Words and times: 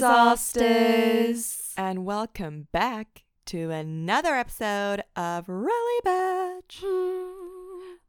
Disasters. 0.00 1.74
And 1.76 2.06
welcome 2.06 2.68
back 2.72 3.24
to 3.44 3.70
another 3.70 4.34
episode 4.34 5.02
of 5.14 5.46
Really 5.46 6.00
Batch. 6.02 6.82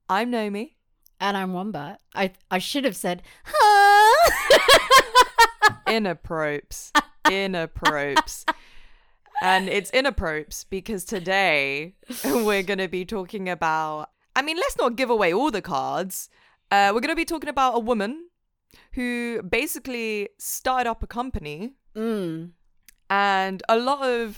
I'm 0.08 0.32
Naomi. 0.32 0.78
And 1.20 1.36
I'm 1.36 1.52
Wombat. 1.52 2.00
I, 2.16 2.32
I 2.50 2.60
should 2.60 2.86
have 2.86 2.96
said, 2.96 3.24
huh? 3.44 4.30
Inapropes. 5.86 6.94
Inapropes. 7.26 8.46
and 9.42 9.68
it's 9.68 9.92
inapropes 9.92 10.64
because 10.70 11.04
today 11.04 11.96
we're 12.24 12.64
going 12.64 12.80
to 12.80 12.88
be 12.88 13.04
talking 13.04 13.50
about. 13.50 14.12
I 14.34 14.44
mean, 14.44 14.56
let's 14.56 14.78
not 14.78 14.96
give 14.96 15.10
away 15.10 15.34
all 15.34 15.52
the 15.52 15.62
cards. 15.62 16.30
Uh, 16.72 16.92
we're 16.94 17.02
going 17.02 17.10
to 17.10 17.18
be 17.18 17.26
talking 17.26 17.50
about 17.50 17.76
a 17.76 17.80
woman 17.80 18.30
who 18.94 19.42
basically 19.44 20.30
started 20.40 20.90
up 20.90 21.02
a 21.04 21.08
company 21.08 21.74
Mm. 21.96 22.52
and 23.10 23.64
a 23.68 23.78
lot 23.78 24.02
of 24.08 24.38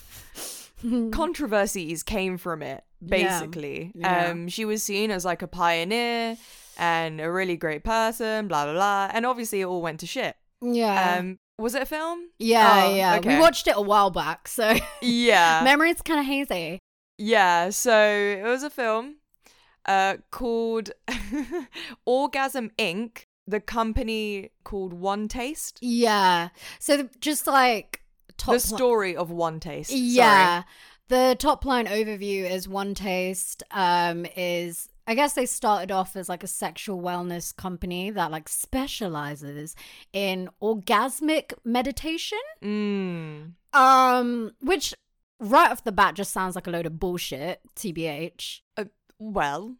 controversies 1.12 2.04
came 2.04 2.38
from 2.38 2.62
it 2.62 2.84
Yeah. 3.02 3.08
basically 3.10 3.92
Yeah. 3.96 4.30
um 4.32 4.48
she 4.48 4.66
was 4.66 4.82
seen 4.84 5.12
as 5.12 5.24
like 5.26 5.42
a 5.42 5.48
pioneer 5.48 6.38
and 6.78 7.22
a 7.22 7.32
really 7.32 7.58
great 7.58 7.84
person 7.84 8.48
blah 8.48 8.64
blah 8.66 8.74
blah 8.74 9.10
and 9.14 9.26
obviously 9.26 9.62
it 9.62 9.66
all 9.66 9.82
went 9.82 10.00
to 10.00 10.08
shit 10.08 10.36
Yeah. 10.62 11.18
um 11.20 11.38
was 11.60 11.76
it 11.76 11.84
a 11.84 11.86
film 11.86 12.30
yeah, 12.40 12.86
Oh, 12.86 12.96
yeah. 12.96 13.16
okay. 13.18 13.36
We 13.36 13.40
watched 13.40 13.68
it 13.68 13.76
a 13.78 13.82
while 13.82 14.10
back, 14.10 14.48
so 14.48 14.74
yeah 15.02 15.62
memory's 15.70 16.02
kind 16.02 16.20
of 16.20 16.26
hazy. 16.26 16.80
yeah 17.20 17.70
so 17.70 17.96
it 18.40 18.44
was 18.44 18.64
a 18.64 18.70
film 18.72 19.18
uh 19.86 20.18
called 20.32 20.90
orgasm 22.06 22.72
inc 22.80 23.26
the 23.48 23.60
company 23.60 24.52
called 24.64 25.00
OneTaste 25.00 25.74
Yeah. 25.82 26.50
So 26.80 26.98
the- 26.98 27.10
just 27.20 27.46
like 27.48 28.02
top 28.38 28.48
the 28.48 28.54
li- 28.54 28.60
story 28.60 29.16
of 29.16 29.30
OneTaste 29.30 29.88
sorry. 29.88 30.00
Yeah. 30.02 30.64
The 31.10 31.36
top 31.38 31.66
line 31.66 31.86
overview 31.88 32.50
is 32.50 32.68
OneTaste 32.68 33.62
um 33.72 34.26
is 34.38 34.88
I 35.06 35.16
guess 35.16 35.34
they 35.34 35.46
started 35.46 35.92
off 35.92 36.16
as 36.16 36.30
like 36.30 36.44
a 36.44 36.48
sexual 36.48 37.02
wellness 37.02 37.54
company 37.54 38.10
that 38.12 38.32
like 38.32 38.48
specializes 38.48 39.76
in 40.14 40.50
orgasmic 40.62 41.54
meditation. 41.66 42.40
mm. 42.64 43.52
Um 43.74 44.52
which 44.62 44.94
right 45.40 45.70
off 45.72 45.84
the 45.84 45.92
bat 45.92 46.16
just 46.16 46.32
sounds 46.32 46.56
like 46.56 46.68
a 46.68 46.72
load 46.72 46.86
of 46.86 47.00
bullshit, 47.00 47.60
TBH. 47.76 48.62
well 49.20 49.76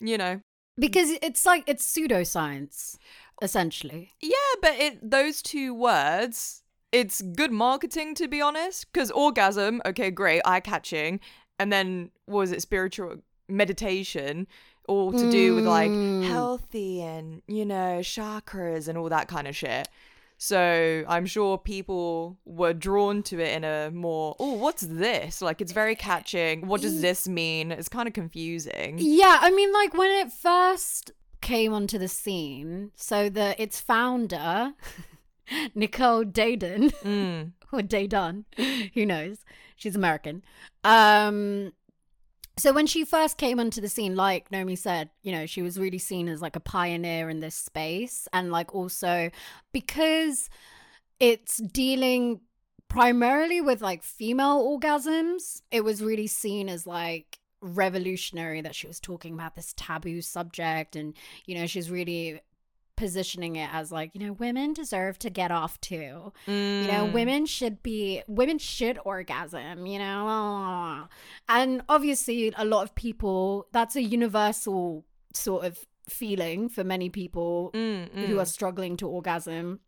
you 0.00 0.16
know 0.18 0.40
Because 0.82 1.10
it's 1.22 1.46
like 1.46 1.64
it's 1.66 1.84
pseudoscience 1.86 2.98
essentially. 3.40 4.10
Yeah, 4.20 4.52
but 4.60 4.74
it 4.74 5.10
those 5.10 5.40
two 5.42 5.72
words, 5.74 6.62
it's 6.92 7.22
good 7.22 7.52
marketing 7.52 8.14
to 8.16 8.28
be 8.28 8.40
honest. 8.40 8.92
Because 8.92 9.10
orgasm, 9.10 9.80
okay, 9.86 10.10
great, 10.10 10.42
eye 10.44 10.60
catching, 10.60 11.20
and 11.58 11.72
then 11.72 12.10
what 12.26 12.40
was 12.40 12.52
it 12.52 12.62
spiritual 12.62 13.16
meditation, 13.48 14.46
all 14.88 15.12
to 15.12 15.30
do 15.30 15.54
with 15.54 15.66
like 15.66 15.90
Mm. 15.92 16.24
healthy 16.24 17.02
and 17.02 17.42
you 17.46 17.64
know 17.64 18.00
chakras 18.00 18.88
and 18.88 18.98
all 18.98 19.08
that 19.08 19.28
kind 19.28 19.46
of 19.48 19.56
shit. 19.56 19.88
So 20.44 21.04
I'm 21.06 21.24
sure 21.24 21.56
people 21.56 22.36
were 22.44 22.72
drawn 22.72 23.22
to 23.22 23.38
it 23.38 23.52
in 23.56 23.62
a 23.62 23.92
more 23.92 24.34
oh 24.40 24.54
what's 24.54 24.82
this 24.82 25.40
like 25.40 25.60
it's 25.60 25.70
very 25.70 25.94
catching. 25.94 26.66
What 26.66 26.80
does 26.80 27.00
this 27.00 27.28
mean? 27.28 27.70
It's 27.70 27.88
kind 27.88 28.08
of 28.08 28.12
confusing. 28.12 28.96
Yeah, 28.98 29.38
I 29.40 29.52
mean, 29.52 29.72
like 29.72 29.94
when 29.94 30.10
it 30.10 30.32
first 30.32 31.12
came 31.42 31.72
onto 31.72 31.96
the 31.96 32.08
scene, 32.08 32.90
so 32.96 33.28
the 33.28 33.54
its 33.62 33.80
founder, 33.80 34.72
Nicole 35.76 36.24
Dayton, 36.24 36.90
Mm. 36.90 37.52
or 37.72 37.80
Dayton, 37.82 38.44
who 38.94 39.06
knows? 39.06 39.44
She's 39.76 39.94
American. 39.94 40.42
Um, 40.82 41.72
so 42.56 42.72
when 42.72 42.86
she 42.86 43.04
first 43.04 43.38
came 43.38 43.58
onto 43.58 43.80
the 43.80 43.88
scene, 43.88 44.14
like 44.14 44.50
Naomi 44.50 44.76
said, 44.76 45.10
you 45.22 45.32
know, 45.32 45.46
she 45.46 45.62
was 45.62 45.78
really 45.78 45.98
seen 45.98 46.28
as 46.28 46.42
like 46.42 46.56
a 46.56 46.60
pioneer 46.60 47.30
in 47.30 47.40
this 47.40 47.54
space, 47.54 48.28
and 48.32 48.50
like 48.50 48.74
also 48.74 49.30
because 49.72 50.50
it's 51.18 51.58
dealing 51.58 52.40
primarily 52.88 53.60
with 53.60 53.80
like 53.80 54.02
female 54.02 54.62
orgasms, 54.62 55.62
it 55.70 55.82
was 55.82 56.02
really 56.02 56.26
seen 56.26 56.68
as 56.68 56.86
like 56.86 57.38
revolutionary 57.62 58.60
that 58.60 58.74
she 58.74 58.86
was 58.86 59.00
talking 59.00 59.32
about 59.32 59.54
this 59.54 59.72
taboo 59.76 60.20
subject. 60.20 60.94
And 60.94 61.14
you 61.46 61.54
know 61.54 61.66
she's 61.66 61.90
really 61.90 62.40
positioning 63.02 63.54
it 63.56 63.68
as 63.80 63.86
like 63.98 64.10
you 64.14 64.20
know 64.24 64.32
women 64.46 64.72
deserve 64.82 65.14
to 65.24 65.28
get 65.40 65.50
off 65.50 65.74
too. 65.80 66.32
You 66.46 66.86
know 66.92 67.02
Mm. 67.08 67.12
women 67.20 67.46
should 67.56 67.76
be 67.82 68.22
women 68.40 68.58
should 68.58 68.96
orgasm 69.12 69.76
you 69.92 69.98
know? 69.98 71.08
And 71.48 71.82
obviously 71.88 72.52
a 72.56 72.64
lot 72.64 72.82
of 72.86 72.94
people 72.94 73.66
that's 73.72 73.96
a 73.96 74.02
universal 74.18 75.04
sort 75.34 75.64
of 75.64 75.74
feeling 76.08 76.68
for 76.68 76.84
many 76.84 77.08
people 77.10 77.70
Mm, 77.74 78.02
who 78.26 78.34
mm. 78.36 78.40
are 78.42 78.50
struggling 78.58 78.96
to 78.98 79.06
orgasm 79.08 79.80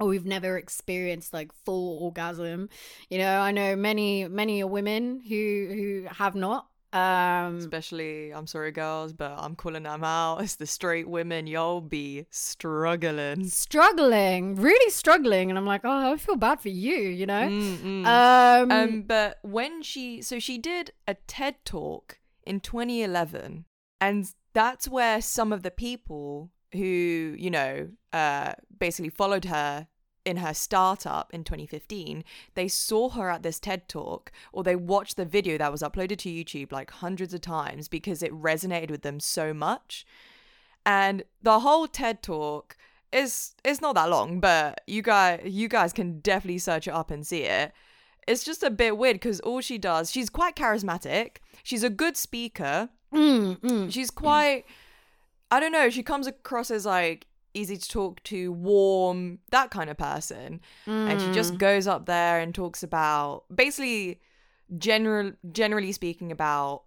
or 0.00 0.06
we've 0.08 0.24
never 0.36 0.56
experienced 0.56 1.32
like 1.32 1.50
full 1.64 1.88
orgasm. 2.06 2.68
You 3.10 3.18
know 3.22 3.34
i 3.48 3.50
know 3.58 3.70
many 3.76 4.10
many 4.42 4.56
women 4.64 5.02
who 5.28 5.42
who 5.78 5.88
have 6.22 6.34
not 6.46 6.62
um 6.92 7.58
Especially, 7.58 8.30
I'm 8.32 8.46
sorry, 8.46 8.72
girls, 8.72 9.12
but 9.12 9.32
I'm 9.36 9.54
calling 9.56 9.82
them 9.82 10.04
out. 10.04 10.40
It's 10.42 10.56
the 10.56 10.66
straight 10.66 11.08
women. 11.08 11.46
Y'all 11.46 11.80
be 11.80 12.26
struggling. 12.30 13.44
struggling 13.48 14.54
really 14.56 14.90
struggling 14.90 15.50
and 15.50 15.58
i'm 15.58 15.66
like 15.66 15.82
oh 15.84 16.12
i 16.12 16.16
feel 16.16 16.36
bad 16.36 16.60
for 16.60 16.68
you 16.68 16.96
you 16.96 17.26
know 17.26 17.46
um, 18.06 18.70
um, 18.70 19.02
but 19.02 19.38
when 19.42 19.82
she, 19.82 20.22
so 20.22 20.38
she 20.38 20.58
did 20.58 20.92
a 21.06 21.14
TED 21.26 21.56
talk 21.64 22.18
in 22.44 22.60
2011, 22.60 23.64
and 24.00 24.32
that's 24.54 24.88
where 24.88 25.20
some 25.20 25.52
of 25.52 25.62
the 25.62 25.70
people 25.70 26.50
who, 26.72 27.34
you 27.38 27.50
know, 27.50 27.88
uh, 28.12 28.52
basically 28.78 29.10
followed 29.10 29.44
her 29.46 29.86
in 30.28 30.36
her 30.36 30.52
startup 30.52 31.32
in 31.32 31.42
2015, 31.42 32.22
they 32.54 32.68
saw 32.68 33.08
her 33.10 33.30
at 33.30 33.42
this 33.42 33.58
TED 33.58 33.88
talk 33.88 34.30
or 34.52 34.62
they 34.62 34.76
watched 34.76 35.16
the 35.16 35.24
video 35.24 35.56
that 35.58 35.72
was 35.72 35.82
uploaded 35.82 36.18
to 36.18 36.28
YouTube 36.28 36.70
like 36.70 36.90
hundreds 36.90 37.32
of 37.32 37.40
times 37.40 37.88
because 37.88 38.22
it 38.22 38.32
resonated 38.32 38.90
with 38.90 39.02
them 39.02 39.18
so 39.18 39.54
much. 39.54 40.06
And 40.84 41.22
the 41.42 41.60
whole 41.60 41.88
TED 41.88 42.22
talk 42.22 42.76
is 43.10 43.54
it's 43.64 43.80
not 43.80 43.94
that 43.94 44.10
long, 44.10 44.38
but 44.38 44.82
you 44.86 45.00
guys 45.02 45.40
you 45.44 45.66
guys 45.66 45.92
can 45.92 46.20
definitely 46.20 46.58
search 46.58 46.86
it 46.86 46.94
up 46.94 47.10
and 47.10 47.26
see 47.26 47.44
it. 47.44 47.72
It's 48.26 48.44
just 48.44 48.62
a 48.62 48.70
bit 48.70 48.98
weird 48.98 49.14
because 49.16 49.40
all 49.40 49.62
she 49.62 49.78
does, 49.78 50.10
she's 50.10 50.28
quite 50.28 50.54
charismatic. 50.54 51.38
She's 51.62 51.82
a 51.82 51.90
good 51.90 52.18
speaker. 52.18 52.90
mm, 53.12 53.58
mm. 53.58 53.90
She's 53.90 54.10
quite 54.10 54.64
I 55.50 55.60
don't 55.60 55.72
know, 55.72 55.88
she 55.88 56.02
comes 56.02 56.26
across 56.26 56.70
as 56.70 56.84
like 56.84 57.26
easy 57.58 57.76
to 57.76 57.88
talk 57.88 58.22
to, 58.24 58.52
warm, 58.52 59.40
that 59.50 59.70
kind 59.70 59.90
of 59.90 59.96
person. 59.96 60.60
And 60.86 61.20
she 61.20 61.32
just 61.32 61.54
mm. 61.54 61.58
goes 61.58 61.86
up 61.86 62.06
there 62.06 62.40
and 62.40 62.54
talks 62.54 62.82
about 62.82 63.44
basically 63.54 64.20
general 64.76 65.32
generally 65.50 65.92
speaking 65.92 66.30
about 66.30 66.82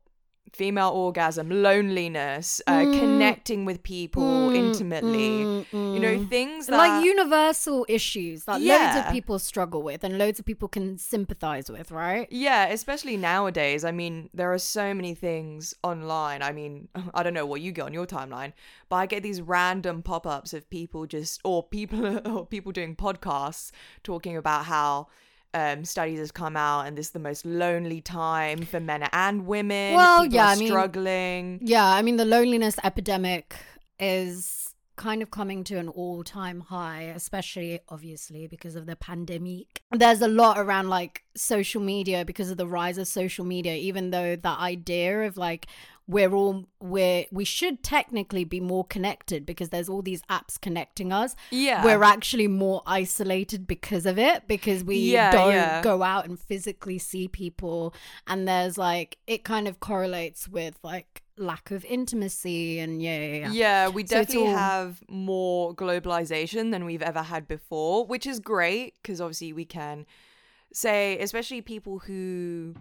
female 0.54 0.90
orgasm, 0.90 1.50
loneliness, 1.50 2.62
uh, 2.68 2.82
Mm. 2.86 3.00
connecting 3.00 3.66
with 3.66 3.84
people 3.84 4.50
Mm, 4.50 4.56
intimately. 4.56 5.46
mm, 5.46 5.94
You 5.94 6.00
know, 6.00 6.18
mm. 6.18 6.30
things 6.30 6.68
that 6.68 6.78
like 6.78 7.04
universal 7.06 7.86
issues 7.90 8.46
that 8.46 8.62
loads 8.62 8.96
of 8.96 9.12
people 9.12 9.40
struggle 9.40 9.82
with 9.82 10.04
and 10.04 10.18
loads 10.18 10.40
of 10.40 10.46
people 10.46 10.68
can 10.68 10.98
sympathize 10.98 11.70
with, 11.72 11.92
right? 11.92 12.28
Yeah, 12.32 12.66
especially 12.68 13.18
nowadays. 13.18 13.84
I 13.84 13.92
mean, 13.92 14.30
there 14.34 14.52
are 14.54 14.60
so 14.60 14.94
many 14.94 15.14
things 15.16 15.74
online. 15.84 16.42
I 16.42 16.52
mean, 16.52 16.88
I 17.14 17.24
don't 17.24 17.34
know 17.34 17.46
what 17.46 17.62
you 17.62 17.72
get 17.72 17.86
on 17.86 17.94
your 17.94 18.06
timeline, 18.08 18.54
but 18.90 18.98
I 18.98 19.06
get 19.06 19.24
these 19.24 19.42
random 19.42 20.02
pop-ups 20.04 20.54
of 20.54 20.70
people 20.70 21.06
just 21.06 21.40
or 21.44 21.64
people 21.64 22.20
or 22.28 22.46
people 22.46 22.72
doing 22.72 22.96
podcasts 22.96 23.72
talking 24.04 24.36
about 24.38 24.66
how 24.66 25.08
um, 25.54 25.84
studies 25.86 26.20
has 26.20 26.32
come 26.32 26.56
out 26.56 26.88
and 26.88 26.98
this 26.98 27.08
is 27.08 27.12
the 27.12 27.20
most 27.20 27.46
lonely 27.46 28.02
time 28.02 28.64
for 28.64 28.80
men 28.80 29.08
and 29.12 29.46
women. 29.46 29.96
Well, 29.96 30.24
people 30.24 30.36
yeah, 30.36 30.46
are 30.46 30.52
I 30.52 30.56
mean- 30.56 30.68
struggling. 30.68 31.60
Yeah, 31.62 31.86
I 31.86 32.02
mean 32.02 32.18
the 32.18 32.26
loneliness 32.26 32.78
epidemic 32.84 33.56
is 34.00 34.74
kind 34.98 35.24
of 35.24 35.32
coming 35.32 35.64
to 35.64 35.78
an 35.78 35.88
all-time 35.88 36.60
high, 36.60 37.02
especially 37.16 37.80
obviously 37.90 38.46
because 38.48 38.76
of 38.76 38.86
the 38.86 38.96
pandemic. 38.96 39.82
There's 39.92 40.22
a 40.22 40.28
lot 40.28 40.60
around 40.60 40.90
like 40.90 41.24
social 41.36 41.82
media 41.82 42.24
because 42.24 42.52
of 42.52 42.58
the 42.58 42.68
rise 42.68 42.98
of 42.98 43.08
social 43.08 43.44
media, 43.44 43.76
even 43.76 44.12
though 44.12 44.36
the 44.36 44.50
idea 44.50 45.24
of 45.24 45.38
like 45.38 45.66
we're 46.16 46.34
all 46.34 46.66
we're 46.82 47.26
we 47.32 47.46
should 47.46 47.82
technically 47.84 48.44
be 48.44 48.60
more 48.60 48.84
connected 48.96 49.46
because 49.46 49.70
there's 49.70 49.88
all 49.88 50.02
these 50.02 50.22
apps 50.30 50.60
connecting 50.60 51.14
us. 51.14 51.36
Yeah. 51.52 51.84
We're 51.86 52.04
actually 52.04 52.48
more 52.48 52.82
isolated 52.86 53.66
because 53.66 54.06
of 54.06 54.18
it 54.20 54.48
because 54.48 54.84
we 54.84 54.98
Yeah, 54.98 55.32
don't 55.32 55.54
yeah. 55.54 55.82
go 55.82 56.04
out 56.04 56.26
and 56.28 56.38
physically 56.40 57.00
see 57.00 57.28
people 57.28 57.94
and 58.28 58.48
there's 58.48 58.78
like 58.78 59.18
it 59.26 59.44
kind 59.44 59.68
of 59.70 59.80
correlates 59.80 60.50
with 60.50 60.76
like 60.84 61.24
lack 61.38 61.72
of 61.72 61.86
intimacy 61.86 62.78
and 62.80 63.02
yeah, 63.02 63.18
yeah, 63.20 63.36
yeah. 63.38 63.52
Yeah, 63.52 63.88
we 63.90 64.02
So 64.06 64.18
definitely 64.18 64.50
all- 64.50 64.58
have 64.58 65.02
more 65.08 65.74
globalization 65.74 66.72
than 66.72 66.84
we've 66.86 67.02
ever 67.02 67.22
had 67.24 67.48
before, 67.48 68.06
which 68.06 68.28
is 68.28 68.40
great 68.40 68.96
because 69.02 69.22
obviously 69.22 69.54
we 69.54 69.66
can 69.66 70.06
say, 70.74 71.18
especially 71.20 71.62
people 71.62 72.00
who, 72.00 72.76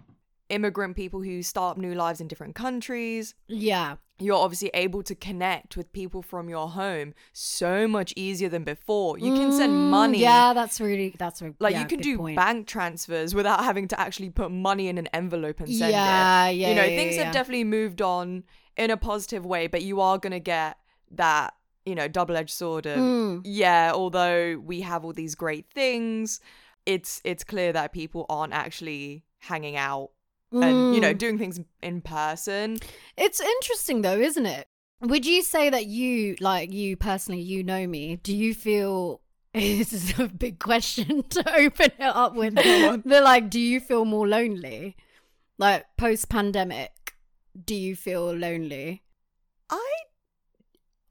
immigrant 0.51 0.95
people 0.95 1.21
who 1.21 1.41
start 1.41 1.71
up 1.71 1.77
new 1.77 1.93
lives 1.95 2.19
in 2.21 2.27
different 2.27 2.55
countries, 2.55 3.33
Yeah. 3.47 3.95
you're 4.19 4.37
obviously 4.37 4.69
able 4.73 5.01
to 5.03 5.15
connect 5.15 5.75
with 5.77 5.91
people 5.93 6.21
from 6.21 6.47
your 6.49 6.69
home 6.69 7.13
so 7.33 7.87
much 7.87 8.13
easier 8.15 8.49
than 8.49 8.63
before. 8.63 9.17
You 9.17 9.31
can 9.33 9.51
send 9.51 9.73
Mm, 9.73 9.89
money. 9.89 10.19
Yeah, 10.19 10.53
that's 10.53 10.79
really 10.79 11.15
that's 11.17 11.41
a 11.41 11.53
Like 11.59 11.73
yeah, 11.73 11.81
you 11.81 11.87
can 11.87 11.99
do 11.99 12.17
point. 12.17 12.35
bank 12.35 12.67
transfers 12.67 13.33
without 13.33 13.63
having 13.69 13.87
to 13.87 13.99
actually 13.99 14.29
put 14.29 14.51
money 14.51 14.87
in 14.89 14.97
an 14.97 15.07
envelope 15.07 15.59
and 15.59 15.69
send 15.69 15.91
Yeah, 15.93 16.47
it. 16.47 16.55
yeah, 16.55 16.69
You 16.69 16.75
know, 16.75 16.83
yeah, 16.85 16.95
things 16.95 17.17
yeah. 17.17 17.23
have 17.23 17.33
definitely 17.33 17.63
moved 17.63 18.01
on 18.01 18.43
in 18.77 18.91
a 18.91 18.97
positive 18.97 19.45
way, 19.45 19.67
but 19.67 19.81
you 19.81 19.99
are 20.01 20.17
gonna 20.19 20.39
get 20.39 20.77
that, 21.11 21.53
you 21.85 21.95
know, 21.95 22.07
double 22.07 22.37
edged 22.37 22.51
sword 22.61 22.85
of 22.85 22.99
Mm. 22.99 23.41
yeah, 23.43 23.91
although 23.93 24.57
we 24.63 24.81
have 24.81 25.03
all 25.03 25.13
these 25.13 25.35
great 25.35 25.65
things, 25.73 26.39
it's 26.85 27.21
it's 27.23 27.43
clear 27.43 27.73
that 27.73 27.91
people 27.91 28.25
aren't 28.29 28.53
actually 28.53 29.23
hanging 29.39 29.75
out 29.75 30.09
and, 30.51 30.93
you 30.95 31.01
know, 31.01 31.13
Mm. 31.13 31.17
doing 31.17 31.37
things 31.37 31.59
in 31.81 32.01
person. 32.01 32.77
It's 33.17 33.39
interesting 33.39 34.01
though, 34.01 34.19
isn't 34.19 34.45
it? 34.45 34.67
Would 35.01 35.25
you 35.25 35.41
say 35.41 35.69
that 35.69 35.85
you, 35.87 36.35
like 36.39 36.71
you 36.71 36.95
personally, 36.95 37.41
you 37.41 37.63
know 37.63 37.87
me? 37.87 38.17
Do 38.17 38.35
you 38.35 38.53
feel 38.53 39.21
this 39.53 39.91
is 39.93 40.17
a 40.19 40.27
big 40.27 40.59
question 40.59 41.23
to 41.29 41.55
open 41.57 41.91
it 41.97 42.01
up 42.01 42.35
with? 42.35 42.55
They're 43.05 43.21
like, 43.21 43.49
do 43.49 43.59
you 43.59 43.79
feel 43.79 44.05
more 44.05 44.27
lonely? 44.27 44.95
Like 45.57 45.85
post 45.97 46.29
pandemic, 46.29 47.15
do 47.65 47.75
you 47.75 47.95
feel 47.95 48.31
lonely? 48.33 49.03
I 49.69 49.85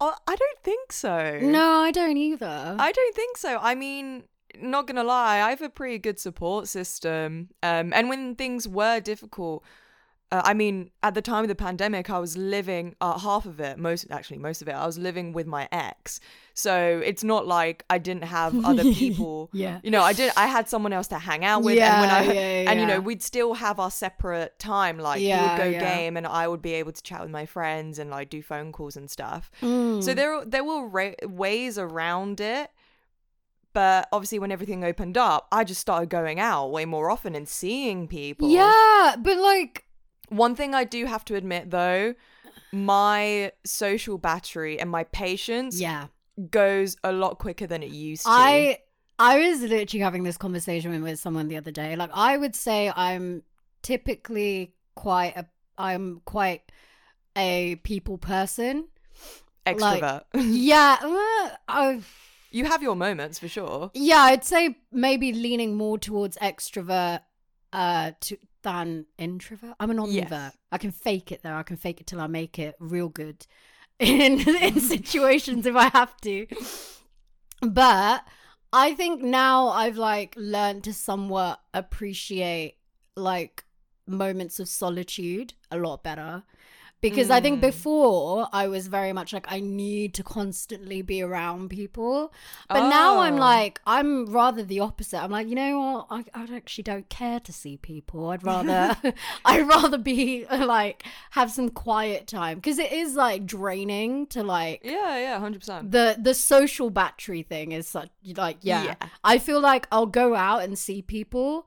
I 0.00 0.14
I 0.26 0.36
don't 0.36 0.62
think 0.62 0.92
so. 0.92 1.38
No, 1.42 1.80
I 1.80 1.90
don't 1.90 2.16
either. 2.16 2.76
I 2.78 2.90
don't 2.92 3.14
think 3.14 3.36
so. 3.36 3.58
I 3.60 3.74
mean, 3.74 4.24
not 4.60 4.86
gonna 4.86 5.04
lie, 5.04 5.40
I 5.40 5.50
have 5.50 5.62
a 5.62 5.68
pretty 5.68 5.98
good 5.98 6.18
support 6.18 6.68
system. 6.68 7.50
Um, 7.62 7.92
and 7.92 8.08
when 8.08 8.34
things 8.34 8.66
were 8.68 9.00
difficult, 9.00 9.64
uh, 10.32 10.42
I 10.44 10.54
mean, 10.54 10.92
at 11.02 11.14
the 11.14 11.22
time 11.22 11.42
of 11.42 11.48
the 11.48 11.56
pandemic, 11.56 12.08
I 12.08 12.20
was 12.20 12.36
living 12.36 12.94
uh, 13.00 13.18
half 13.18 13.46
of 13.46 13.58
it, 13.58 13.78
most 13.78 14.06
actually 14.12 14.38
most 14.38 14.62
of 14.62 14.68
it. 14.68 14.72
I 14.72 14.86
was 14.86 14.96
living 14.96 15.32
with 15.32 15.48
my 15.48 15.68
ex, 15.72 16.20
so 16.54 17.02
it's 17.04 17.24
not 17.24 17.48
like 17.48 17.84
I 17.90 17.98
didn't 17.98 18.22
have 18.24 18.64
other 18.64 18.84
people. 18.94 19.50
Yeah. 19.52 19.80
you 19.82 19.90
know, 19.90 20.02
I 20.02 20.12
did. 20.12 20.32
I 20.36 20.46
had 20.46 20.68
someone 20.68 20.92
else 20.92 21.08
to 21.08 21.18
hang 21.18 21.44
out 21.44 21.64
with, 21.64 21.74
Yeah, 21.74 21.94
and 21.94 22.00
when 22.00 22.10
I 22.10 22.32
yeah, 22.32 22.70
and 22.70 22.78
you 22.80 22.86
know, 22.86 23.00
we'd 23.00 23.24
still 23.24 23.54
have 23.54 23.80
our 23.80 23.90
separate 23.90 24.56
time. 24.60 24.98
Like 25.00 25.20
Yeah, 25.20 25.50
would 25.56 25.64
go 25.64 25.68
yeah. 25.68 25.80
game, 25.80 26.16
and 26.16 26.24
I 26.28 26.46
would 26.46 26.62
be 26.62 26.74
able 26.74 26.92
to 26.92 27.02
chat 27.02 27.22
with 27.22 27.30
my 27.30 27.44
friends 27.44 27.98
and 27.98 28.08
like 28.08 28.30
do 28.30 28.40
phone 28.40 28.70
calls 28.70 28.96
and 28.96 29.10
stuff. 29.10 29.50
Mm. 29.60 30.00
So 30.00 30.14
there 30.14 30.44
there 30.44 30.62
were 30.62 30.86
ra- 30.86 31.14
ways 31.24 31.76
around 31.76 32.40
it, 32.40 32.70
but 33.72 34.08
obviously 34.12 34.38
when 34.38 34.50
everything 34.52 34.84
opened 34.84 35.16
up, 35.16 35.46
I 35.52 35.64
just 35.64 35.80
started 35.80 36.08
going 36.08 36.40
out 36.40 36.70
way 36.70 36.84
more 36.84 37.10
often 37.10 37.34
and 37.34 37.48
seeing 37.48 38.08
people. 38.08 38.50
yeah, 38.50 39.16
but 39.18 39.36
like, 39.38 39.84
One 40.28 40.54
thing 40.54 40.74
I 40.74 40.84
do 40.84 41.06
have 41.06 41.24
to 41.26 41.34
admit 41.34 41.70
though, 41.70 42.14
my 42.72 43.52
social 43.64 44.16
battery 44.18 44.78
and 44.78 44.88
my 44.90 45.04
patience 45.04 45.80
yeah. 45.80 46.06
goes 46.50 46.96
a 47.02 47.12
lot 47.12 47.38
quicker 47.38 47.66
than 47.66 47.82
it 47.82 47.90
used 47.90 48.24
to. 48.24 48.30
I 48.30 48.78
I 49.18 49.38
was 49.38 49.60
literally 49.60 50.02
having 50.02 50.22
this 50.22 50.36
conversation 50.36 51.02
with 51.02 51.18
someone 51.18 51.48
the 51.48 51.56
other 51.56 51.72
day. 51.72 51.96
Like 51.96 52.10
I 52.14 52.36
would 52.36 52.54
say 52.54 52.92
I'm 52.94 53.42
typically 53.82 54.74
quite 54.94 55.36
a 55.36 55.46
I'm 55.76 56.22
quite 56.24 56.62
a 57.36 57.76
people 57.82 58.18
person. 58.18 58.88
extrovert. 59.66 60.22
Yeah, 60.34 60.96
uh, 61.02 61.56
I 61.68 62.00
you 62.50 62.64
have 62.66 62.82
your 62.82 62.96
moments 62.96 63.38
for 63.38 63.48
sure. 63.48 63.90
yeah, 63.94 64.20
I'd 64.22 64.44
say 64.44 64.76
maybe 64.92 65.32
leaning 65.32 65.76
more 65.76 65.98
towards 65.98 66.36
extrovert 66.38 67.20
uh 67.72 68.12
to 68.20 68.36
than 68.62 69.06
introvert. 69.16 69.74
I'm 69.80 69.90
an 69.90 69.98
Yes. 70.04 70.30
ambivert. 70.30 70.52
I 70.72 70.78
can 70.78 70.90
fake 70.90 71.32
it 71.32 71.42
though. 71.42 71.54
I 71.54 71.62
can 71.62 71.76
fake 71.76 72.00
it 72.00 72.06
till 72.06 72.20
I 72.20 72.26
make 72.26 72.58
it 72.58 72.74
real 72.78 73.08
good 73.08 73.46
in 73.98 74.40
in 74.40 74.80
situations 74.94 75.66
if 75.66 75.76
I 75.76 75.88
have 75.88 76.16
to. 76.22 76.46
But 77.62 78.24
I 78.72 78.94
think 78.94 79.22
now 79.22 79.68
I've 79.68 79.96
like 79.96 80.34
learned 80.36 80.84
to 80.84 80.92
somewhat 80.92 81.60
appreciate 81.74 82.76
like 83.16 83.64
moments 84.06 84.58
of 84.60 84.68
solitude 84.68 85.54
a 85.70 85.78
lot 85.78 86.02
better. 86.02 86.42
Because 87.00 87.30
I 87.30 87.40
think 87.40 87.58
Mm. 87.58 87.62
before 87.62 88.48
I 88.52 88.68
was 88.68 88.86
very 88.88 89.12
much 89.14 89.32
like 89.32 89.46
I 89.50 89.60
need 89.60 90.12
to 90.14 90.22
constantly 90.22 91.00
be 91.00 91.22
around 91.22 91.70
people. 91.70 92.32
But 92.68 92.88
now 92.90 93.20
I'm 93.20 93.36
Oh. 93.36 93.38
like 93.38 93.80
I'm 93.86 94.26
rather 94.26 94.62
the 94.62 94.80
opposite. 94.80 95.18
I'm 95.22 95.30
like, 95.30 95.48
you 95.48 95.54
know 95.54 95.80
what? 95.80 96.06
I, 96.10 96.24
I 96.42 96.54
actually 96.54 96.84
don't 96.84 97.08
care 97.08 97.40
to 97.40 97.52
see 97.52 97.78
people. 97.78 98.28
I'd 98.28 98.44
rather 98.44 98.96
I'd 99.46 99.66
rather 99.66 99.96
be 99.96 100.44
like 100.50 101.04
have 101.30 101.50
some 101.50 101.70
quiet 101.70 102.26
time 102.26 102.56
because 102.58 102.78
it 102.78 102.92
is 102.92 103.14
like 103.14 103.46
draining 103.46 104.26
to 104.28 104.42
like 104.42 104.80
Yeah, 104.84 105.16
yeah, 105.18 105.38
hundred 105.40 105.60
percent. 105.60 105.90
the 105.92 106.16
the 106.20 106.34
social 106.34 106.90
battery 106.90 107.42
thing 107.42 107.72
is 107.72 107.86
such 107.88 108.10
like 108.36 108.58
yeah. 108.60 108.84
Yeah. 108.84 108.94
I 109.24 109.38
feel 109.38 109.60
like 109.60 109.86
I'll 109.90 110.06
go 110.06 110.34
out 110.34 110.62
and 110.64 110.78
see 110.78 111.00
people 111.00 111.66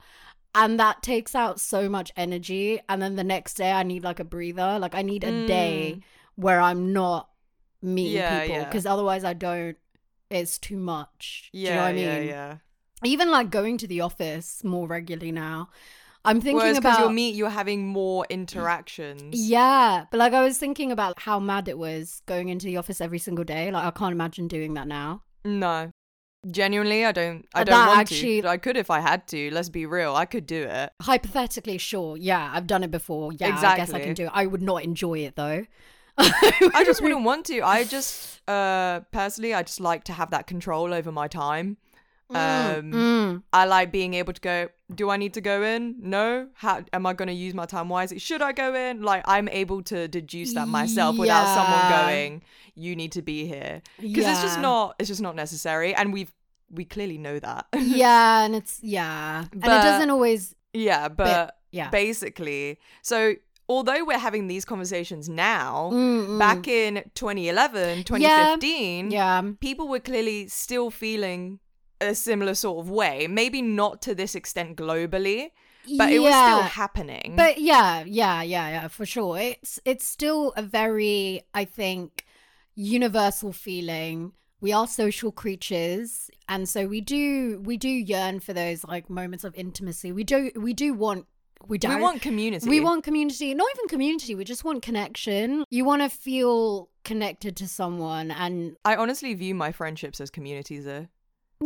and 0.55 0.79
that 0.79 1.01
takes 1.03 1.35
out 1.35 1.59
so 1.59 1.89
much 1.89 2.11
energy 2.15 2.79
and 2.87 3.01
then 3.01 3.15
the 3.15 3.23
next 3.23 3.55
day 3.55 3.71
I 3.71 3.83
need 3.83 4.03
like 4.03 4.19
a 4.19 4.23
breather 4.23 4.77
like 4.79 4.95
I 4.95 5.01
need 5.01 5.23
a 5.23 5.47
day 5.47 5.95
mm. 5.97 6.03
where 6.35 6.61
I'm 6.61 6.93
not 6.93 7.29
meeting 7.81 8.13
Yeah, 8.17 8.41
people 8.41 8.57
yeah. 8.57 8.65
because 8.65 8.85
otherwise 8.85 9.23
I 9.23 9.33
don't 9.33 9.77
it's 10.29 10.57
too 10.57 10.77
much 10.77 11.49
Do 11.53 11.59
Yeah, 11.59 11.69
you 11.69 11.75
know 11.75 11.81
what 11.81 11.87
I 11.87 11.93
mean 11.93 12.05
yeah, 12.05 12.19
yeah. 12.21 12.57
even 13.03 13.31
like 13.31 13.49
going 13.49 13.77
to 13.79 13.87
the 13.87 14.01
office 14.01 14.63
more 14.63 14.87
regularly 14.87 15.31
now 15.31 15.69
I'm 16.25 16.39
thinking 16.39 16.57
Whereas 16.61 16.77
about 16.77 16.99
you're 16.99 17.09
meet, 17.09 17.35
you're 17.35 17.49
having 17.49 17.85
more 17.85 18.25
interactions. 18.29 19.35
yeah, 19.35 20.05
but 20.09 20.17
like 20.19 20.31
I 20.31 20.41
was 20.41 20.57
thinking 20.57 20.89
about 20.89 21.19
how 21.19 21.37
mad 21.37 21.67
it 21.67 21.77
was 21.77 22.21
going 22.25 22.47
into 22.47 22.65
the 22.65 22.77
office 22.77 23.01
every 23.01 23.19
single 23.19 23.43
day. 23.43 23.71
Like 23.71 23.83
I 23.83 23.91
can't 23.91 24.13
imagine 24.13 24.47
doing 24.47 24.73
that 24.75 24.87
now. 24.87 25.23
No. 25.43 25.91
Genuinely, 26.49 27.05
I 27.05 27.11
don't. 27.13 27.45
I 27.53 27.63
don't 27.63 27.73
that 27.79 27.87
want 27.87 27.99
actually- 27.99 28.41
to. 28.41 28.49
I 28.49 28.57
could 28.57 28.75
if 28.75 28.89
I 28.91 28.99
had 28.99 29.27
to. 29.27 29.49
Let's 29.51 29.69
be 29.69 29.85
real. 29.85 30.15
I 30.15 30.25
could 30.25 30.45
do 30.45 30.63
it. 30.63 30.91
Hypothetically, 31.01 31.77
sure. 31.77 32.17
Yeah, 32.17 32.51
I've 32.53 32.67
done 32.67 32.83
it 32.83 32.91
before. 32.91 33.31
Yeah, 33.33 33.57
I 33.57 33.77
guess 33.77 33.93
I 33.93 33.99
can 34.01 34.13
do 34.13 34.25
it. 34.25 34.31
I 34.33 34.45
would 34.45 34.61
not 34.61 34.83
enjoy 34.83 35.19
it 35.19 35.35
though. 35.35 35.65
I 36.17 36.83
just 36.85 37.01
wouldn't 37.03 37.23
want 37.23 37.45
to. 37.47 37.61
I 37.61 37.85
just, 37.85 38.47
uh, 38.47 38.99
personally, 39.11 39.53
I 39.53 39.63
just 39.63 39.79
like 39.79 40.03
to 40.05 40.13
have 40.13 40.31
that 40.31 40.45
control 40.47 40.93
over 40.93 41.11
my 41.11 41.27
time. 41.27 41.77
Um, 42.35 42.91
Mm. 42.91 43.43
I 43.53 43.65
like 43.65 43.91
being 43.91 44.13
able 44.15 44.33
to 44.33 44.41
go. 44.41 44.69
Do 44.93 45.09
I 45.09 45.17
need 45.17 45.33
to 45.35 45.41
go 45.41 45.63
in? 45.63 45.95
No. 45.99 46.47
How 46.53 46.83
am 46.93 47.05
I 47.05 47.13
going 47.13 47.27
to 47.29 47.33
use 47.33 47.53
my 47.53 47.65
time 47.65 47.89
wisely? 47.89 48.19
Should 48.19 48.41
I 48.41 48.51
go 48.51 48.73
in? 48.75 49.01
Like 49.01 49.23
I'm 49.27 49.47
able 49.49 49.81
to 49.83 50.07
deduce 50.07 50.53
that 50.53 50.67
myself 50.67 51.17
without 51.17 51.47
someone 51.55 51.89
going. 51.89 52.41
You 52.75 52.95
need 52.95 53.11
to 53.13 53.21
be 53.21 53.45
here 53.45 53.81
because 53.99 54.25
it's 54.27 54.41
just 54.41 54.59
not. 54.59 54.95
It's 54.99 55.07
just 55.09 55.21
not 55.21 55.35
necessary, 55.35 55.93
and 55.95 56.11
we've 56.13 56.31
we 56.71 56.85
clearly 56.85 57.17
know 57.17 57.39
that. 57.39 57.67
yeah, 57.75 58.43
and 58.45 58.55
it's 58.55 58.79
yeah, 58.81 59.45
and 59.51 59.63
it 59.63 59.67
doesn't 59.67 60.09
always. 60.09 60.55
yeah, 60.73 61.07
but 61.07 61.57
Yeah. 61.71 61.89
basically, 61.89 62.79
so 63.03 63.35
although 63.69 64.03
we're 64.03 64.17
having 64.19 64.47
these 64.47 64.65
conversations 64.65 65.29
now, 65.29 65.89
Mm, 65.93 66.27
mm. 66.27 66.39
back 66.39 66.67
in 66.67 67.03
2011, 67.15 68.03
2015, 68.03 69.11
yeah, 69.11 69.41
people 69.59 69.87
were 69.87 69.99
clearly 69.99 70.47
still 70.47 70.89
feeling 70.91 71.59
a 72.07 72.15
similar 72.15 72.55
sort 72.55 72.85
of 72.85 72.89
way. 72.89 73.27
Maybe 73.27 73.61
not 73.61 74.01
to 74.03 74.15
this 74.15 74.35
extent 74.35 74.77
globally, 74.77 75.51
but 75.97 76.11
it 76.11 76.19
was 76.19 76.33
still 76.33 76.61
happening. 76.61 77.35
But 77.35 77.59
yeah, 77.59 78.03
yeah, 78.05 78.41
yeah, 78.41 78.69
yeah, 78.69 78.87
for 78.87 79.05
sure. 79.05 79.37
It's 79.37 79.79
it's 79.85 80.05
still 80.05 80.53
a 80.55 80.61
very, 80.61 81.41
I 81.53 81.65
think, 81.65 82.25
universal 82.75 83.51
feeling. 83.51 84.33
We 84.61 84.71
are 84.71 84.87
social 84.87 85.31
creatures, 85.31 86.29
and 86.47 86.69
so 86.69 86.87
we 86.87 87.01
do 87.01 87.61
we 87.65 87.75
do 87.77 87.89
yearn 87.89 88.39
for 88.39 88.53
those 88.53 88.85
like 88.85 89.09
moments 89.09 89.43
of 89.43 89.53
intimacy. 89.55 90.11
We 90.11 90.23
do 90.23 90.51
we 90.55 90.73
do 90.73 90.93
want 90.93 91.25
we 91.67 91.77
don't 91.77 91.95
we 91.95 92.01
want 92.01 92.21
community. 92.21 92.69
we 92.69 92.79
want 92.79 93.03
community, 93.03 93.53
not 93.53 93.67
even 93.75 93.87
community. 93.87 94.35
We 94.35 94.43
just 94.43 94.63
want 94.63 94.81
connection. 94.81 95.63
You 95.69 95.85
want 95.85 96.01
to 96.01 96.09
feel 96.09 96.89
connected 97.03 97.55
to 97.57 97.67
someone, 97.67 98.31
and 98.31 98.77
I 98.85 98.95
honestly 98.95 99.33
view 99.33 99.55
my 99.55 99.71
friendships 99.71 100.21
as 100.21 100.29
communities, 100.29 100.85
though. 100.85 101.07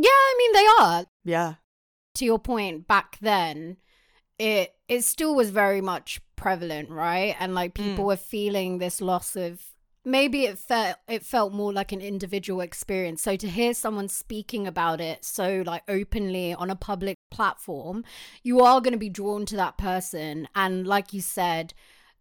Yeah, 0.01 0.09
I 0.09 0.35
mean 0.37 0.53
they 0.53 0.67
are. 0.83 1.05
Yeah. 1.23 1.53
to 2.15 2.25
your 2.25 2.39
point 2.39 2.87
back 2.87 3.17
then 3.21 3.77
it 4.39 4.73
it 4.87 5.03
still 5.03 5.35
was 5.35 5.49
very 5.49 5.81
much 5.81 6.21
prevalent 6.35 6.89
right 6.89 7.35
and 7.39 7.53
like 7.55 7.73
people 7.73 8.03
Mm. 8.03 8.07
were 8.07 8.17
feeling 8.17 8.77
this 8.77 9.01
loss 9.01 9.35
of 9.35 9.61
maybe 10.05 10.45
it 10.45 10.57
felt 10.57 10.95
it 11.07 11.23
felt 11.25 11.51
more 11.53 11.73
like 11.73 11.91
an 11.91 12.01
individual 12.01 12.61
experience 12.61 13.21
so 13.21 13.35
to 13.35 13.47
hear 13.49 13.73
someone 13.73 14.07
speaking 14.07 14.65
about 14.67 15.01
it 15.01 15.25
so 15.25 15.63
like 15.65 15.83
openly 15.87 16.53
on 16.53 16.69
a 16.69 16.75
public 16.75 17.17
platform 17.31 18.03
you 18.43 18.61
are 18.61 18.79
going 18.81 18.93
to 18.93 18.97
be 18.99 19.09
drawn 19.09 19.45
to 19.45 19.55
that 19.55 19.77
person 19.77 20.47
and 20.55 20.87
like 20.87 21.11
you 21.13 21.21
said 21.21 21.73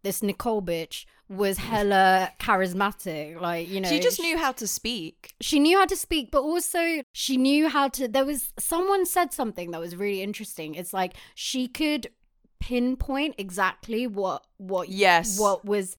this 0.06 0.22
Nicole 0.22 0.62
bitch 0.62 1.04
was 1.28 1.58
hella 1.70 2.30
charismatic. 2.38 3.40
Like, 3.40 3.68
you 3.68 3.80
know, 3.80 3.88
she 3.88 3.98
just 4.00 4.20
knew 4.20 4.36
how 4.44 4.52
to 4.52 4.66
speak. 4.66 5.34
she 5.40 5.58
knew 5.58 5.76
how 5.80 5.86
to 5.86 5.96
speak, 5.96 6.30
but 6.30 6.42
also 6.42 6.82
she 7.12 7.36
knew 7.36 7.68
how 7.68 7.86
to. 7.96 8.02
There 8.16 8.24
was 8.32 8.52
someone 8.58 9.04
said 9.06 9.32
something 9.32 9.70
that 9.72 9.80
was 9.80 9.96
really 9.96 10.22
interesting. 10.22 10.74
It's 10.74 10.92
like 11.00 11.12
she 11.34 11.66
could 11.68 12.08
pinpoint 12.60 13.34
exactly 13.38 14.06
what 14.06 14.46
what 14.58 14.88
Yes. 14.88 15.38
what 15.38 15.64
was 15.64 15.96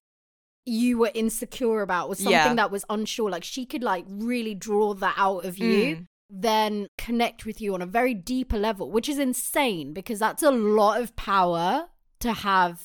you 0.66 0.98
were 0.98 1.10
insecure 1.14 1.80
about 1.82 2.08
was 2.08 2.18
something 2.18 2.32
Yeah. 2.32 2.54
that 2.54 2.70
was 2.70 2.84
unsure. 2.90 3.30
Like 3.30 3.44
she 3.44 3.64
could 3.64 3.82
like 3.82 4.04
really 4.08 4.54
draw 4.54 4.94
that 4.94 5.14
out 5.16 5.44
of 5.44 5.56
you. 5.58 5.96
Mm. 5.96 6.06
Then 6.30 6.88
connect 6.98 7.46
with 7.46 7.58
you 7.60 7.72
on 7.72 7.80
a 7.80 7.86
very 7.86 8.12
deeper 8.12 8.58
level, 8.58 8.90
which 8.90 9.08
is 9.08 9.18
insane 9.18 9.94
because 9.94 10.18
that's 10.18 10.42
a 10.42 10.50
lot 10.50 11.00
of 11.00 11.16
power 11.16 11.88
to 12.20 12.32
have 12.34 12.82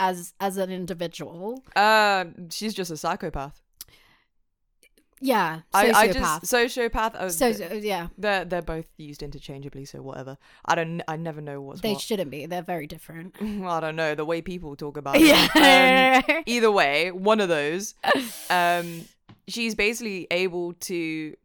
as 0.00 0.34
as 0.40 0.56
an 0.56 0.70
individual. 0.70 1.62
Uh, 1.76 2.24
she's 2.50 2.74
just 2.74 2.90
a 2.90 2.96
psychopath. 2.96 3.60
Yeah, 5.22 5.60
I, 5.74 5.90
I 5.90 6.08
sociopath. 6.08 6.40
just 6.40 6.52
sociopath. 6.52 7.14
Oh, 7.18 7.28
so 7.28 7.48
yeah, 7.48 8.08
they're 8.16 8.46
they're 8.46 8.62
both 8.62 8.86
used 8.96 9.22
interchangeably, 9.22 9.84
so 9.84 10.00
whatever. 10.00 10.38
I 10.64 10.74
don't. 10.74 11.02
I 11.06 11.16
never 11.16 11.42
know 11.42 11.60
what's 11.60 11.82
they 11.82 11.92
what. 11.92 12.00
shouldn't 12.00 12.30
be. 12.30 12.46
They're 12.46 12.62
very 12.62 12.86
different. 12.86 13.36
I 13.40 13.80
don't 13.80 13.96
know 13.96 14.14
the 14.14 14.24
way 14.24 14.40
people 14.40 14.74
talk 14.76 14.96
about 14.96 15.16
it. 15.16 15.22
Um, 15.22 15.26
yeah. 15.26 16.22
either 16.46 16.70
way, 16.70 17.10
one 17.12 17.40
of 17.40 17.50
those. 17.50 17.94
Um, 18.48 19.02
she's 19.46 19.74
basically 19.74 20.26
able 20.30 20.72
to 20.74 21.36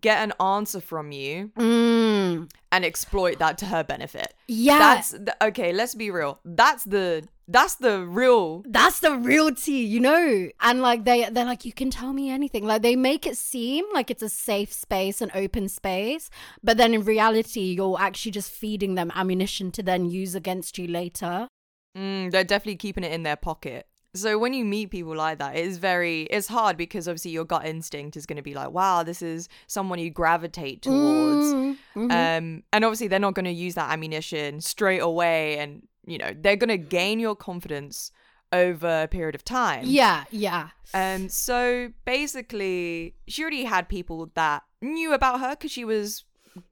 get 0.00 0.18
an 0.24 0.32
answer 0.44 0.80
from 0.80 1.12
you 1.12 1.52
Mm. 1.56 2.50
and 2.72 2.84
exploit 2.84 3.38
that 3.38 3.58
to 3.58 3.66
her 3.66 3.84
benefit. 3.84 4.34
Yeah. 4.48 4.78
That's 4.80 5.10
the, 5.12 5.36
okay. 5.44 5.72
Let's 5.72 5.94
be 5.94 6.10
real. 6.10 6.40
That's 6.44 6.82
the 6.82 7.28
that's 7.48 7.76
the 7.76 8.00
real. 8.04 8.64
That's 8.66 9.00
the 9.00 9.14
real 9.16 9.54
tea, 9.54 9.84
you 9.84 10.00
know. 10.00 10.48
And 10.60 10.82
like 10.82 11.04
they 11.04 11.28
they're 11.30 11.44
like, 11.44 11.64
you 11.64 11.72
can 11.72 11.90
tell 11.90 12.12
me 12.12 12.30
anything. 12.30 12.66
Like 12.66 12.82
they 12.82 12.96
make 12.96 13.26
it 13.26 13.36
seem 13.36 13.84
like 13.94 14.10
it's 14.10 14.22
a 14.22 14.28
safe 14.28 14.72
space, 14.72 15.20
an 15.20 15.30
open 15.34 15.68
space, 15.68 16.28
but 16.62 16.76
then 16.76 16.94
in 16.94 17.04
reality, 17.04 17.74
you're 17.76 18.00
actually 18.00 18.32
just 18.32 18.50
feeding 18.50 18.96
them 18.96 19.12
ammunition 19.14 19.70
to 19.72 19.82
then 19.82 20.06
use 20.06 20.34
against 20.34 20.76
you 20.78 20.88
later. 20.88 21.48
Mm, 21.96 22.30
they're 22.30 22.44
definitely 22.44 22.76
keeping 22.76 23.04
it 23.04 23.12
in 23.12 23.22
their 23.22 23.36
pocket. 23.36 23.86
So 24.14 24.38
when 24.38 24.54
you 24.54 24.64
meet 24.64 24.90
people 24.90 25.14
like 25.14 25.38
that, 25.38 25.56
it 25.56 25.64
is 25.64 25.78
very 25.78 26.22
it's 26.22 26.48
hard 26.48 26.76
because 26.76 27.06
obviously 27.06 27.30
your 27.32 27.44
gut 27.44 27.66
instinct 27.66 28.16
is 28.16 28.26
going 28.26 28.38
to 28.38 28.42
be 28.42 28.54
like, 28.54 28.70
wow, 28.70 29.02
this 29.02 29.22
is 29.22 29.48
someone 29.66 29.98
you 29.98 30.10
gravitate 30.10 30.82
towards. 30.82 31.52
Mm, 31.54 31.76
mhm. 31.94 32.10
Um, 32.10 32.62
and 32.72 32.84
obviously 32.84 33.08
they're 33.08 33.18
not 33.18 33.34
going 33.34 33.44
to 33.44 33.52
use 33.52 33.74
that 33.74 33.92
ammunition 33.92 34.60
straight 34.60 35.00
away, 35.00 35.58
and 35.58 35.86
you 36.06 36.18
know 36.18 36.32
they're 36.38 36.56
going 36.56 36.68
to 36.68 36.76
gain 36.78 37.18
your 37.20 37.34
confidence 37.36 38.10
over 38.52 39.02
a 39.02 39.08
period 39.08 39.34
of 39.34 39.44
time. 39.44 39.82
yeah, 39.84 40.24
yeah. 40.30 40.68
Um, 40.94 41.28
so 41.28 41.90
basically, 42.04 43.14
she 43.26 43.42
already 43.42 43.64
had 43.64 43.88
people 43.88 44.30
that 44.34 44.62
knew 44.80 45.12
about 45.12 45.40
her 45.40 45.50
because 45.50 45.72
she 45.72 45.84
was 45.84 46.24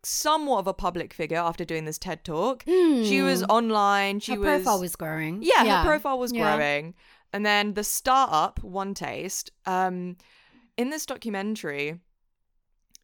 somewhat 0.03 0.61
of 0.61 0.67
a 0.67 0.73
public 0.73 1.12
figure 1.12 1.37
after 1.38 1.64
doing 1.64 1.85
this 1.85 1.99
TED 1.99 2.25
talk. 2.25 2.62
She 2.67 3.21
was 3.23 3.43
online. 3.45 4.21
She 4.21 4.35
Hmm. 4.35 4.43
Her 4.45 4.53
was 4.53 4.62
profile 4.62 4.81
was 4.81 4.97
growing. 4.97 5.43
yeah, 5.43 5.83
her 5.83 5.85
profile 5.88 6.19
was 6.19 6.33
Yeah. 6.33 6.57
growing. 6.57 6.95
And 7.33 7.45
then 7.45 7.75
the 7.75 7.83
startup, 7.85 8.61
OneTaste, 8.62 9.50
um, 9.67 10.17
in 10.76 10.91
this 10.91 11.05
documentary, 11.05 11.99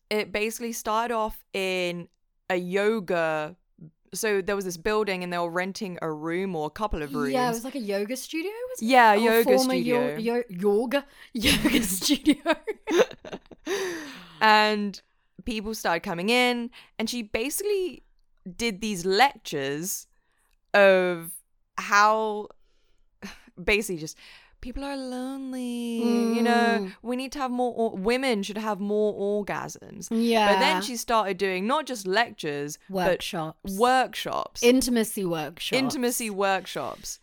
it 0.09 0.33
basically 0.33 0.73
started 0.73 1.13
off 1.15 1.45
in 1.53 2.09
a 2.49 2.57
yoga. 2.57 3.57
So 4.13 4.41
there 4.43 4.57
was 4.57 4.65
this 4.65 4.77
building, 4.77 5.23
and 5.23 5.33
they 5.33 5.39
were 5.39 5.51
renting 5.51 5.97
a 6.03 6.11
room 6.11 6.57
or 6.57 6.67
a 6.67 6.71
couple 6.71 7.03
of 7.03 7.15
rooms. 7.15 7.33
Yeah, 7.33 7.47
it 7.49 7.53
was 7.53 7.65
like 7.65 7.77
a 7.77 7.81
yoga 7.81 8.17
studio. 8.17 8.51
Was 8.71 8.83
it? 8.83 8.87
Yeah, 8.87 9.15
yoga 9.15 9.45
former 9.45 9.75
studio. 9.75 10.17
Yo- 10.17 10.35
yo- 10.35 10.43
yoga 10.49 11.05
yoga 11.33 11.83
studio. 11.99 12.37
and 14.41 15.01
people 15.45 15.75
started 15.75 16.01
coming 16.01 16.29
in, 16.29 16.71
and 16.99 17.09
she 17.09 17.23
basically 17.23 18.03
did 18.57 18.81
these 18.81 19.05
lectures 19.05 20.07
of 20.75 21.31
how 21.79 22.49
basically 23.63 23.99
just 24.01 24.17
people 24.61 24.85
are 24.85 24.97
lonely 24.97 26.03
you 26.37 26.43
know? 26.43 26.79
Mm. 26.81 26.93
we 27.03 27.17
need 27.17 27.33
to 27.33 27.39
have 27.39 27.51
more 27.51 27.73
or- 27.77 27.97
women 27.97 28.43
should 28.43 28.59
have 28.59 28.79
more 28.81 29.13
orgasms. 29.45 30.09
Yeah, 30.11 30.53
but 30.53 30.59
then 30.61 30.83
she 30.83 30.97
started 30.97 31.39
doing 31.39 31.67
not 31.67 31.87
just 31.87 32.07
lectures 32.07 32.79
workshops, 32.89 33.73
workshops. 33.79 34.63
Intimacy 34.63 35.25
workshops, 35.25 35.79
intimacy 35.79 36.31
workshops. 36.31 37.19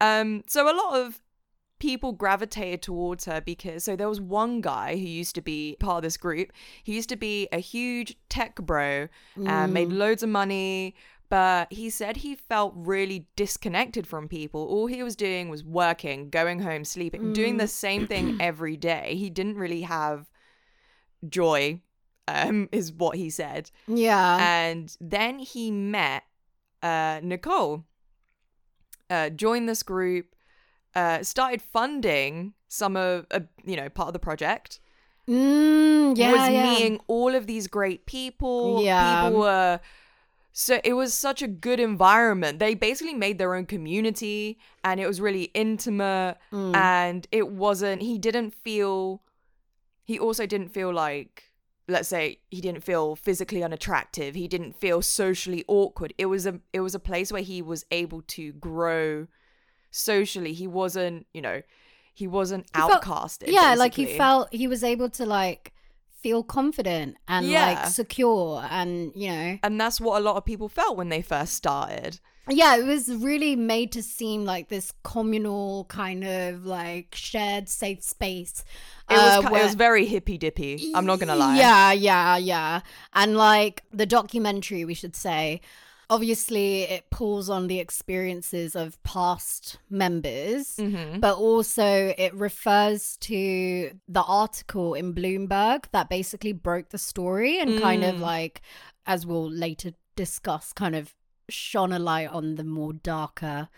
Um 0.00 0.42
so 0.46 0.64
a 0.70 0.74
lot 0.74 0.98
of 1.00 1.20
people 1.80 2.12
gravitated 2.12 2.80
towards 2.82 3.26
her 3.26 3.40
because 3.40 3.84
so 3.84 3.94
there 3.96 4.08
was 4.08 4.20
one 4.20 4.60
guy 4.62 4.92
who 4.96 5.06
used 5.06 5.34
to 5.34 5.42
be 5.42 5.76
part 5.80 5.98
of 5.98 6.02
this 6.02 6.16
group. 6.16 6.50
He 6.82 6.94
used 6.94 7.08
to 7.10 7.16
be 7.16 7.48
a 7.52 7.58
huge 7.58 8.16
tech 8.28 8.54
bro 8.56 9.08
and 9.36 9.72
made 9.74 9.88
Mm. 9.90 9.96
loads 9.98 10.22
of 10.22 10.28
money 10.30 10.94
but 11.28 11.72
he 11.72 11.88
said 11.90 12.18
he 12.18 12.34
felt 12.34 12.72
really 12.76 13.26
disconnected 13.36 14.06
from 14.06 14.28
people 14.28 14.62
all 14.66 14.86
he 14.86 15.02
was 15.02 15.16
doing 15.16 15.48
was 15.48 15.64
working 15.64 16.28
going 16.30 16.60
home 16.60 16.84
sleeping 16.84 17.32
doing 17.32 17.54
Mm. 17.54 17.58
the 17.58 17.68
same 17.68 18.06
thing 18.06 18.36
every 18.40 18.76
day 18.76 19.14
he 19.16 19.30
didn't 19.30 19.56
really 19.56 19.82
have 19.82 20.30
joy 21.28 21.80
um 22.28 22.68
is 22.72 22.92
what 22.92 23.16
he 23.16 23.30
said 23.30 23.70
Yeah, 23.86 24.36
and 24.40 24.94
then 25.00 25.38
he 25.38 25.70
met 25.70 26.22
uh, 26.82 27.20
Nicole, 27.22 27.84
uh, 29.08 29.30
joined 29.30 29.66
this 29.68 29.82
group, 29.82 30.34
uh, 30.94 31.22
started 31.22 31.62
funding 31.62 32.52
some 32.68 32.94
of, 32.96 33.24
uh, 33.30 33.40
you 33.64 33.74
know, 33.76 33.88
part 33.88 34.08
of 34.08 34.12
the 34.12 34.18
project. 34.18 34.80
mm, 35.26 36.14
yeah, 36.16 36.32
was 36.32 36.50
yeah. 36.50 36.62
meeting 36.70 37.00
all 37.06 37.34
of 37.34 37.46
these 37.46 37.68
great 37.68 38.04
people. 38.06 38.82
Yeah. 38.82 39.24
People 39.24 39.40
were. 39.40 39.80
So 40.56 40.80
it 40.84 40.92
was 40.92 41.12
such 41.12 41.42
a 41.42 41.48
good 41.48 41.80
environment. 41.80 42.60
They 42.60 42.74
basically 42.74 43.12
made 43.14 43.38
their 43.38 43.56
own 43.56 43.66
community 43.66 44.56
and 44.84 45.00
it 45.00 45.06
was 45.08 45.20
really 45.20 45.50
intimate 45.52 46.36
Mm. 46.52 46.76
and 46.76 47.26
it 47.32 47.48
wasn't 47.48 48.02
he 48.02 48.18
didn't 48.18 48.52
feel 48.54 49.20
he 50.04 50.16
also 50.18 50.46
didn't 50.46 50.68
feel 50.68 50.92
like 50.92 51.50
let's 51.88 52.08
say 52.08 52.38
he 52.50 52.60
didn't 52.60 52.84
feel 52.84 53.16
physically 53.16 53.62
unattractive 53.64 54.34
he 54.36 54.46
didn't 54.48 54.74
feel 54.74 55.02
socially 55.02 55.64
awkward 55.68 56.14
it 56.18 56.26
was 56.26 56.46
a 56.46 56.60
it 56.72 56.80
was 56.80 56.94
a 56.94 56.98
place 57.00 57.30
where 57.32 57.42
he 57.42 57.60
was 57.60 57.84
able 57.90 58.22
to 58.22 58.52
grow 58.54 59.26
socially 59.90 60.52
he 60.52 60.66
wasn't 60.66 61.26
you 61.34 61.42
know 61.42 61.60
he 62.14 62.26
wasn't 62.26 62.64
He 62.74 62.80
felt- 62.80 63.02
outcasted 63.02 63.48
yeah, 63.48 63.74
like 63.74 63.94
he 63.94 64.06
felt 64.06 64.48
he 64.54 64.66
was 64.68 64.82
able 64.84 65.10
to 65.10 65.26
like 65.26 65.73
feel 66.24 66.42
confident 66.42 67.16
and 67.28 67.46
Yeah. 67.46 67.66
like 67.68 67.86
secure, 68.00 68.64
and 68.78 69.12
you 69.14 69.28
know, 69.28 69.58
and 69.64 69.74
that's 69.80 69.98
what 70.04 70.14
a 70.20 70.22
lot 70.28 70.36
of 70.38 70.44
people 70.50 70.68
felt 70.80 70.96
when 71.00 71.08
they 71.14 71.22
first 71.22 71.52
started 71.62 72.12
yeah, 72.46 72.76
it 72.76 72.84
was 72.84 73.08
really 73.30 73.56
made 73.56 73.90
to 73.92 74.02
seem 74.02 74.44
like 74.44 74.68
this 74.68 74.92
communal 75.02 75.84
kind 76.00 76.22
of 76.24 76.66
like 76.66 77.08
shared 77.14 77.70
safe 77.70 78.02
space. 78.02 78.52
it 79.08 79.14
was 79.14 79.32
uh, 79.32 79.40
ki- 79.48 79.56
it 79.60 79.62
was 79.68 79.74
very 79.86 80.04
hippy 80.14 80.36
dippy 80.44 80.92
i'm 80.96 81.06
not 81.10 81.18
gonna 81.20 81.36
lie 81.44 81.56
Yeah, 81.56 81.92
yeah, 82.08 82.36
yeah. 82.52 82.80
And 83.20 83.30
like 83.50 83.76
the 84.00 84.06
documentary, 84.18 84.82
we 84.84 84.94
should 85.00 85.16
say, 85.16 85.60
obviously 86.14 86.82
it 86.82 87.10
pulls 87.10 87.50
on 87.50 87.66
the 87.66 87.78
experiences 87.80 88.76
of 88.76 89.02
past 89.02 89.78
members, 89.90 90.76
Mhm. 90.76 91.20
but 91.20 91.36
also 91.36 92.14
it 92.16 92.32
refers 92.34 93.16
to 93.18 93.90
the 94.08 94.22
article 94.22 94.94
in 94.94 95.14
Bloomberg 95.14 95.84
that 95.92 96.08
basically 96.08 96.52
broke 96.52 96.90
the 96.90 96.98
story 96.98 97.58
and 97.58 97.80
kind 97.80 98.04
of 98.04 98.16
Mm. 98.16 98.20
like, 98.20 98.62
as 99.06 99.26
we'll 99.26 99.50
later 99.50 99.92
discuss, 100.16 100.72
kind 100.72 100.94
of 100.94 101.14
shone 101.48 101.92
a 101.92 101.98
light 101.98 102.28
on 102.30 102.54
the 102.54 102.64
more 102.64 102.92
darker 102.92 103.68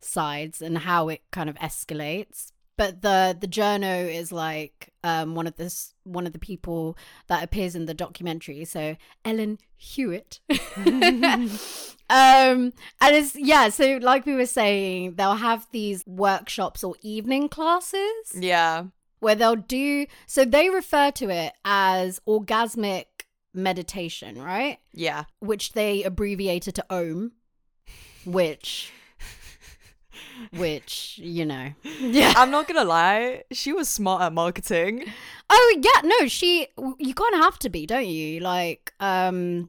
sides 0.00 0.62
and 0.62 0.78
how 0.78 1.08
it 1.08 1.22
kind 1.30 1.48
of 1.50 1.56
escalates. 1.56 2.52
But 2.76 3.02
the 3.02 3.36
the 3.38 3.46
journo 3.46 4.12
is 4.12 4.32
like 4.32 4.92
um 5.04 5.34
one 5.34 5.46
of 5.46 5.56
this 5.56 5.94
one 6.02 6.26
of 6.26 6.32
the 6.32 6.38
people 6.38 6.96
that 7.28 7.42
appears 7.44 7.74
in 7.74 7.86
the 7.86 7.94
documentary. 7.94 8.64
So 8.64 8.96
Ellen 9.24 9.58
Huet. 9.80 10.40
um 12.10 12.72
and 13.00 13.16
it's 13.16 13.36
yeah, 13.36 13.68
so 13.68 13.98
like 14.02 14.26
we 14.26 14.34
were 14.34 14.46
saying, 14.46 15.14
they'll 15.14 15.36
have 15.36 15.66
these 15.72 16.04
workshops 16.06 16.82
or 16.82 16.96
evening 17.02 17.48
classes 17.48 18.32
yeah 18.34 18.84
where 19.20 19.34
they'll 19.34 19.56
do 19.56 20.06
so 20.26 20.44
they 20.44 20.68
refer 20.68 21.10
to 21.10 21.30
it 21.30 21.52
as 21.64 22.20
orgasmic 22.28 23.06
meditation, 23.54 24.40
right? 24.40 24.78
yeah 24.92 25.24
Which 25.38 25.72
they 25.72 26.02
abbreviated 26.02 26.74
to 26.74 26.84
OM, 26.90 27.32
which 28.26 28.92
which, 30.56 31.18
you 31.22 31.44
know. 31.46 31.70
Yeah. 32.00 32.32
i'm 32.36 32.50
not 32.50 32.68
gonna 32.68 32.84
lie 32.84 33.42
she 33.52 33.72
was 33.72 33.88
smart 33.88 34.22
at 34.22 34.32
marketing 34.32 35.04
Oh 35.50 35.78
yeah, 35.82 36.00
no, 36.04 36.26
she 36.26 36.68
you 36.98 37.14
kind 37.14 37.34
of 37.34 37.40
have 37.40 37.58
to 37.60 37.68
be, 37.68 37.86
don't 37.86 38.06
you? 38.06 38.40
Like 38.40 38.92
um 39.00 39.68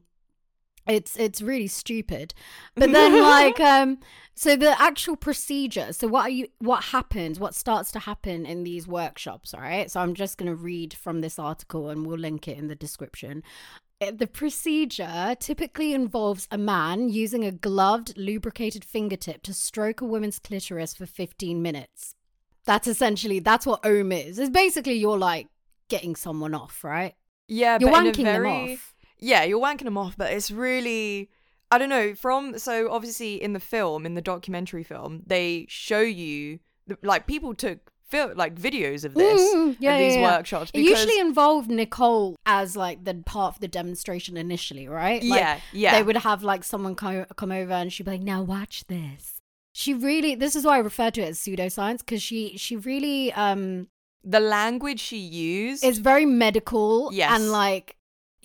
it's 0.86 1.16
it's 1.16 1.42
really 1.42 1.66
stupid. 1.66 2.32
But 2.74 2.92
then 2.92 3.20
like 3.22 3.60
um 3.74 3.98
So 4.34 4.56
the 4.56 4.80
actual 4.80 5.16
procedure. 5.16 5.92
So 5.92 6.08
what 6.08 6.22
are 6.26 6.30
you? 6.30 6.48
What 6.58 6.84
happens? 6.84 7.40
What 7.40 7.54
starts 7.54 7.90
to 7.92 7.98
happen 8.00 8.44
in 8.46 8.64
these 8.64 8.86
workshops? 8.86 9.54
All 9.54 9.60
right. 9.60 9.90
So 9.90 10.00
I'm 10.00 10.14
just 10.14 10.36
going 10.38 10.48
to 10.50 10.54
read 10.54 10.92
from 10.94 11.20
this 11.22 11.38
article, 11.38 11.88
and 11.88 12.06
we'll 12.06 12.18
link 12.18 12.46
it 12.46 12.58
in 12.58 12.68
the 12.68 12.74
description. 12.74 13.42
Uh, 14.00 14.10
The 14.10 14.26
procedure 14.26 15.36
typically 15.38 15.92
involves 15.92 16.48
a 16.50 16.58
man 16.58 17.08
using 17.08 17.44
a 17.44 17.52
gloved, 17.52 18.16
lubricated 18.16 18.84
fingertip 18.84 19.42
to 19.42 19.54
stroke 19.54 20.00
a 20.00 20.04
woman's 20.04 20.38
clitoris 20.38 20.94
for 20.94 21.06
15 21.06 21.62
minutes. 21.62 22.14
That's 22.64 22.88
essentially 22.88 23.38
that's 23.38 23.64
what 23.64 23.84
OM 23.86 24.10
is. 24.12 24.38
It's 24.38 24.50
basically 24.50 24.94
you're 24.94 25.18
like 25.18 25.48
getting 25.88 26.16
someone 26.16 26.54
off, 26.54 26.82
right? 26.82 27.14
Yeah, 27.48 27.78
You're 27.80 27.90
but 27.90 28.00
in 28.00 28.06
a 28.08 28.12
wanking 28.12 28.24
them 28.24 28.46
off. 28.46 28.94
Yeah, 29.18 29.44
you're 29.44 29.60
wanking 29.60 29.84
them 29.84 29.96
off, 29.96 30.16
but 30.16 30.32
it's 30.32 30.50
really 30.50 31.30
I 31.70 31.78
don't 31.78 31.88
know. 31.88 32.14
From 32.14 32.58
so 32.58 32.90
obviously 32.90 33.40
in 33.40 33.52
the 33.52 33.60
film, 33.60 34.04
in 34.04 34.14
the 34.14 34.20
documentary 34.20 34.82
film, 34.82 35.22
they 35.26 35.66
show 35.68 36.00
you 36.00 36.58
like 37.02 37.26
people 37.26 37.54
took 37.54 37.92
fil- 38.08 38.32
like 38.34 38.54
videos 38.54 39.04
of 39.04 39.14
this 39.14 39.40
Mm, 39.54 39.76
yeah, 39.78 39.92
of 39.94 39.98
these 39.98 40.14
yeah, 40.14 40.20
yeah. 40.20 40.36
workshops. 40.36 40.70
It 40.74 40.80
usually 40.80 41.18
involved 41.18 41.70
Nicole 41.70 42.36
as 42.46 42.76
like 42.76 43.04
the 43.04 43.14
part 43.26 43.54
of 43.54 43.60
the 43.60 43.68
demonstration 43.68 44.36
initially, 44.36 44.88
right? 44.88 45.22
Like, 45.22 45.40
yeah, 45.40 45.60
yeah, 45.72 45.92
They 45.96 46.02
would 46.02 46.16
have 46.18 46.42
like 46.42 46.64
someone 46.64 46.94
come, 46.94 47.26
come 47.36 47.52
over 47.52 47.72
and 47.72 47.92
she'd 47.92 48.04
be 48.04 48.12
like, 48.12 48.22
"Now 48.22 48.42
watch 48.42 48.84
this." 48.86 49.40
She 49.72 49.92
really. 49.92 50.34
This 50.34 50.56
is 50.56 50.64
why 50.64 50.76
I 50.76 50.78
refer 50.78 51.10
to 51.10 51.20
it 51.20 51.28
as 51.28 51.38
pseudoscience 51.38 51.98
because 51.98 52.22
she 52.22 52.56
she 52.56 52.76
really 52.76 53.32
um 53.32 53.88
the 54.24 54.40
language 54.40 55.00
she 55.00 55.18
used. 55.18 55.84
is 55.84 55.98
very 55.98 56.26
medical 56.26 57.10
Yes. 57.12 57.30
and 57.32 57.50
like 57.52 57.96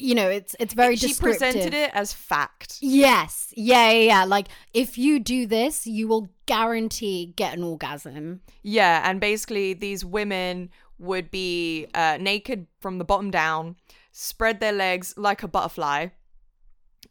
you 0.02 0.16
know 0.16 0.30
it's 0.30 0.56
it's 0.60 0.74
very 0.74 0.96
she 0.96 1.14
presented 1.14 1.74
it 1.74 1.92
as 1.94 2.12
fact. 2.14 2.78
Yes, 2.82 3.54
yeah, 3.56 3.92
yeah, 3.92 4.02
yeah. 4.02 4.24
Like 4.24 4.48
if 4.74 4.98
you 4.98 5.20
do 5.20 5.46
this, 5.46 5.86
you 5.86 6.08
will 6.08 6.30
guarantee 6.46 7.34
get 7.36 7.54
an 7.54 7.64
orgasm. 7.64 8.42
Yeah, 8.64 9.08
and 9.10 9.20
basically 9.20 9.74
these 9.74 10.04
women 10.04 10.70
would 10.98 11.32
be 11.32 11.88
uh, 11.94 12.18
naked 12.20 12.68
from 12.80 12.98
the 12.98 13.06
bottom 13.06 13.32
down, 13.32 13.76
spread 14.12 14.60
their 14.60 14.74
legs 14.74 15.14
like 15.18 15.44
a 15.44 15.48
butterfly, 15.48 16.08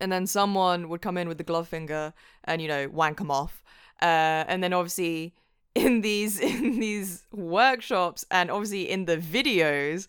and 0.00 0.10
then 0.10 0.26
someone 0.26 0.88
would 0.88 1.02
come 1.02 1.16
in 1.16 1.28
with 1.28 1.38
the 1.38 1.44
glove 1.44 1.68
finger 1.68 2.12
and 2.44 2.60
you 2.60 2.68
know 2.68 2.88
wank 2.88 3.18
them 3.18 3.30
off. 3.30 3.62
Uh, 4.02 4.44
and 4.48 4.64
then 4.64 4.72
obviously 4.72 5.34
in 5.74 6.00
these 6.00 6.38
in 6.50 6.78
these 6.80 7.22
workshops 7.32 8.24
and 8.30 8.50
obviously 8.50 8.88
in 8.90 9.04
the 9.04 9.16
videos, 9.16 10.06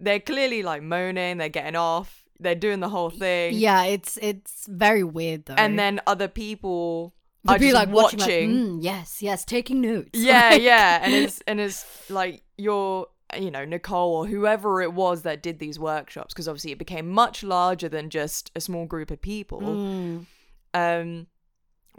they're 0.00 0.20
clearly 0.20 0.62
like 0.62 0.82
moaning, 0.82 1.38
they're 1.38 1.48
getting 1.48 1.76
off, 1.76 2.24
they're 2.38 2.54
doing 2.54 2.80
the 2.80 2.88
whole 2.88 3.10
thing. 3.10 3.54
Yeah, 3.54 3.84
it's 3.84 4.18
it's 4.22 4.66
very 4.68 5.04
weird 5.04 5.46
though. 5.46 5.54
And 5.56 5.78
then 5.78 6.00
other 6.06 6.28
people 6.28 7.14
You'd 7.44 7.52
are 7.52 7.58
be 7.58 7.64
just 7.70 7.74
like 7.74 7.88
watching, 7.90 8.18
watching. 8.20 8.50
like, 8.50 8.70
"Mm, 8.70 8.78
yes, 8.82 9.22
yes, 9.22 9.44
taking 9.44 9.80
notes. 9.80 10.10
yeah 10.14 10.50
Like- 10.50 10.62
yeah 10.62 11.00
and 11.02 11.14
it's 11.24 11.40
and 11.46 11.60
it's 11.60 12.10
like 12.10 12.42
your 12.58 13.06
you 13.38 13.50
know 13.50 13.64
nicole 13.64 14.12
or 14.16 14.26
whoever 14.26 14.82
it 14.82 14.92
was 14.92 15.22
that 15.22 15.40
did 15.40 15.60
these 15.60 15.78
workshops 15.78 16.34
because 16.34 16.48
obviously 16.48 16.72
it 16.72 16.78
became 16.78 17.08
much 17.08 17.44
larger 17.44 17.88
than 17.88 18.10
just 18.10 18.50
a 18.56 18.60
small 18.60 18.86
group 18.86 19.08
of 19.12 19.22
people 19.22 19.60
Mm. 19.60 20.26
um 20.74 21.26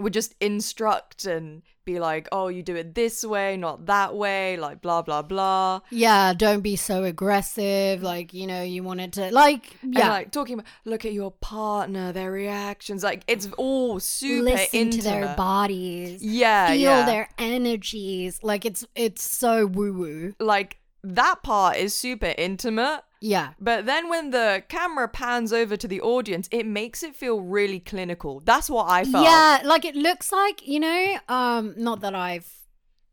would 0.02 0.14
just 0.14 0.36
instruct 0.42 1.26
and 1.26 1.62
be 1.84 2.00
like 2.00 2.28
oh 2.32 2.48
you 2.48 2.62
do 2.62 2.76
it 2.76 2.94
this 2.94 3.24
way 3.26 3.58
not 3.58 3.88
that 3.88 4.16
way 4.16 4.56
like 4.58 4.82
blah 4.82 5.02
blah 5.02 5.22
blah 5.22 5.80
Yeah, 5.90 6.34
don't 6.34 6.62
be 6.62 6.76
so 6.76 7.04
aggressive. 7.04 8.04
Like, 8.04 8.34
you 8.34 8.48
know, 8.48 8.62
you 8.62 8.84
wanted 8.84 9.14
to 9.14 9.32
like 9.32 9.78
and 9.82 9.94
yeah. 9.96 10.10
like 10.10 10.32
talking 10.32 10.56
about 10.56 10.66
look 10.86 11.06
at 11.06 11.14
your 11.14 11.32
partner 11.32 12.12
their 12.12 12.32
reactions 12.32 13.04
like 13.04 13.24
it's 13.28 13.48
all 13.58 14.00
super 14.00 14.44
listen 14.44 14.80
intimate 14.80 15.04
to 15.04 15.10
their 15.10 15.36
bodies. 15.36 16.24
yeah 16.24 16.68
feel 16.68 16.78
yeah 16.78 17.06
their 17.06 17.30
energies. 17.38 18.40
Like 18.44 18.66
it's 18.66 18.86
it's 18.96 19.24
so 19.24 19.66
woo 19.66 19.94
woo. 19.94 20.34
like 20.40 20.78
that 21.04 21.42
part 21.44 21.78
is 21.78 21.96
super 21.96 22.34
intimate 22.38 23.02
Yeah. 23.22 23.54
But 23.60 23.86
then 23.86 24.10
when 24.10 24.32
the 24.32 24.64
camera 24.68 25.08
pans 25.08 25.54
over 25.54 25.78
to 25.78 25.88
the 25.88 26.02
audience, 26.02 26.50
it 26.52 26.66
makes 26.66 27.04
it 27.04 27.16
feel 27.16 27.40
really 27.40 27.80
clinical. 27.80 28.42
That's 28.44 28.70
what 28.70 28.90
I 28.90 29.06
felt. 29.06 29.24
Yeah, 29.24 29.62
like 29.64 29.86
it 29.86 29.96
looks 29.96 30.32
like, 30.32 30.68
you 30.68 30.80
know, 30.80 31.18
um 31.30 31.76
not 31.78 32.02
that 32.02 32.16
I've 32.16 32.52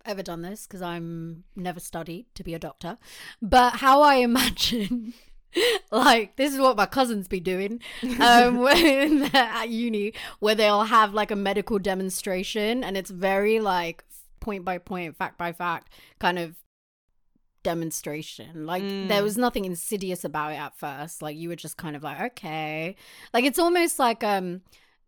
ever 0.07 0.23
done 0.23 0.41
this 0.41 0.67
because 0.67 0.81
I'm 0.81 1.45
never 1.55 1.79
studied 1.79 2.27
to 2.35 2.43
be 2.43 2.55
a 2.55 2.59
doctor, 2.59 2.97
but 3.43 3.75
how 3.77 4.01
I 4.01 4.15
imagine 4.31 5.13
like 5.91 6.37
this 6.37 6.53
is 6.53 6.61
what 6.61 6.77
my 6.77 6.87
cousins 6.87 7.27
be 7.27 7.41
doing 7.41 7.81
um 8.21 8.59
when 8.67 9.21
they're 9.21 9.31
at 9.35 9.71
uni 9.71 10.13
where 10.41 10.55
they'll 10.55 10.85
have 10.85 11.15
like 11.15 11.31
a 11.31 11.37
medical 11.37 11.79
demonstration 11.79 12.85
and 12.85 12.99
it's 12.99 13.11
very 13.11 13.59
like 13.59 14.05
point 14.41 14.63
by 14.63 14.77
point 14.77 15.17
fact 15.17 15.39
by 15.39 15.51
fact 15.53 15.91
kind 16.19 16.39
of 16.39 16.55
demonstration 17.63 18.67
like 18.67 18.83
there 18.83 19.21
Mm. 19.21 19.25
was 19.25 19.37
nothing 19.39 19.65
insidious 19.65 20.25
about 20.25 20.53
it 20.53 20.57
at 20.57 20.77
first 20.79 21.23
like 21.23 21.37
you 21.37 21.49
were 21.49 21.57
just 21.57 21.77
kind 21.77 21.97
of 21.97 22.03
like 22.03 22.21
okay 22.21 22.97
like 23.35 23.45
it's 23.45 23.59
almost 23.59 23.99
like 23.99 24.23
um 24.25 24.63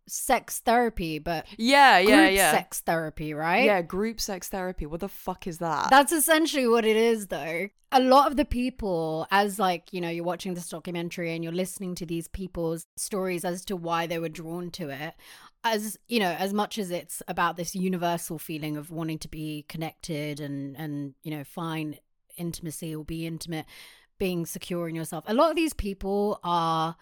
sex 0.07 0.59
therapy 0.59 1.19
but 1.19 1.45
Yeah, 1.57 1.99
yeah, 1.99 2.25
group 2.25 2.37
yeah. 2.37 2.51
sex 2.51 2.79
therapy 2.81 3.33
right 3.33 3.63
Yeah, 3.63 3.81
group 3.81 4.19
sex 4.19 4.49
therapy. 4.49 4.85
What 4.85 4.99
the 4.99 5.07
fuck 5.07 5.47
is 5.47 5.59
that? 5.59 5.89
that's 5.89 6.11
essentially 6.11 6.67
what 6.67 6.85
it 6.85 6.97
is, 6.97 7.27
though. 7.27 7.69
A 7.93 7.99
lot 8.01 8.27
of 8.29 8.35
the 8.35 8.43
people, 8.45 9.27
as 9.31 9.59
like, 9.59 9.93
you 9.93 10.01
know, 10.01 10.09
you're 10.09 10.23
watching 10.25 10.53
this 10.53 10.67
documentary 10.69 11.33
and 11.33 11.43
you're 11.43 11.53
listening 11.53 11.93
to 11.95 12.05
these 12.05 12.27
people's 12.27 12.87
stories 12.97 13.45
as 13.45 13.63
to 13.65 13.75
why 13.75 14.07
they 14.07 14.17
were 14.19 14.29
drawn 14.29 14.71
to 14.71 14.89
it, 14.89 15.13
as, 15.63 15.97
you 16.07 16.19
know, 16.19 16.31
as 16.31 16.51
much 16.51 16.77
as 16.77 16.89
it's 16.89 17.21
about 17.27 17.55
this 17.55 17.75
universal 17.75 18.39
feeling 18.39 18.75
of 18.77 18.91
wanting 18.91 19.19
to 19.19 19.27
be 19.29 19.65
connected 19.69 20.39
and, 20.39 20.75
and, 20.77 21.13
you 21.23 21.31
know, 21.31 21.43
find 21.43 21.99
intimacy 22.37 22.95
or 22.95 23.03
be 23.03 23.25
intimate, 23.25 23.65
being 24.19 24.45
secure 24.45 24.87
in 24.87 24.95
yourself, 24.95 25.23
a 25.27 25.33
lot 25.33 25.49
of 25.49 25.55
these 25.55 25.73
people 25.73 26.39
are 26.43 26.95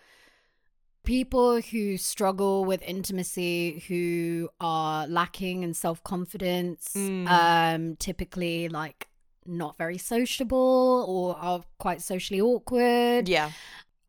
people 1.04 1.62
who 1.62 1.98
struggle 1.98 2.66
with 2.66 2.82
intimacy 2.84 3.84
who 3.88 4.50
are 4.60 5.08
lacking 5.08 5.64
in 5.64 5.74
self-confidence 5.74 6.94
Mm. 6.96 7.28
um 7.30 7.96
typically 7.96 8.68
like 8.70 9.08
not 9.46 9.78
very 9.78 9.98
sociable 9.98 11.06
or 11.08 11.36
are 11.38 11.64
quite 11.80 12.02
socially 12.02 12.40
awkward 12.42 13.28
yeah. 13.30 13.52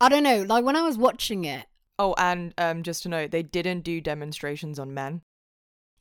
i 0.00 0.09
don't 0.09 0.24
know 0.24 0.42
like 0.42 0.64
when 0.64 0.76
i 0.76 0.83
was 0.83 0.98
watching 0.98 1.44
it 1.44 1.66
Oh, 1.98 2.14
and 2.16 2.54
um, 2.56 2.83
just 2.83 3.02
to 3.02 3.11
note, 3.11 3.30
they 3.30 3.42
didn't 3.42 3.83
do 3.83 4.00
demonstrations 4.00 4.78
on 4.78 4.94
men. 4.94 5.20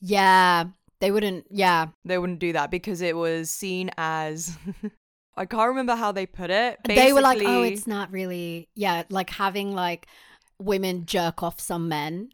yeah 0.01 0.63
they 1.01 1.11
wouldn't 1.11 1.45
yeah 1.51 1.87
They 2.05 2.17
wouldn't 2.17 2.39
do 2.39 2.53
that 2.53 2.71
because 2.71 3.01
it 3.01 3.15
was 3.15 3.49
seen 3.49 3.91
as. 3.97 4.57
I 5.35 5.45
can't 5.45 5.69
remember 5.69 5.95
how 5.95 6.11
they 6.11 6.25
put 6.25 6.49
it. 6.49 6.79
they 6.83 7.13
were 7.13 7.21
like 7.21 7.41
oh 7.45 7.63
it's 7.63 7.87
not 7.87 8.11
really 8.11 8.67
yeah 8.75 9.03
like 9.09 9.29
having 9.29 9.73
like 9.73 10.07
women 10.59 11.05
jerk 11.05 11.41
off 11.43 11.59
some 11.59 11.87
men 11.87 12.29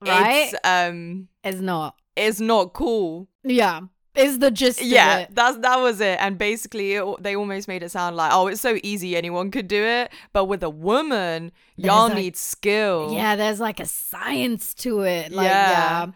right 0.00 0.50
It's 0.52 0.54
um, 0.64 1.28
is 1.44 1.60
not 1.60 1.96
it's 2.16 2.40
not 2.40 2.72
cool. 2.72 3.28
yeah 3.44 3.80
is 4.14 4.38
the 4.38 4.50
gist 4.50 4.80
yeah, 4.82 5.26
that's 5.30 5.58
that 5.58 5.76
was 5.78 6.00
it. 6.00 6.18
And 6.20 6.38
basically, 6.38 6.94
it, 6.94 7.22
they 7.22 7.36
almost 7.36 7.68
made 7.68 7.82
it 7.82 7.90
sound 7.90 8.16
like, 8.16 8.32
oh, 8.32 8.46
it's 8.46 8.62
so 8.62 8.78
easy, 8.82 9.14
anyone 9.14 9.50
could 9.50 9.68
do 9.68 9.82
it. 9.84 10.10
But 10.32 10.46
with 10.46 10.62
a 10.62 10.70
woman, 10.70 11.52
y'all 11.76 12.08
like- 12.08 12.16
need 12.16 12.36
skill. 12.36 13.12
Yeah, 13.12 13.36
there's 13.36 13.60
like 13.60 13.78
a 13.78 13.84
science 13.84 14.72
to 14.76 15.02
it. 15.02 15.32
Like, 15.32 15.44
Yeah. 15.44 15.70
yeah. 15.70 16.06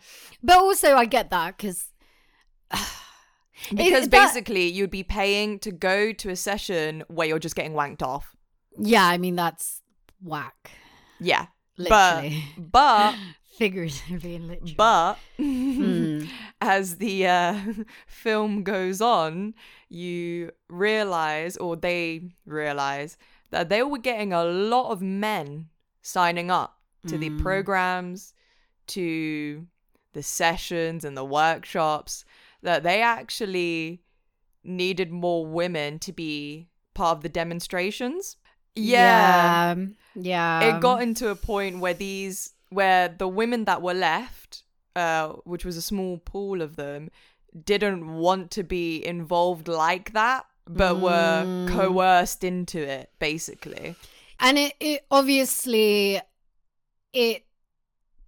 But 0.43 0.57
also, 0.61 0.95
I 0.97 1.05
get 1.05 1.29
that 1.29 1.59
because. 1.59 1.89
Because 3.75 4.09
basically, 4.09 4.67
you'd 4.69 4.91
be 4.91 5.03
paying 5.03 5.59
to 5.61 5.71
go 5.73 6.13
to 6.13 6.31
a 6.31 6.37
session 6.37 7.05
where 7.09 7.27
you're 7.29 7.39
just 7.39 7.55
getting 7.57 7.73
wanked 7.73 8.03
off. 8.03 8.35
Yeah, 8.79 9.05
I 9.07 9.19
mean, 9.19 9.37
that's 9.37 9.83
whack. 10.23 10.71
Yeah. 11.19 11.47
Literally. 11.77 12.45
But, 12.57 12.71
but, 12.73 13.15
Figuratively 13.59 14.37
and 14.37 14.49
literally. 14.49 14.75
but, 14.75 15.15
Hmm. 15.37 16.25
as 16.63 16.97
the 16.97 17.27
uh, 17.27 17.59
film 18.07 18.63
goes 18.63 19.01
on, 19.03 19.55
you 19.89 20.51
realize, 20.69 21.57
or 21.59 21.77
they 21.77 22.23
realize, 22.47 23.19
that 23.51 23.69
they 23.69 23.83
were 23.83 23.99
getting 23.99 24.33
a 24.33 24.45
lot 24.45 24.91
of 24.91 25.03
men 25.03 25.69
signing 26.03 26.51
up 26.51 26.79
to 27.09 27.19
the 27.19 27.31
Mm. 27.31 27.43
programs, 27.43 28.33
to 28.89 29.67
the 30.13 30.23
sessions 30.23 31.05
and 31.05 31.17
the 31.17 31.25
workshops, 31.25 32.25
that 32.63 32.83
they 32.83 33.03
actually 33.03 34.03
needed 34.63 35.11
more 35.11 35.47
women 35.47 35.99
to 36.01 36.13
be 36.13 36.69
part 36.95 37.17
of 37.17 37.23
the 37.23 37.29
demonstrations. 37.29 38.37
Yeah. 38.75 39.75
Yeah. 39.75 39.87
Yeah. 40.15 40.77
It 40.77 40.81
got 40.81 41.03
into 41.03 41.29
a 41.29 41.35
point 41.37 41.81
where 41.81 41.95
these, 41.95 42.53
where 42.69 43.09
the 43.09 43.29
women 43.29 43.65
that 43.65 43.81
were 43.83 43.95
left, 43.95 44.65
uh, 44.97 45.29
which 45.45 45.65
was 45.65 45.77
a 45.77 45.83
small 45.83 46.19
pool 46.19 46.61
of 46.63 46.77
them, 46.77 47.11
didn't 47.65 48.07
want 48.17 48.51
to 48.53 48.63
be 48.63 49.05
involved 49.05 49.67
like 49.69 50.13
that, 50.13 50.47
but 50.67 51.01
were 51.01 51.45
Mm. 51.47 51.69
coerced 51.69 52.45
into 52.45 52.79
it, 52.79 53.11
basically. 53.19 53.97
and 54.39 54.57
it, 54.59 54.75
it 54.81 55.05
obviously 55.11 56.21
it 57.13 57.45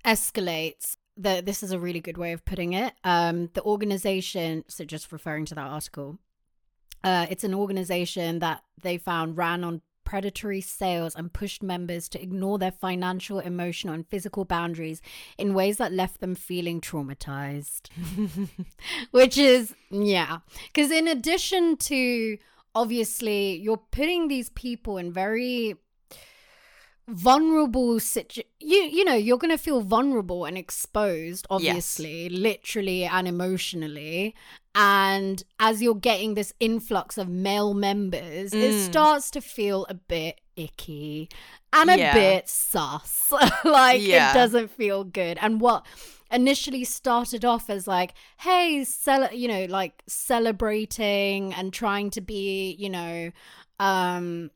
escalates 0.05 0.97
the, 1.23 1.43
this 1.45 1.63
is 1.63 1.73
a 1.73 1.79
really 1.79 2.01
good 2.01 2.19
way 2.19 2.33
of 2.33 2.45
putting 2.45 2.73
it. 2.73 2.95
Um, 3.05 3.51
the 3.55 3.63
organization, 3.63 4.65
so 4.69 4.85
just 4.85 5.13
referring 5.13 5.45
to 5.47 5.55
that 5.55 5.67
article, 5.67 6.19
uh, 7.05 7.27
it's 7.31 7.45
an 7.45 7.55
organization 7.55 8.39
that 8.41 8.63
they 8.83 8.99
found 8.99 9.37
ran 9.37 9.65
on 9.65 9.83
predatory 10.05 10.61
sales 10.61 11.15
and 11.15 11.33
pushed 11.33 11.63
members 11.63 12.09
to 12.11 12.23
ignore 12.23 12.59
their 12.59 12.73
financial, 12.73 13.39
emotional, 13.39 13.95
and 13.95 14.07
physical 14.09 14.45
boundaries 14.45 15.01
in 15.39 15.55
ways 15.55 15.79
that 15.79 15.93
left 15.93 16.21
them 16.21 16.35
feeling 16.35 16.81
traumatized. 16.81 17.89
Which 19.11 19.39
is, 19.39 19.75
yeah. 19.91 20.39
Because 20.67 20.91
in 20.91 21.09
addition 21.09 21.77
to 21.79 22.37
obviously, 22.75 23.57
you're 23.57 23.83
putting 23.91 24.29
these 24.29 24.51
people 24.51 24.99
in 24.99 25.13
very 25.13 25.77
vulnerable 27.09 27.99
situ 27.99 28.43
you 28.61 28.77
you 28.77 29.05
know 29.05 29.15
you're 29.15 29.39
going 29.39 29.51
to 29.51 29.59
feel 29.59 29.81
vulnerable 29.81 30.45
and 30.45 30.57
exposed 30.57 31.47
obviously 31.51 32.29
yes. 32.29 32.33
literally 32.33 33.05
and 33.05 33.27
emotionally 33.27 34.35
and 34.75 35.43
as 35.59 35.83
you're 35.83 35.97
getting 35.97 36.35
this 36.35 36.55
influx 36.61 37.19
of 37.19 37.29
male 37.29 37.75
members 37.75 38.53
mm. 38.53 38.63
it 38.63 38.85
starts 38.85 39.33
to 39.33 39.41
feel 39.41 39.85
a 39.89 39.95
bit 39.95 40.41
icky 40.55 41.29
and 41.73 41.91
a 41.91 41.99
yeah. 41.99 42.15
bit 42.15 42.49
sus 42.49 43.33
like 43.65 44.01
yeah. 44.01 44.31
it 44.31 44.35
doesn't 44.35 44.71
feel 44.71 45.03
good 45.03 45.39
and 45.41 45.61
what 45.61 45.85
initially 46.31 46.85
started 46.85 47.45
off 47.45 47.69
as 47.69 47.89
like 47.89 48.15
hey 48.39 48.85
cel- 48.85 49.35
you 49.35 49.49
know 49.49 49.65
like 49.65 50.03
celebrating 50.07 51.53
and 51.55 51.73
trying 51.73 52.11
to 52.11 52.21
be 52.21 52.77
you 52.79 52.89
know 52.89 53.31
um 53.81 54.51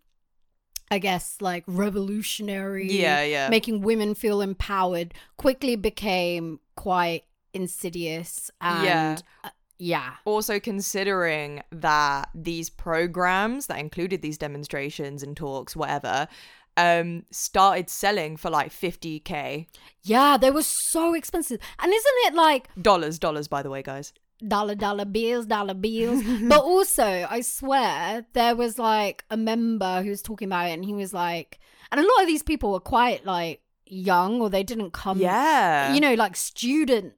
I 0.90 0.99
guess 0.99 1.37
like 1.40 1.64
revolutionary, 1.66 2.90
yeah, 2.90 3.22
yeah, 3.22 3.49
making 3.49 3.81
women 3.81 4.14
feel 4.14 4.40
empowered, 4.40 5.14
quickly 5.37 5.77
became 5.77 6.61
quite 6.77 7.25
insidious 7.53 8.51
and 8.61 8.85
yeah. 8.85 9.16
Uh, 9.44 9.51
yeah. 9.79 10.14
Also, 10.25 10.59
considering 10.59 11.62
that 11.70 12.31
these 12.35 12.70
programs 12.70 13.66
that 13.66 13.79
included 13.79 14.22
these 14.22 14.38
demonstrations 14.38 15.22
and 15.22 15.37
talks, 15.37 15.77
whatever, 15.77 16.29
um, 16.77 17.25
started 17.31 17.90
selling 17.90 18.37
for 18.37 18.51
like 18.51 18.70
50k. 18.70 19.66
Yeah, 20.03 20.37
they 20.37 20.51
were 20.51 20.62
so 20.62 21.14
expensive. 21.14 21.61
And 21.79 21.92
isn't 21.92 22.14
it 22.27 22.35
like 22.35 22.68
dollars, 22.81 23.18
dollars, 23.18 23.49
by 23.49 23.62
the 23.62 23.70
way, 23.70 23.83
guys? 23.83 24.12
Dollar 24.46 24.75
dollar 24.75 25.05
bills 25.05 25.46
dollar 25.46 25.75
bills. 25.75 26.22
But 26.42 26.61
also 26.61 27.27
i 27.31 27.40
swear 27.40 28.27
there 28.33 28.55
was 28.55 28.79
like 28.79 29.25
a 29.31 29.37
member 29.37 30.03
who 30.03 30.11
was 30.11 30.22
talking 30.22 30.49
about 30.49 30.68
it 30.68 30.72
and 30.72 30.85
he 30.85 30.92
was 30.92 31.12
like 31.12 31.59
and 31.90 32.01
a 32.01 32.03
lot 32.03 32.20
of 32.20 32.27
these 32.27 32.42
people 32.42 32.72
were 32.72 32.81
quite 32.81 33.25
like 33.25 33.61
young 33.87 34.40
or 34.40 34.51
they 34.51 34.62
didn't 34.62 34.92
come 34.92 35.18
yeah. 35.18 35.94
you 35.94 36.01
know 36.01 36.14
like 36.14 36.37
student 36.37 37.14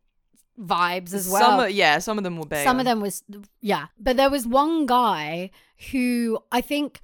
vibes 0.59 1.15
as 1.15 1.29
well. 1.29 1.61
some, 1.61 1.71
yeah 1.71 1.99
some 1.99 2.19
of 2.19 2.25
them 2.25 2.37
were 2.37 2.47
big. 2.47 2.65
Some 2.65 2.79
of 2.79 2.85
them 2.85 3.01
was 3.01 3.23
yeah. 3.61 3.87
But 3.99 4.17
there 4.17 4.31
was 4.31 4.47
one 4.47 4.87
guy 4.87 5.51
who 5.93 6.39
i 6.51 6.61
think 6.61 7.01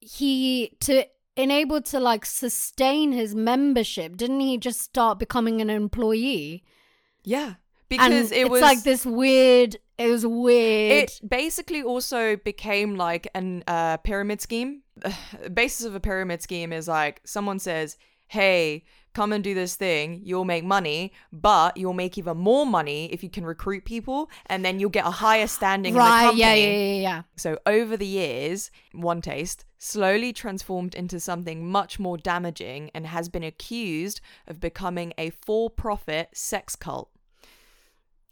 he 0.00 0.76
to 0.80 1.06
enable 1.36 1.80
to 1.80 1.98
like 1.98 2.26
sustain 2.26 3.12
his 3.12 3.34
membership 3.34 4.16
didn't 4.16 4.40
he 4.40 4.58
just 4.58 4.80
start 4.80 5.18
becoming 5.18 5.60
an 5.60 5.70
employee? 5.70 6.62
Yeah 7.24 7.54
because 7.96 8.32
and 8.32 8.40
it 8.40 8.50
was 8.50 8.60
like 8.60 8.82
this 8.82 9.04
weird. 9.06 9.76
It 9.98 10.08
was 10.08 10.26
weird. 10.26 11.04
It 11.04 11.20
basically 11.26 11.82
also 11.82 12.36
became 12.36 12.96
like 12.96 13.28
an 13.34 13.64
uh, 13.66 13.98
pyramid 13.98 14.40
scheme. 14.40 14.82
The 15.42 15.50
basis 15.50 15.84
of 15.86 15.94
a 15.94 16.00
pyramid 16.00 16.42
scheme 16.42 16.72
is 16.72 16.88
like 16.88 17.20
someone 17.24 17.58
says, 17.58 17.96
"Hey, 18.28 18.84
come 19.14 19.32
and 19.32 19.44
do 19.44 19.54
this 19.54 19.76
thing. 19.76 20.20
You'll 20.24 20.44
make 20.44 20.64
money, 20.64 21.12
but 21.32 21.76
you'll 21.76 21.94
make 21.94 22.18
even 22.18 22.36
more 22.36 22.66
money 22.66 23.12
if 23.12 23.22
you 23.22 23.30
can 23.30 23.44
recruit 23.44 23.84
people, 23.84 24.30
and 24.46 24.64
then 24.64 24.80
you'll 24.80 24.90
get 24.90 25.06
a 25.06 25.10
higher 25.10 25.46
standing 25.46 25.94
right, 25.94 26.06
in 26.06 26.10
the 26.10 26.22
company." 26.26 26.40
Yeah, 26.40 26.54
yeah, 26.54 26.94
yeah, 26.94 27.00
yeah. 27.02 27.22
So 27.36 27.58
over 27.66 27.96
the 27.96 28.06
years, 28.06 28.70
OneTaste 28.94 29.64
slowly 29.78 30.32
transformed 30.32 30.94
into 30.94 31.20
something 31.20 31.70
much 31.70 31.98
more 31.98 32.16
damaging 32.16 32.90
and 32.94 33.06
has 33.06 33.28
been 33.28 33.44
accused 33.44 34.20
of 34.46 34.58
becoming 34.58 35.12
a 35.18 35.30
for-profit 35.30 36.30
sex 36.32 36.74
cult. 36.74 37.10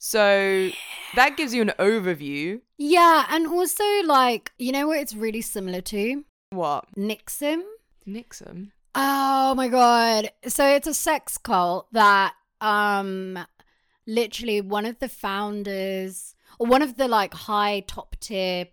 So 0.04 0.72
that 1.14 1.36
gives 1.36 1.54
you 1.54 1.62
an 1.62 1.72
overview. 1.78 2.60
Yeah, 2.76 3.24
and 3.30 3.46
also 3.46 3.84
like, 4.04 4.50
you 4.58 4.72
know 4.72 4.88
what 4.88 4.98
it's 4.98 5.14
really 5.14 5.42
similar 5.42 5.80
to? 5.80 6.24
What? 6.50 6.86
NXIVM. 6.98 7.62
NXIVM. 8.08 8.72
Oh 8.96 9.54
my 9.54 9.68
god. 9.68 10.32
So 10.48 10.66
it's 10.66 10.88
a 10.88 10.92
sex 10.92 11.38
cult 11.38 11.86
that 11.92 12.34
um 12.60 13.46
literally 14.04 14.60
one 14.60 14.86
of 14.86 14.98
the 14.98 15.08
founders 15.08 16.34
or 16.58 16.66
one 16.66 16.82
of 16.82 16.96
the 16.96 17.06
like 17.06 17.32
high 17.32 17.84
top 17.86 18.16
tier 18.18 18.66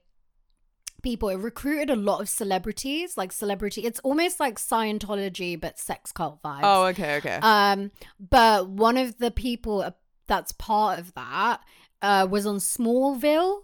people 1.04 1.30
it 1.30 1.38
recruited 1.38 1.90
a 1.90 1.96
lot 1.96 2.20
of 2.20 2.28
celebrities 2.28 3.18
like 3.18 3.32
celebrity 3.32 3.86
it's 3.86 4.02
almost 4.02 4.38
like 4.38 4.58
scientology 4.58 5.60
but 5.60 5.80
sex 5.80 6.12
cult 6.12 6.44
vibes 6.44 6.60
oh 6.64 6.88
okay 6.88 7.16
okay 7.16 7.40
um 7.42 7.90
but 8.20 8.68
one 8.68 8.98
of 8.98 9.18
the 9.18 9.32
people 9.32 9.82
that's 10.30 10.54
part 10.54 11.00
of 11.00 11.14
that 11.16 11.60
uh, 12.02 12.28
was 12.30 12.46
on 12.46 12.58
Smallville. 12.58 13.64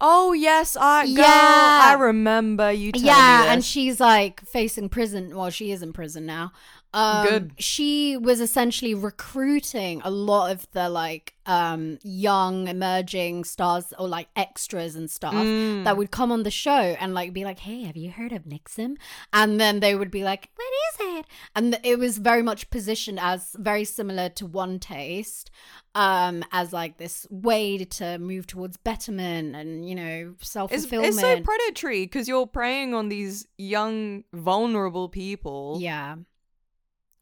Oh 0.00 0.32
yes, 0.32 0.76
I 0.78 1.04
girl, 1.06 1.16
yeah. 1.16 1.80
I 1.84 1.96
remember 2.00 2.72
you. 2.72 2.92
yeah, 2.94 3.52
and 3.52 3.64
she's 3.64 4.00
like 4.00 4.40
facing 4.40 4.88
prison. 4.88 5.36
Well, 5.36 5.50
she 5.50 5.70
is 5.70 5.82
in 5.82 5.92
prison 5.92 6.24
now. 6.26 6.52
Um, 6.96 7.26
Good. 7.26 7.52
She 7.58 8.16
was 8.16 8.40
essentially 8.40 8.94
recruiting 8.94 10.00
a 10.02 10.10
lot 10.10 10.50
of 10.50 10.66
the 10.72 10.88
like 10.88 11.34
um, 11.44 11.98
young 12.02 12.68
emerging 12.68 13.44
stars 13.44 13.92
or 13.98 14.08
like 14.08 14.28
extras 14.34 14.96
and 14.96 15.10
stuff 15.10 15.34
mm. 15.34 15.84
that 15.84 15.98
would 15.98 16.10
come 16.10 16.32
on 16.32 16.42
the 16.42 16.50
show 16.50 16.70
and 16.70 17.12
like 17.12 17.34
be 17.34 17.44
like, 17.44 17.58
"Hey, 17.58 17.82
have 17.82 17.98
you 17.98 18.10
heard 18.10 18.32
of 18.32 18.44
NXIVM?" 18.44 18.96
And 19.30 19.60
then 19.60 19.80
they 19.80 19.94
would 19.94 20.10
be 20.10 20.24
like, 20.24 20.48
"What 20.56 20.72
is 21.10 21.18
it?" 21.18 21.26
And 21.54 21.78
it 21.84 21.98
was 21.98 22.16
very 22.16 22.42
much 22.42 22.70
positioned 22.70 23.20
as 23.20 23.54
very 23.58 23.84
similar 23.84 24.30
to 24.30 24.48
OneTaste, 24.48 25.50
um, 25.94 26.44
as 26.50 26.72
like 26.72 26.96
this 26.96 27.26
way 27.28 27.76
to 27.76 28.16
move 28.16 28.46
towards 28.46 28.78
betterment 28.78 29.54
and 29.54 29.86
you 29.86 29.94
know 29.94 30.34
self 30.40 30.70
fulfillment. 30.70 31.08
It's, 31.10 31.22
it's 31.22 31.26
so 31.26 31.42
predatory 31.42 32.04
because 32.04 32.26
you're 32.26 32.46
preying 32.46 32.94
on 32.94 33.10
these 33.10 33.46
young, 33.58 34.24
vulnerable 34.32 35.10
people. 35.10 35.76
Yeah 35.78 36.16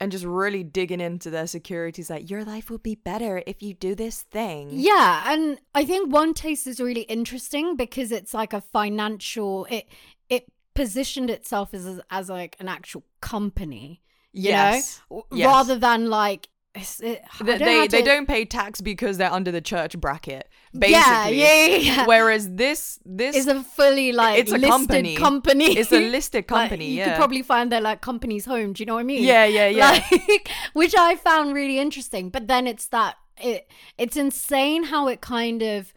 and 0.04 0.12
just 0.12 0.24
really 0.24 0.62
digging 0.62 1.00
into 1.00 1.30
their 1.30 1.46
securities 1.46 2.10
like 2.10 2.30
your 2.30 2.44
life 2.44 2.70
will 2.70 2.78
be 2.78 2.94
better 2.94 3.42
if 3.46 3.62
you 3.62 3.72
do 3.72 3.94
this 3.94 4.20
thing 4.22 4.68
yeah 4.70 5.32
and 5.32 5.58
i 5.74 5.84
think 5.84 6.12
OneTaste 6.12 6.66
is 6.66 6.78
really 6.78 7.02
interesting 7.02 7.74
because 7.74 8.12
it's 8.12 8.34
like 8.34 8.52
a 8.52 8.60
financial 8.60 9.66
it 9.70 9.88
it 10.28 10.44
positioned 10.74 11.30
itself 11.30 11.72
as 11.72 12.00
as 12.10 12.28
like 12.28 12.54
an 12.60 12.68
actual 12.68 13.02
company 13.20 14.02
you 14.32 14.50
yes. 14.50 15.00
know 15.10 15.24
yes. 15.32 15.46
rather 15.46 15.78
than 15.78 16.10
like 16.10 16.48
it, 16.74 17.22
they 17.40 17.58
they, 17.58 17.87
to... 17.87 17.96
they 17.96 18.02
don't 18.02 18.26
pay 18.26 18.44
tax 18.44 18.80
because 18.80 19.16
they're 19.16 19.32
under 19.32 19.52
the 19.52 19.60
church 19.60 19.98
bracket 19.98 20.48
basically 20.76 20.92
yeah, 20.92 21.28
yeah, 21.28 21.76
yeah. 21.76 22.06
whereas 22.06 22.50
this 22.50 22.98
this 23.04 23.37
is 23.37 23.46
a 23.46 23.62
fully 23.62 24.10
like 24.10 24.40
it's 24.40 24.50
a 24.50 24.58
listed 24.58 24.70
company. 24.70 25.14
company 25.14 25.78
it's 25.78 25.92
a 25.92 26.00
listed 26.10 26.46
company 26.48 26.84
like, 26.84 26.90
you 26.90 26.96
yeah. 26.96 27.04
could 27.10 27.16
probably 27.16 27.42
find 27.42 27.70
their 27.70 27.80
like 27.80 28.00
company's 28.00 28.44
home 28.44 28.72
do 28.72 28.82
you 28.82 28.87
know 28.87 28.94
what 28.94 29.00
i 29.00 29.04
mean 29.04 29.22
yeah 29.22 29.44
yeah 29.44 29.68
yeah 29.68 29.90
like, 29.90 30.50
which 30.72 30.94
i 30.98 31.14
found 31.14 31.54
really 31.54 31.78
interesting 31.78 32.28
but 32.28 32.48
then 32.48 32.66
it's 32.66 32.87
that 32.87 33.16
it 33.40 33.70
it's 33.96 34.16
insane 34.16 34.84
how 34.84 35.06
it 35.06 35.20
kind 35.20 35.62
of 35.62 35.92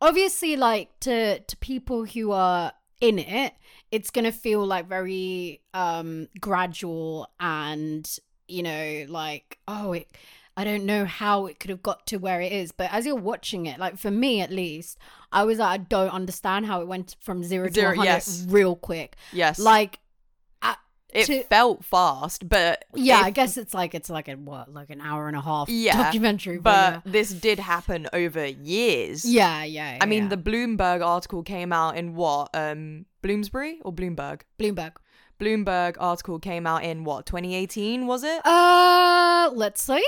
obviously 0.00 0.56
like 0.56 0.88
to 1.00 1.38
to 1.40 1.56
people 1.58 2.04
who 2.06 2.32
are 2.32 2.72
in 3.00 3.18
it 3.18 3.52
it's 3.90 4.10
gonna 4.10 4.32
feel 4.32 4.64
like 4.64 4.88
very 4.88 5.60
um 5.74 6.28
gradual 6.40 7.28
and 7.38 8.18
you 8.48 8.62
know, 8.62 9.06
like, 9.08 9.58
oh, 9.66 9.92
it, 9.92 10.08
I 10.56 10.64
don't 10.64 10.86
know 10.86 11.04
how 11.04 11.46
it 11.46 11.58
could 11.60 11.70
have 11.70 11.82
got 11.82 12.06
to 12.08 12.16
where 12.16 12.40
it 12.40 12.52
is. 12.52 12.72
But 12.72 12.92
as 12.92 13.06
you're 13.06 13.16
watching 13.16 13.66
it, 13.66 13.78
like 13.78 13.98
for 13.98 14.10
me 14.10 14.40
at 14.40 14.50
least, 14.50 14.98
I 15.32 15.44
was 15.44 15.58
like, 15.58 15.80
I 15.80 15.82
don't 15.82 16.10
understand 16.10 16.66
how 16.66 16.80
it 16.80 16.86
went 16.86 17.16
from 17.20 17.42
zero, 17.42 17.68
zero 17.70 17.92
to 17.92 17.98
100 17.98 18.04
yes. 18.04 18.46
real 18.48 18.76
quick. 18.76 19.16
Yes. 19.32 19.58
Like, 19.58 19.98
it 21.14 21.26
to, 21.26 21.44
felt 21.44 21.84
fast, 21.84 22.48
but 22.48 22.84
yeah, 22.92 23.20
if, 23.20 23.26
I 23.26 23.30
guess 23.30 23.56
it's 23.56 23.72
like 23.72 23.94
it's 23.94 24.10
like 24.10 24.26
a 24.26 24.34
what, 24.34 24.74
like 24.74 24.90
an 24.90 25.00
hour 25.00 25.28
and 25.28 25.36
a 25.36 25.40
half 25.40 25.68
yeah, 25.68 25.96
documentary. 25.96 26.58
But, 26.58 26.62
but 26.62 27.02
yeah. 27.06 27.12
this 27.12 27.32
did 27.32 27.60
happen 27.60 28.08
over 28.12 28.44
years. 28.44 29.24
Yeah, 29.24 29.62
yeah. 29.62 29.92
yeah 29.92 29.98
I 30.00 30.06
mean, 30.06 30.28
the 30.28 30.36
Bloomberg 30.36 31.06
article 31.06 31.44
came 31.44 31.72
out 31.72 31.96
in 31.96 32.16
what? 32.16 32.50
Um, 32.52 33.06
Bloomsbury 33.22 33.78
or 33.84 33.92
Bloomberg? 33.92 34.40
Bloomberg. 34.58 34.94
Bloomberg 35.38 35.96
article 35.98 36.38
came 36.38 36.66
out 36.66 36.84
in 36.84 37.04
what 37.04 37.26
2018 37.26 38.06
was 38.06 38.24
it? 38.24 38.44
Uh, 38.44 39.50
let's 39.54 39.82
see. 39.82 40.04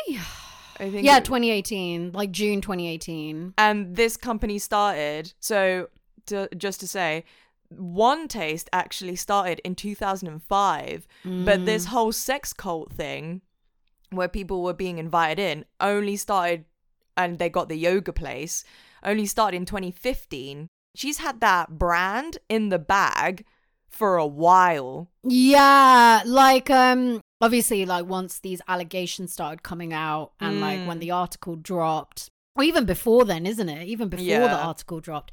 I 0.79 0.91
think 0.91 1.05
yeah, 1.05 1.19
it, 1.19 1.25
2018, 1.25 2.13
like 2.13 2.31
June 2.31 2.61
2018. 2.61 3.55
And 3.57 3.97
this 3.97 4.17
company 4.17 4.59
started. 4.59 5.33
So, 5.41 5.89
to, 6.27 6.49
just 6.57 6.81
to 6.81 6.89
say, 6.89 7.25
OneTaste 7.75 8.69
actually 8.73 9.17
started 9.17 9.61
in 9.65 9.75
2005, 9.75 11.09
mm. 11.25 11.45
but 11.45 11.65
this 11.65 11.87
mm. 11.87 11.89
whole 11.89 12.13
sex 12.13 12.53
cult 12.53 12.93
thing 12.93 13.41
where 14.11 14.29
people 14.29 14.63
were 14.63 14.73
being 14.73 14.99
invited 14.99 15.39
in 15.39 15.65
only 15.81 16.17
started 16.17 16.65
and 17.17 17.39
they 17.39 17.49
got 17.49 17.69
the 17.69 17.77
yoga 17.77 18.13
place 18.13 18.65
only 19.03 19.27
started 19.27 19.57
in 19.57 19.65
2015 19.65 20.69
she's 20.95 21.19
had 21.19 21.41
that 21.41 21.79
brand 21.79 22.39
in 22.49 22.69
the 22.69 22.79
bag 22.79 23.45
for 23.97 24.17
a 24.17 24.27
while 24.27 25.09
Yeah, 25.23 26.23
like 26.27 26.71
um 26.71 27.21
obviously 27.41 27.85
like 27.85 28.07
once 28.07 28.39
these 28.41 28.61
allegations 28.69 29.33
started 29.33 29.63
coming 29.63 29.93
out 29.93 30.33
and 30.41 30.61
like 30.61 30.87
when 30.87 30.99
Mm. 30.99 31.01
the 31.01 31.11
article 31.11 31.57
dropped 31.57 32.29
or 32.59 32.65
even 32.65 32.85
before 32.87 33.25
then, 33.27 33.45
isn't 33.47 33.69
it? 33.69 33.87
Even 33.87 34.09
before 34.09 34.49
the 34.49 34.57
article 34.57 34.99
dropped, 35.01 35.33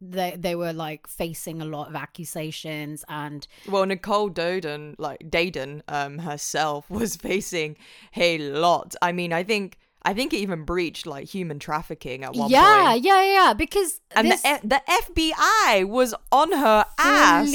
they 0.00 0.34
they 0.38 0.54
were 0.54 0.72
like 0.72 1.06
facing 1.06 1.60
a 1.60 1.64
lot 1.66 1.88
of 1.88 1.94
accusations 1.94 3.04
and 3.08 3.46
well 3.68 3.86
nicole 3.86 4.30
doden 4.30 4.94
like 4.98 5.20
daden 5.30 5.82
um 5.88 6.18
herself 6.18 6.88
was 6.98 7.14
facing 7.16 7.76
a 8.16 8.38
lot 8.38 8.94
i 9.02 9.12
mean 9.12 9.32
i 9.32 9.42
think 9.44 9.78
i 10.04 10.12
think 10.14 10.32
it 10.32 10.38
even 10.38 10.64
breached 10.64 11.06
like 11.06 11.26
human 11.28 11.58
trafficking 11.58 12.24
at 12.24 12.34
one 12.34 12.50
yeah, 12.50 12.90
point 12.90 13.04
yeah, 13.04 13.22
yeah, 13.22 13.32
yeah. 13.32 13.54
because 13.54 14.00
and 14.12 14.30
this 14.30 14.42
the, 14.42 14.48
F- 14.48 14.62
the 14.62 14.82
fbi 15.14 15.86
was 15.86 16.14
on 16.30 16.52
her 16.52 16.84
ass 16.98 17.50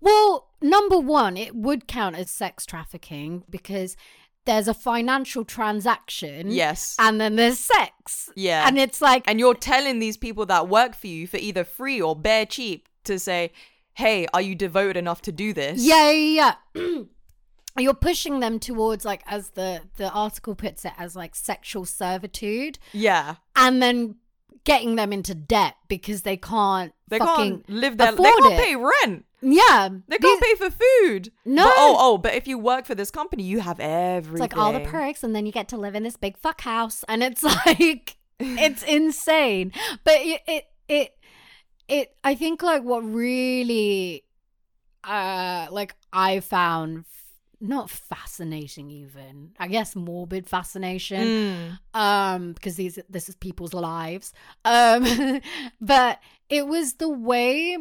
Well, 0.00 0.48
number 0.60 0.98
one, 0.98 1.36
it 1.36 1.54
would 1.54 1.86
count 1.86 2.16
as 2.16 2.30
sex 2.30 2.66
trafficking 2.66 3.44
because 3.48 3.96
there's 4.44 4.68
a 4.68 4.74
financial 4.74 5.44
transaction. 5.44 6.50
yes 6.50 6.96
And 6.98 7.20
then 7.20 7.36
there's 7.36 7.58
sex. 7.58 8.30
Yeah. 8.34 8.66
And 8.66 8.78
it's 8.78 9.00
like 9.00 9.24
and 9.26 9.38
you're 9.38 9.54
telling 9.54 9.98
these 9.98 10.16
people 10.16 10.46
that 10.46 10.68
work 10.68 10.94
for 10.94 11.06
you 11.06 11.26
for 11.26 11.36
either 11.36 11.64
free 11.64 12.00
or 12.00 12.16
bare 12.16 12.46
cheap 12.46 12.88
to 13.04 13.18
say, 13.18 13.52
"Hey, 13.94 14.26
are 14.32 14.40
you 14.40 14.54
devoted 14.54 14.96
enough 14.96 15.22
to 15.22 15.32
do 15.32 15.52
this?" 15.52 15.82
Yeah, 15.82 16.10
yeah, 16.10 16.54
yeah. 16.74 17.02
You're 17.78 17.94
pushing 17.94 18.40
them 18.40 18.58
towards 18.58 19.04
like 19.04 19.22
as 19.26 19.50
the 19.50 19.82
the 19.96 20.10
article 20.10 20.54
puts 20.54 20.84
it 20.84 20.92
as 20.98 21.14
like 21.16 21.34
sexual 21.34 21.84
servitude 21.84 22.78
yeah. 22.92 23.36
and 23.56 23.82
then 23.82 24.16
getting 24.64 24.96
them 24.96 25.12
into 25.12 25.34
debt 25.34 25.76
because 25.88 26.22
they 26.22 26.36
can't 26.36 26.92
They 27.08 27.18
can't 27.18 27.68
live 27.70 27.96
their. 27.96 28.12
They 28.12 28.22
can't 28.22 28.52
it. 28.52 28.60
pay 28.60 28.76
rent. 28.76 29.24
Yeah. 29.40 29.88
They 30.08 30.18
can't 30.18 30.42
pay 30.42 30.54
for 30.56 30.70
food. 30.70 31.32
No. 31.44 31.64
But, 31.64 31.74
oh, 31.76 31.96
oh, 31.98 32.18
but 32.18 32.34
if 32.34 32.46
you 32.46 32.58
work 32.58 32.84
for 32.84 32.94
this 32.94 33.10
company, 33.10 33.44
you 33.44 33.60
have 33.60 33.80
everything. 33.80 34.44
It's 34.44 34.54
like 34.54 34.56
all 34.56 34.72
the 34.72 34.80
perks 34.80 35.22
and 35.22 35.34
then 35.34 35.46
you 35.46 35.52
get 35.52 35.68
to 35.68 35.76
live 35.76 35.94
in 35.94 36.02
this 36.02 36.16
big 36.16 36.36
fuck 36.36 36.60
house 36.60 37.04
and 37.08 37.22
it's 37.22 37.42
like 37.66 38.16
it's 38.38 38.82
insane. 38.86 39.72
But 40.04 40.16
it 40.16 40.42
it 40.46 40.64
it, 40.88 41.16
it 41.88 42.16
I 42.24 42.34
think 42.34 42.62
like 42.62 42.82
what 42.82 43.00
really 43.00 44.24
uh 45.04 45.68
like 45.70 45.94
I 46.12 46.40
found 46.40 47.04
not 47.60 47.90
fascinating 47.90 48.90
even. 48.90 49.52
I 49.58 49.68
guess 49.68 49.96
morbid 49.96 50.46
fascination. 50.46 51.28
Mm. 51.28 51.78
um 51.94 52.52
because 52.52 52.76
these 52.76 52.98
this 53.08 53.28
is 53.28 53.36
people's 53.36 53.74
lives 53.74 54.32
um 54.64 55.40
but 55.80 56.20
it 56.48 56.66
was 56.66 56.94
the 56.94 57.08
way 57.08 57.76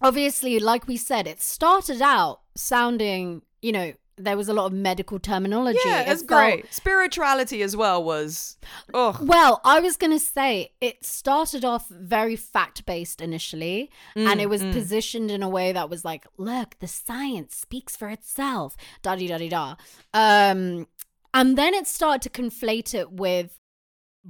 obviously 0.00 0.58
like 0.58 0.86
we 0.86 0.96
said 0.96 1.26
it 1.26 1.40
started 1.40 2.00
out 2.00 2.40
sounding 2.54 3.42
you 3.62 3.72
know 3.72 3.92
there 4.18 4.36
was 4.36 4.48
a 4.48 4.52
lot 4.52 4.66
of 4.66 4.72
medical 4.72 5.18
terminology 5.18 5.78
Yeah, 5.84 6.00
It 6.02 6.08
it's 6.08 6.22
felt- 6.22 6.28
great. 6.28 6.74
Spirituality 6.74 7.62
as 7.62 7.76
well 7.76 8.02
was. 8.02 8.56
Ugh. 8.94 9.16
well 9.20 9.60
i 9.64 9.80
was 9.80 9.96
gonna 9.96 10.18
say 10.18 10.72
it 10.80 11.04
started 11.04 11.64
off 11.64 11.88
very 11.88 12.36
fact-based 12.36 13.20
initially 13.20 13.90
and 14.16 14.38
Mm, 14.40 14.42
it 14.42 14.48
was 14.48 14.62
mm. 14.62 14.72
positioned 14.72 15.30
in 15.30 15.42
a 15.42 15.48
way 15.48 15.72
that 15.72 15.88
was 15.90 16.04
like 16.04 16.26
look 16.36 16.78
the 16.80 16.88
science 16.88 17.54
speaks 17.56 17.96
for 17.96 18.08
itself 18.08 18.76
da 19.02 19.14
da 19.16 19.26
da 19.38 19.48
da 19.48 19.74
um 20.14 20.86
and 21.34 21.58
then 21.58 21.74
it 21.74 21.86
started 21.86 22.22
to 22.22 22.30
conflate 22.42 22.94
it 22.94 23.12
with 23.12 23.58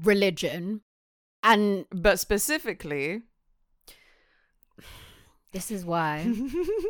religion 0.02 0.80
and 1.42 1.86
But 1.92 2.18
specifically, 2.18 3.22
this 5.52 5.70
is 5.70 5.84
why 5.84 6.26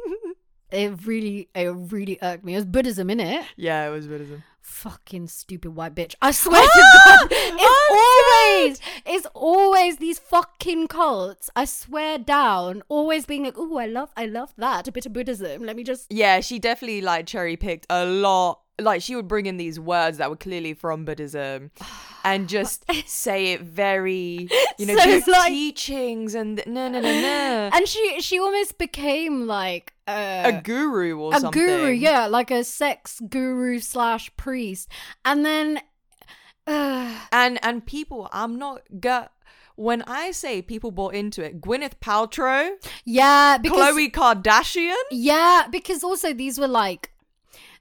it 0.71 1.07
really 1.07 1.49
it 1.55 1.69
really 1.69 2.19
irked 2.23 2.45
me 2.45 2.55
it 2.55 2.57
was 2.57 2.65
buddhism 2.67 3.11
in 3.11 3.21
it 3.21 3.45
yeah, 3.57 3.87
it 3.87 3.91
was 3.91 4.07
Buddhism. 4.07 4.43
fucking 4.61 5.27
stupid 5.29 5.71
white 5.75 5.95
bitch 5.95 6.15
i 6.21 6.31
swear 6.31 6.61
to 6.63 6.69
god 7.07 7.29
it's 7.31 7.91
always 7.91 8.81
it's 9.07 9.27
always 9.35 9.97
these 9.97 10.19
fucking 10.19 10.87
cults 10.89 11.49
i 11.57 11.65
swear 11.65 12.19
down 12.19 12.83
always 12.89 13.25
being 13.25 13.45
like 13.45 13.55
oh 13.57 13.77
i 13.79 13.87
love 13.87 14.11
i 14.17 14.27
love 14.27 14.53
that 14.59 14.87
a 14.87 14.93
bit 14.93 15.07
of 15.07 15.13
buddhism 15.13 15.63
let 15.65 15.75
me 15.77 15.83
just 15.83 16.07
Yeah, 16.11 16.41
she 16.41 16.59
definitely 16.59 17.01
like 17.01 17.27
cherry 17.27 17.57
picked 17.57 17.87
a 17.91 18.05
lot. 18.05 18.61
Like 18.81 19.03
she 19.03 19.17
would 19.17 19.27
bring 19.27 19.47
in 19.47 19.57
these 19.57 19.81
words 19.81 20.19
that 20.19 20.31
were 20.31 20.37
clearly 20.37 20.73
from 20.75 21.05
Buddhism, 21.05 21.71
and 22.25 22.49
just 22.57 22.85
say 23.09 23.53
it 23.55 23.63
very, 23.63 24.49
you 24.79 24.87
know, 24.87 24.97
So 25.21 25.31
like- 25.33 25.49
teachings 25.49 26.35
and 26.35 26.63
no, 26.67 26.89
no, 26.89 27.01
no, 27.01 27.21
no. 27.21 27.71
and 27.75 27.89
she 27.89 28.21
she 28.21 28.39
almost 28.39 28.79
became 28.79 29.47
like 29.49 29.95
uh, 30.07 30.43
a 30.45 30.61
guru 30.63 31.19
or 31.19 31.35
a 31.35 31.41
something. 31.41 31.61
guru, 31.61 31.91
yeah, 31.91 32.27
like 32.27 32.51
a 32.53 32.63
sex 32.65 33.21
guru 33.29 33.81
slash 33.81 34.31
priest, 34.37 34.89
and 35.25 35.45
then. 35.45 35.81
Uh, 36.67 37.15
And 37.33 37.59
and 37.65 37.85
people, 37.85 38.29
I'm 38.33 38.59
not 38.59 38.83
gut. 39.01 39.33
When 39.77 40.03
I 40.03 40.33
say 40.33 40.61
people 40.61 40.91
bought 40.91 41.15
into 41.15 41.43
it, 41.43 41.61
Gwyneth 41.61 41.95
Paltrow, 42.01 42.71
yeah, 43.05 43.59
because 43.59 43.95
Khloe 43.95 44.11
Kardashian. 44.13 44.95
Yeah, 45.11 45.67
because 45.71 46.03
also 46.05 46.33
these 46.35 46.59
were 46.61 46.69
like 46.69 47.11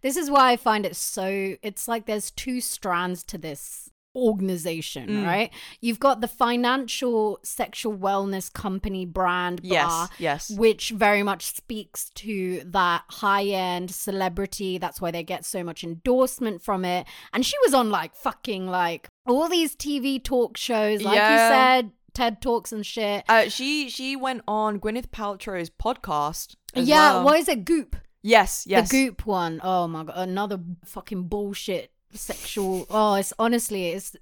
this 0.02 0.16
is 0.18 0.30
why 0.30 0.52
I 0.52 0.58
find 0.58 0.86
it 0.86 0.96
so 0.96 1.56
it's 1.62 1.88
like 1.88 2.06
there's 2.06 2.32
two 2.32 2.62
strands 2.62 3.24
to 3.26 3.38
this 3.38 3.90
organization, 4.16 5.08
Mm. 5.10 5.26
right? 5.28 5.52
You've 5.80 6.00
got 6.00 6.22
the 6.22 6.28
financial 6.28 7.40
sexual 7.44 7.96
wellness 7.96 8.52
company 8.52 9.06
brand 9.06 9.62
Yes, 9.64 9.86
bar, 9.88 10.10
yes. 10.18 10.50
which 10.50 10.90
very 10.90 11.22
much 11.22 11.46
speaks 11.56 12.10
to 12.16 12.64
that 12.66 13.04
high-end 13.10 13.92
celebrity. 13.92 14.80
That's 14.80 15.00
why 15.00 15.12
they 15.12 15.24
get 15.24 15.46
so 15.46 15.64
much 15.64 15.84
endorsement 15.84 16.64
from 16.64 16.84
it. 16.84 17.06
And 17.32 17.46
she 17.46 17.56
was 17.64 17.74
on 17.76 17.92
like 17.92 18.16
fucking 18.16 18.68
like 18.68 19.08
all 19.28 19.48
these 19.50 19.76
TV 19.76 20.24
talk 20.24 20.58
shows, 20.58 21.04
like 21.04 21.16
you 21.16 21.38
said, 21.38 21.92
TED 22.14 22.42
Talks 22.42 22.72
and 22.72 22.84
shit. 22.84 23.24
Uh, 23.30 23.48
she 23.50 23.90
she 23.90 24.16
went 24.16 24.42
on 24.48 24.80
Gwyneth 24.80 25.10
Paltrow's 25.10 25.70
podcast. 25.70 26.56
yeah, 26.74 27.14
well. 27.16 27.26
what 27.26 27.38
is 27.38 27.48
it? 27.48 27.66
Goop. 27.66 27.96
Yes, 28.28 28.66
yes. 28.68 28.90
The 28.90 29.06
goop 29.06 29.26
one. 29.26 29.62
Oh 29.64 29.88
my 29.88 30.04
god, 30.04 30.16
another 30.18 30.60
fucking 30.84 31.30
bullshit 31.30 31.92
sexual. 32.14 32.86
Oh, 32.90 33.14
it's 33.14 33.32
honestly, 33.40 33.88
it's 33.88 34.18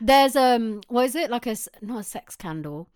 there's 0.00 0.34
um, 0.34 0.80
what 0.88 1.04
is 1.04 1.14
it 1.14 1.30
like 1.30 1.46
a 1.46 1.54
not 1.82 2.00
a 2.00 2.02
sex 2.04 2.36
candle, 2.36 2.88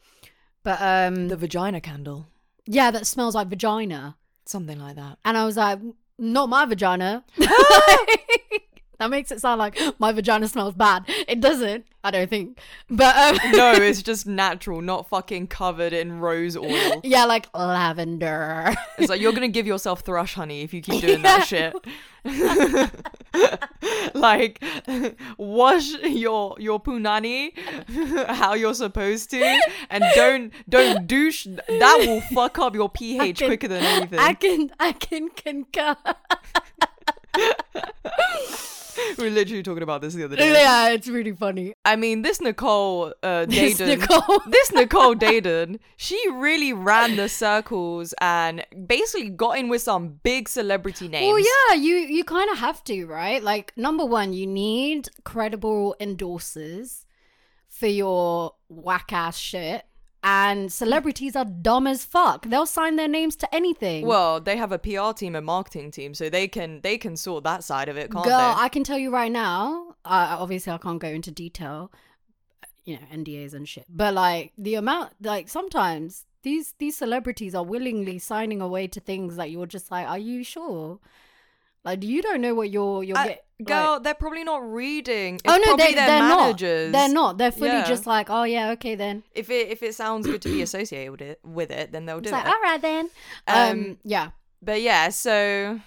but 0.62 0.80
um, 0.80 1.28
the 1.28 1.36
vagina 1.36 1.82
candle, 1.82 2.28
yeah, 2.64 2.90
that 2.90 3.06
smells 3.06 3.34
like 3.34 3.48
vagina. 3.48 4.16
something 4.46 4.78
like 4.78 4.96
that. 4.96 5.18
And 5.22 5.36
I 5.36 5.44
was 5.44 5.58
like, 5.58 5.80
not 6.18 6.48
my 6.48 6.64
vagina. 6.64 7.24
that 8.98 9.10
makes 9.10 9.30
it 9.30 9.40
sound 9.40 9.58
like 9.58 9.78
my 9.98 10.12
vagina 10.12 10.48
smells 10.48 10.74
bad. 10.74 11.04
It 11.26 11.40
doesn't. 11.40 11.86
I 12.04 12.10
don't 12.10 12.30
think. 12.30 12.58
But 12.88 13.16
um, 13.16 13.52
no, 13.52 13.72
it's 13.74 14.02
just 14.02 14.26
natural, 14.26 14.80
not 14.80 15.08
fucking 15.08 15.48
covered 15.48 15.92
in 15.92 16.20
rose 16.20 16.56
oil. 16.56 17.00
yeah, 17.04 17.24
like 17.24 17.46
lavender. 17.54 18.74
It's 18.98 19.08
like 19.10 19.20
you're 19.20 19.32
gonna 19.32 19.48
give 19.48 19.66
yourself 19.66 20.00
thrush 20.00 20.34
honey 20.34 20.62
if 20.62 20.72
you 20.72 20.80
keep 20.80 21.00
doing 21.02 21.22
that 21.22 21.46
shit. 21.46 21.74
like 24.14 24.62
wash 25.38 25.90
your 26.02 26.56
your 26.58 26.80
punani 26.80 27.52
how 28.28 28.54
you're 28.54 28.74
supposed 28.74 29.30
to, 29.30 29.60
and 29.90 30.04
don't 30.14 30.52
don't 30.68 31.06
douche. 31.06 31.46
That 31.46 32.04
will 32.06 32.20
fuck 32.32 32.58
up 32.58 32.74
your 32.74 32.88
pH 32.88 33.38
can- 33.38 33.48
quicker 33.48 33.68
than 33.68 33.82
anything. 33.82 34.18
I 34.18 34.34
can 34.34 34.70
I 34.78 34.92
can 34.92 35.30
concur. 35.30 35.96
we 39.18 39.24
were 39.24 39.30
literally 39.30 39.62
talking 39.62 39.82
about 39.82 40.00
this 40.00 40.14
the 40.14 40.24
other 40.24 40.36
day. 40.36 40.52
yeah, 40.52 40.88
it's 40.90 41.08
really 41.08 41.32
funny. 41.32 41.74
I 41.84 41.96
mean, 41.96 42.22
this 42.22 42.40
Nicole 42.40 43.12
uh, 43.22 43.46
This 43.46 43.80
Nicole. 43.92 44.40
this 44.46 44.72
Nicole 44.72 45.14
Daden, 45.14 45.78
she 45.96 46.22
really 46.32 46.72
ran 46.72 47.16
the 47.16 47.28
circles 47.28 48.14
and 48.20 48.64
basically 48.86 49.30
got 49.30 49.58
in 49.58 49.68
with 49.68 49.82
some 49.82 50.20
big 50.22 50.48
celebrity 50.48 51.08
names. 51.08 51.32
Well, 51.32 51.38
yeah, 51.38 51.80
you 51.80 51.94
you 51.96 52.24
kind 52.24 52.50
of 52.50 52.58
have 52.58 52.82
to, 52.84 53.06
right? 53.06 53.42
Like 53.42 53.72
number 53.76 54.04
one, 54.04 54.32
you 54.32 54.46
need 54.46 55.08
credible 55.24 55.96
endorsers 56.00 57.04
for 57.68 57.86
your 57.86 58.54
whack 58.68 59.12
ass 59.12 59.38
shit, 59.38 59.84
and 60.28 60.70
celebrities 60.70 61.34
are 61.34 61.46
dumb 61.46 61.86
as 61.86 62.04
fuck. 62.04 62.44
They'll 62.44 62.66
sign 62.66 62.96
their 62.96 63.08
names 63.08 63.34
to 63.36 63.54
anything. 63.54 64.06
Well, 64.06 64.40
they 64.40 64.58
have 64.58 64.72
a 64.72 64.78
PR 64.78 65.12
team 65.16 65.34
and 65.34 65.46
marketing 65.46 65.90
team, 65.90 66.12
so 66.12 66.28
they 66.28 66.46
can 66.48 66.82
they 66.82 66.98
can 66.98 67.16
sort 67.16 67.44
that 67.44 67.64
side 67.64 67.88
of 67.88 67.96
it, 67.96 68.10
can't 68.12 68.26
girl, 68.26 68.54
they? 68.54 68.62
I 68.64 68.68
can 68.68 68.84
tell 68.84 68.98
you 68.98 69.10
right 69.10 69.32
now. 69.32 69.94
Uh, 70.04 70.36
obviously, 70.38 70.70
I 70.70 70.78
can't 70.78 71.00
go 71.00 71.08
into 71.08 71.30
detail, 71.30 71.90
you 72.84 72.96
know, 72.96 73.06
NDAs 73.10 73.54
and 73.54 73.66
shit. 73.66 73.86
But 73.88 74.12
like 74.12 74.52
the 74.58 74.74
amount, 74.74 75.12
like 75.22 75.48
sometimes 75.48 76.26
these 76.42 76.74
these 76.78 76.96
celebrities 76.96 77.54
are 77.54 77.64
willingly 77.64 78.18
signing 78.18 78.60
away 78.60 78.86
to 78.88 79.00
things 79.00 79.36
that 79.36 79.50
you're 79.50 79.66
just 79.66 79.90
like, 79.90 80.06
are 80.06 80.18
you 80.18 80.44
sure? 80.44 81.00
Like 81.88 82.04
you 82.04 82.20
don't 82.22 82.40
know 82.40 82.54
what 82.54 82.70
you're 82.70 83.02
you're 83.02 83.16
get, 83.16 83.44
Girl, 83.64 83.94
like- 83.94 84.02
they're 84.04 84.14
probably 84.14 84.44
not 84.44 84.62
reading. 84.72 85.36
It's 85.36 85.44
oh 85.46 85.56
no, 85.64 85.76
they, 85.76 85.94
their 85.94 86.06
they're 86.06 86.20
managers. 86.20 86.92
not. 86.92 86.98
They're 86.98 87.14
not. 87.14 87.38
They're 87.38 87.50
fully 87.52 87.70
Yeah. 87.82 87.84
just 87.94 88.06
like, 88.06 88.28
oh 88.30 88.44
yeah, 88.44 88.70
okay 88.72 88.94
then. 88.94 89.22
If 89.34 89.50
it 89.50 89.68
if 89.68 89.82
it 89.82 89.94
sounds 89.94 90.26
good 90.26 90.42
to 90.42 90.48
be 90.48 90.62
associated 90.62 91.10
with 91.12 91.20
it, 91.22 91.40
with 91.44 91.70
it, 91.70 91.90
then 91.92 92.06
they'll 92.06 92.20
do 92.20 92.28
It's 92.28 92.32
like, 92.32 92.46
it. 92.46 92.52
all 92.52 92.60
right 92.62 92.80
then. 92.80 93.10
Um, 93.46 93.56
Um, 93.70 93.98
yeah. 94.04 94.30
But 94.62 94.80
yeah, 94.82 95.08
so 95.10 95.80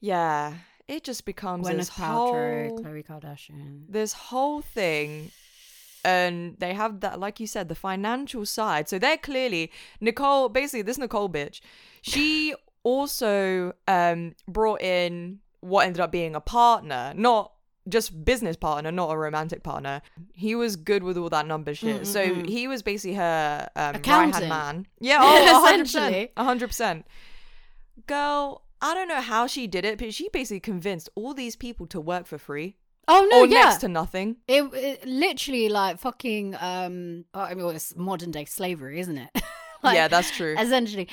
yeah, 0.00 0.54
it 0.86 1.04
just 1.04 1.24
becomes 1.24 1.68
this 1.68 1.90
Gwyneth 1.90 1.94
Paltrow, 1.94 2.68
whole 2.68 2.78
Khloe 2.84 3.04
Kardashian. 3.06 3.84
this 3.88 4.12
whole 4.12 4.60
thing 4.60 5.30
and 6.04 6.56
they 6.58 6.74
have 6.74 7.00
that 7.00 7.18
like 7.18 7.40
you 7.40 7.46
said 7.46 7.68
the 7.68 7.74
financial 7.74 8.46
side 8.46 8.88
so 8.88 8.98
they're 9.00 9.16
clearly 9.16 9.70
nicole 10.00 10.48
basically 10.48 10.80
this 10.82 10.96
nicole 10.96 11.28
bitch 11.28 11.60
she 12.02 12.54
also 12.84 13.72
um 13.86 14.34
brought 14.46 14.80
in 14.82 15.38
what 15.60 15.86
ended 15.86 16.00
up 16.00 16.12
being 16.12 16.34
a 16.34 16.40
partner 16.40 17.12
not 17.16 17.52
just 17.88 18.24
business 18.24 18.56
partner 18.56 18.92
not 18.92 19.10
a 19.10 19.16
romantic 19.16 19.62
partner 19.62 20.02
he 20.34 20.54
was 20.54 20.76
good 20.76 21.02
with 21.02 21.16
all 21.16 21.28
that 21.30 21.46
number 21.46 21.74
shit 21.74 22.06
so 22.06 22.24
Mm-mm-mm. 22.24 22.48
he 22.48 22.68
was 22.68 22.82
basically 22.82 23.14
her 23.16 23.68
um 23.76 23.86
right 23.86 23.96
Accountant. 23.96 24.34
hand 24.34 24.48
man 24.48 24.86
yeah 25.00 25.18
oh 25.20 25.66
100% 25.72 25.82
Essentially. 25.82 26.32
100% 26.36 27.04
girl 28.06 28.62
i 28.80 28.94
don't 28.94 29.08
know 29.08 29.20
how 29.20 29.46
she 29.46 29.66
did 29.66 29.84
it 29.84 29.98
but 29.98 30.14
she 30.14 30.28
basically 30.32 30.60
convinced 30.60 31.08
all 31.14 31.34
these 31.34 31.56
people 31.56 31.86
to 31.86 32.00
work 32.00 32.26
for 32.26 32.38
free 32.38 32.76
Oh 33.10 33.26
no, 33.30 33.40
or 33.40 33.46
yeah. 33.46 33.62
next 33.62 33.78
to 33.78 33.88
nothing 33.88 34.36
It, 34.46 34.62
it 34.74 35.06
literally 35.08 35.70
like 35.70 35.98
fucking 35.98 36.54
um 36.60 37.24
oh, 37.32 37.40
I 37.40 37.54
mean 37.54 37.64
well, 37.64 37.74
it's 37.74 37.96
modern 37.96 38.30
day 38.30 38.44
slavery, 38.44 39.00
isn't 39.00 39.16
it? 39.16 39.30
Like, 39.82 39.94
yeah, 39.94 40.08
that's 40.08 40.30
true. 40.30 40.54
essentially. 40.58 41.08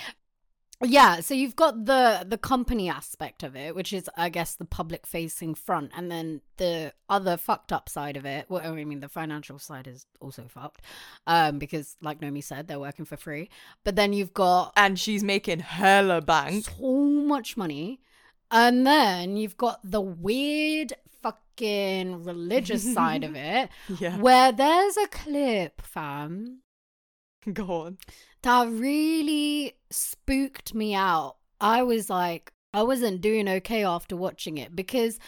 Yeah, 0.83 1.21
so 1.21 1.33
you've 1.33 1.55
got 1.55 1.85
the 1.85 2.25
the 2.27 2.38
company 2.38 2.89
aspect 2.89 3.43
of 3.43 3.55
it, 3.55 3.73
which 3.75 3.93
is 3.93 4.09
I 4.17 4.29
guess 4.29 4.55
the 4.55 4.65
public 4.65 5.07
facing 5.07 5.55
front, 5.55 5.91
and 5.95 6.11
then 6.11 6.41
the 6.57 6.93
other 7.09 7.38
fucked 7.38 7.71
up 7.71 7.88
side 7.88 8.17
of 8.17 8.25
it. 8.25 8.45
Well, 8.49 8.61
I 8.61 8.83
mean 8.83 8.99
the 8.99 9.07
financial 9.09 9.57
side 9.57 9.88
is 9.88 10.05
also 10.19 10.45
fucked, 10.49 10.81
um, 11.27 11.59
because 11.59 11.95
like 12.01 12.19
Gnomi 12.19 12.43
said, 12.43 12.67
they're 12.67 12.79
working 12.79 13.05
for 13.05 13.15
free. 13.17 13.49
But 13.85 13.95
then 13.95 14.11
you've 14.11 14.33
got 14.33 14.73
and 14.75 14.99
she's 14.99 15.23
making 15.23 15.59
hella 15.59 16.21
bank. 16.21 16.65
so 16.65 16.91
much 16.93 17.55
money. 17.55 18.01
And 18.51 18.85
then 18.85 19.38
you've 19.38 19.57
got 19.57 19.79
the 19.83 20.01
weird 20.01 20.93
fucking 21.23 22.23
religious 22.23 22.93
side 22.93 23.23
of 23.23 23.35
it, 23.35 23.69
Yeah. 23.99 24.17
where 24.17 24.51
there's 24.51 24.97
a 24.97 25.07
clip, 25.07 25.81
fam, 25.81 26.59
Go 27.53 27.81
on. 27.84 27.97
that 28.43 28.67
really 28.69 29.73
spooked 29.89 30.73
me 30.73 30.93
out. 30.93 31.38
I 31.62 31.84
was 31.84 32.10
like, 32.10 32.51
I 32.73 32.84
wasn't 32.84 33.21
doing 33.21 33.47
okay 33.47 33.84
after 33.84 34.15
watching 34.17 34.58
it 34.58 34.75
because 34.75 35.19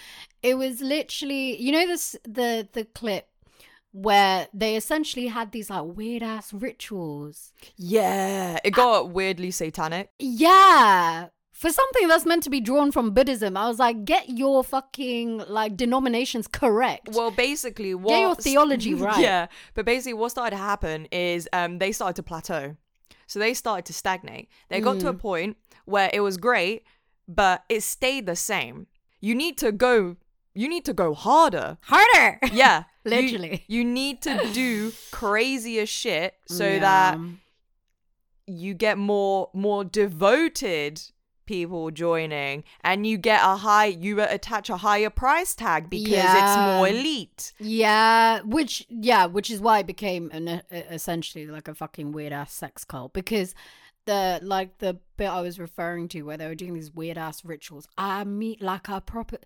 it 0.43 0.55
was 0.57 0.81
literally, 0.81 1.61
you 1.61 1.71
know, 1.71 1.87
this 1.87 2.15
the 2.23 2.67
the 2.73 2.85
clip 2.85 3.29
where 3.93 4.47
they 4.53 4.75
essentially 4.75 5.27
had 5.27 5.51
these 5.51 5.69
like 5.69 5.85
weird 5.85 6.21
ass 6.21 6.53
rituals. 6.53 7.53
Yeah. 7.77 8.59
It 8.63 8.71
got 8.71 9.11
weirdly 9.11 9.51
satanic. 9.51 10.11
Yeah. 10.19 11.27
For 11.57 11.71
something 11.71 12.07
that's 12.07 12.23
meant 12.25 12.43
to 12.43 12.51
be 12.51 12.59
drawn 12.61 12.91
from 12.91 13.11
Buddhism, 13.15 13.57
I 13.57 13.67
was 13.67 13.79
like, 13.79 14.05
get 14.05 14.29
your 14.29 14.63
fucking 14.63 15.39
like 15.49 15.75
denominations 15.75 16.47
correct. 16.47 17.09
Well, 17.13 17.31
basically, 17.31 17.95
what 17.95 18.09
Get 18.11 18.19
your 18.21 18.35
theology 18.35 18.93
right. 19.09 19.19
Yeah, 19.19 19.47
but 19.73 19.83
basically, 19.83 20.13
what 20.13 20.29
started 20.29 20.51
to 20.55 20.61
happen 20.61 21.07
is 21.11 21.49
um 21.53 21.79
they 21.79 21.91
started 21.91 22.15
to 22.17 22.23
plateau, 22.23 22.75
so 23.25 23.39
they 23.39 23.55
started 23.55 23.85
to 23.85 23.93
stagnate. 23.93 24.49
They 24.69 24.79
got 24.81 24.97
Mm. 24.97 24.99
to 25.01 25.07
a 25.09 25.13
point 25.15 25.57
where 25.85 26.11
it 26.13 26.19
was 26.19 26.37
great, 26.37 26.83
but 27.27 27.63
it 27.69 27.81
stayed 27.81 28.27
the 28.27 28.35
same. 28.35 28.85
You 29.19 29.33
need 29.33 29.57
to 29.57 29.71
go. 29.71 30.15
You 30.53 30.69
need 30.69 30.85
to 30.85 30.93
go 30.93 31.15
harder. 31.15 31.77
Harder. 31.81 32.39
Yeah, 32.51 32.83
You- 33.05 33.11
Literally. 33.11 33.63
You, 33.67 33.83
need 33.83 34.21
to 34.23 34.47
do 34.53 34.91
crazier 35.11 35.85
shit 35.87 36.35
so 36.47 36.67
Yeah. 36.67 36.79
that 36.79 37.19
you 38.45 38.73
get 38.75 38.97
more 38.97 39.49
more 39.53 39.83
devoted 39.83 41.01
people 41.47 41.89
joining 41.89 42.63
and 42.81 43.07
you 43.07 43.17
get 43.17 43.41
a 43.43 43.55
high 43.55 43.85
you 43.85 44.21
attach 44.21 44.69
a 44.69 44.77
higher 44.77 45.09
price 45.09 45.55
tag 45.55 45.89
because 45.89 46.13
it's 46.13 46.57
more 46.57 46.87
elite 46.87 47.53
Yeah, 47.59 48.41
which 48.41 48.85
yeah, 48.89 49.25
which 49.25 49.49
is 49.49 49.59
why 49.59 49.79
it 49.79 49.87
became 49.87 50.29
an 50.31 50.61
essentially 50.71 51.47
like 51.47 51.67
a 51.67 51.73
fucking 51.73 52.11
weird 52.11 52.33
ass 52.33 52.53
sex 52.53 52.85
cult 52.85 53.13
because 53.13 53.55
the 54.05 54.39
like 54.43 54.77
the 54.77 54.97
bit 55.17 55.27
I 55.27 55.41
was 55.41 55.57
referring 55.59 56.07
to 56.09 56.21
where 56.21 56.37
they 56.37 56.47
were 56.47 56.55
doing 56.55 56.73
these 56.75 56.91
weird 56.93 57.17
ass 57.17 57.43
rituals. 57.43 57.87
I 57.97 58.23
meet 58.23 58.61
like 58.61 58.87
a 58.87 59.01
proper. 59.01 59.37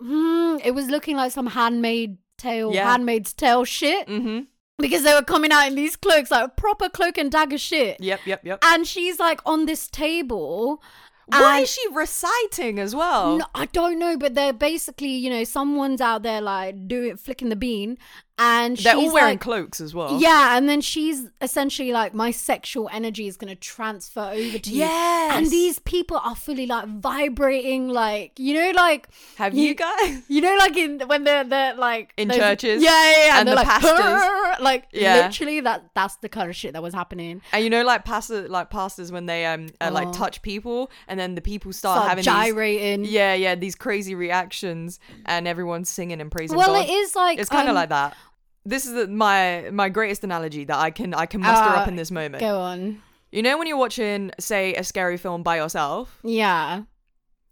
Hmm, 0.00 0.56
it 0.64 0.74
was 0.74 0.88
looking 0.88 1.16
like 1.16 1.32
some 1.32 1.46
handmaid 1.48 2.18
tale, 2.36 2.72
Yeah. 2.74 2.90
handmaid's 2.90 3.32
tale 3.32 3.64
shit 3.64 4.06
mm-hmm 4.06 4.40
because 4.78 5.04
they 5.04 5.14
were 5.14 5.22
coming 5.22 5.52
out 5.52 5.68
in 5.68 5.76
these 5.76 5.94
cloaks, 5.94 6.32
like 6.32 6.46
a 6.46 6.48
proper 6.48 6.88
cloak 6.88 7.16
and 7.16 7.30
dagger 7.30 7.56
shit. 7.58 7.96
yep 8.00 8.18
yep 8.26 8.44
yep 8.44 8.58
And 8.64 8.84
she's 8.84 9.20
like 9.20 9.40
on 9.46 9.66
this 9.66 9.86
table. 9.88 10.82
What 11.26 11.42
and- 11.42 11.62
is 11.62 11.70
she 11.70 11.80
reciting 11.92 12.78
as 12.78 12.94
well? 12.94 13.38
No, 13.38 13.46
I 13.54 13.66
don't 13.66 13.98
know, 13.98 14.16
but 14.16 14.34
they're 14.34 14.52
basically, 14.52 15.08
you 15.08 15.30
know, 15.30 15.44
someone's 15.44 16.00
out 16.00 16.22
there 16.22 16.40
like 16.40 16.88
doing 16.88 17.16
flicking 17.16 17.48
the 17.48 17.56
bean, 17.56 17.98
and 18.36 18.76
they're 18.78 18.94
she's 18.96 19.08
all 19.08 19.14
wearing 19.14 19.34
like, 19.34 19.40
cloaks 19.40 19.80
as 19.80 19.94
well 19.94 20.18
yeah, 20.20 20.56
and 20.56 20.68
then 20.68 20.80
she's 20.80 21.28
essentially 21.40 21.92
like, 21.92 22.14
my 22.14 22.30
sexual 22.32 22.88
energy 22.92 23.28
is 23.28 23.36
gonna 23.36 23.54
transfer 23.54 24.30
over 24.34 24.58
to 24.58 24.70
you. 24.70 24.78
yes 24.78 25.36
And 25.36 25.46
these 25.50 25.78
people 25.78 26.16
are 26.24 26.34
fully 26.34 26.66
like 26.66 26.88
vibrating, 26.88 27.88
like 27.88 28.32
you 28.38 28.54
know, 28.54 28.72
like 28.74 29.08
have 29.36 29.54
you- 29.54 29.68
you 29.68 29.74
guys 29.74 30.22
you 30.28 30.40
know, 30.40 30.54
like 30.58 30.76
in 30.76 31.00
when 31.06 31.24
they're 31.24 31.44
they're 31.44 31.74
like 31.74 32.12
In 32.16 32.28
those- 32.28 32.36
churches 32.38 32.82
yeah, 32.82 32.90
yeah, 33.10 33.26
yeah, 33.26 33.38
and 33.38 33.48
they're 33.48 33.54
the 33.54 33.62
like 33.62 33.68
pastors. 33.82 34.60
Like 34.62 34.86
Yeah. 34.92 35.26
literally 35.26 35.60
that 35.60 35.90
that's 35.94 36.16
the 36.16 36.28
kind 36.28 36.50
of 36.50 36.56
shit 36.56 36.72
that 36.72 36.82
was 36.82 36.92
happening. 36.94 37.40
and 37.52 37.62
you 37.64 37.70
know 37.70 37.84
like 37.84 38.04
pastors 38.04 38.50
like 38.50 38.68
pastors 38.70 39.12
when 39.12 39.26
they 39.26 39.46
um 39.46 39.68
uh, 39.80 39.90
like 39.92 40.08
Oh. 40.08 40.12
touch 40.12 40.42
people 40.42 40.90
and 41.08 41.18
then 41.20 41.34
the 41.34 41.40
people 41.40 41.72
start, 41.72 41.96
Start 41.98 42.08
having 42.08 42.24
these. 42.24 43.10
Yeah, 43.10 43.34
yeah, 43.34 43.54
these 43.54 43.74
crazy 43.74 44.14
reactions, 44.14 44.98
and 45.26 45.46
everyone's 45.48 45.88
singing 45.88 46.20
and 46.20 46.30
praising 46.30 46.56
well, 46.58 46.74
God. 46.74 46.84
it 46.84 46.90
is 46.90 47.14
like 47.16 47.38
it's 47.38 47.48
kind 47.48 47.68
of 47.68 47.70
um, 47.70 47.76
like 47.76 47.88
that. 47.90 48.16
This 48.64 48.86
is 48.86 48.92
the, 48.94 49.08
my 49.08 49.68
my 49.72 49.88
greatest 49.88 50.24
analogy 50.24 50.64
that 50.64 50.78
I 50.78 50.90
can 50.90 51.12
I 51.14 51.26
can 51.26 51.40
muster 51.40 51.70
Uh, 51.74 51.78
up 51.78 51.88
in 51.88 51.96
this 51.96 52.10
moment. 52.10 52.40
Go 52.40 52.58
on, 52.60 53.02
You 53.30 53.42
know 53.42 53.58
when 53.58 53.66
you're 53.66 53.76
watching, 53.78 54.30
say, 54.38 54.74
a 54.74 54.82
scary 54.84 55.16
film 55.18 55.42
by 55.42 55.56
yourself, 55.56 56.18
yeah, 56.22 56.82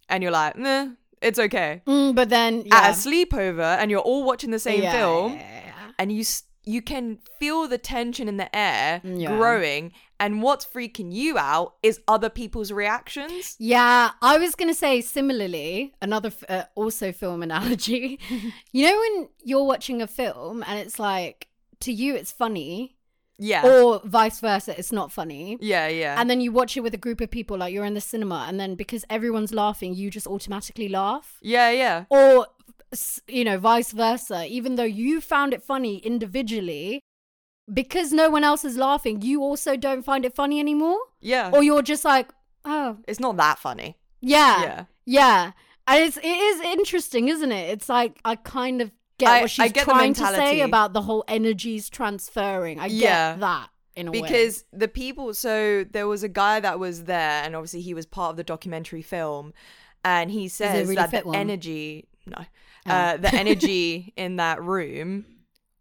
and 0.09 0.23
you're 0.23 0.33
like, 0.33 0.57
nah, 0.57 0.89
it's 1.21 1.39
okay. 1.39 1.83
mm, 1.87 2.15
but 2.15 2.29
then 2.31 2.63
yeah. 2.65 2.77
At 2.79 2.91
a 2.91 2.93
sleepover, 2.95 3.77
and 3.79 3.91
you're 3.91 4.01
all 4.01 4.25
watching 4.25 4.51
the 4.53 4.59
same 4.59 4.85
Yeah, 4.85 4.93
film, 4.93 5.33
yeah, 5.35 5.91
and 5.99 6.11
you 6.13 6.25
you 6.65 6.81
can 6.81 7.19
feel 7.41 7.67
the 7.69 7.79
tension 7.79 8.29
in 8.29 8.37
the 8.37 8.49
air 8.57 9.01
Yeah. 9.05 9.37
growing, 9.37 9.93
and 10.23 10.43
what's 10.43 10.65
freaking 10.75 11.13
you 11.13 11.37
out 11.37 11.75
is 11.83 12.01
other 12.07 12.31
people's 12.31 12.71
reactions. 12.73 13.57
Yeah, 13.59 14.11
I 14.23 14.39
was 14.39 14.55
gonna 14.55 14.75
say 14.87 15.01
similarly. 15.03 15.93
Another 16.01 16.29
f- 16.29 16.45
uh, 16.49 16.65
also 16.75 17.13
film 17.13 17.43
analogy. 17.43 18.19
you 18.73 18.83
know 18.87 18.97
when 19.05 19.29
you're 19.45 19.65
watching 19.73 20.01
a 20.01 20.07
film 20.07 20.65
and 20.67 20.79
it's 20.79 20.99
like 20.99 21.49
to 21.81 21.93
you 21.93 22.15
it's 22.15 22.31
funny, 22.45 22.97
Yeah, 23.39 23.63
or 23.67 24.01
vice 24.05 24.39
versa, 24.41 24.73
it's 24.79 24.93
not 24.93 25.11
funny. 25.11 25.59
yeah, 25.61 25.89
yeah. 25.89 26.15
And 26.21 26.31
then 26.31 26.41
you 26.41 26.53
watch 26.53 26.77
it 26.77 26.83
with 26.87 26.95
a 26.95 27.03
group 27.07 27.21
of 27.21 27.31
people, 27.39 27.59
like 27.59 27.73
you're 27.75 27.85
in 27.93 27.95
the 27.95 28.01
cinema, 28.15 28.47
and 28.49 28.61
then 28.61 28.77
because 28.77 29.05
everyone's 29.11 29.53
laughing, 29.53 29.95
you 30.01 30.09
just 30.19 30.29
automatically 30.29 30.89
laugh. 30.89 31.39
yeah, 31.43 31.71
yeah. 31.71 32.05
Or, 32.11 32.47
you 33.27 33.45
know, 33.49 33.59
vice 33.59 33.91
versa. 33.93 34.47
Even 34.59 34.77
though 34.77 34.91
you 35.03 35.21
found 35.21 35.53
it 35.55 35.63
funny 35.63 35.97
individually, 36.13 37.01
because 37.73 38.13
no 38.13 38.29
one 38.31 38.45
else 38.45 38.65
is 38.65 38.77
laughing, 38.77 39.23
you 39.23 39.43
also 39.43 39.77
don't 39.77 40.03
find 40.05 40.25
it 40.25 40.35
funny 40.35 40.61
anymore. 40.61 40.99
Yeah. 41.21 41.51
Or 41.53 41.63
you're 41.63 41.83
just 41.83 42.05
like, 42.05 42.31
oh, 42.65 42.99
it's 43.09 43.21
not 43.21 43.37
that 43.39 43.59
funny. 43.59 43.97
yeah, 44.21 44.63
Yeah. 44.63 44.85
yeah. 45.07 45.53
And 45.87 46.05
it's, 46.05 46.17
it 46.17 46.25
is 46.27 46.61
interesting, 46.61 47.29
isn't 47.29 47.51
it? 47.51 47.71
It's 47.71 47.89
like, 47.89 48.21
I 48.25 48.37
kind 48.37 48.81
of 48.83 48.93
get 49.19 49.29
I- 49.29 49.41
what 49.43 49.51
she's 49.51 49.65
I 49.65 49.69
get 49.69 49.85
trying 49.85 50.15
to 50.15 50.27
say 50.27 50.61
about 50.61 50.93
the 50.93 51.03
whole 51.03 51.25
energies 51.29 51.89
transferring. 51.91 52.79
I 52.81 52.87
Yeah. 52.87 53.33
get 53.33 53.41
that 53.41 53.69
in 53.97 54.09
a 54.09 54.11
way. 54.11 54.23
because 54.23 54.65
the 54.73 54.89
people 54.89 55.35
so 55.35 55.85
there 55.85 56.07
was 56.09 56.23
a 56.23 56.29
guy 56.29 56.61
that 56.61 56.79
was 56.79 57.05
there 57.05 57.43
and 57.45 57.55
obviously 57.55 57.83
he 57.83 57.93
was 57.93 58.07
part 58.07 58.31
of 58.31 58.37
the 58.39 58.45
documentary 58.45 59.03
film 59.03 59.53
and 60.03 60.31
he 60.31 60.49
says 60.49 60.85
really 60.85 60.95
that 60.95 61.11
the 61.11 61.21
one? 61.21 61.35
energy 61.37 62.09
no 62.25 62.39
Oh. 62.87 62.91
uh, 62.91 63.17
the 63.19 63.33
energy 63.35 64.15
in 64.17 64.37
that 64.37 64.63
room 64.63 65.27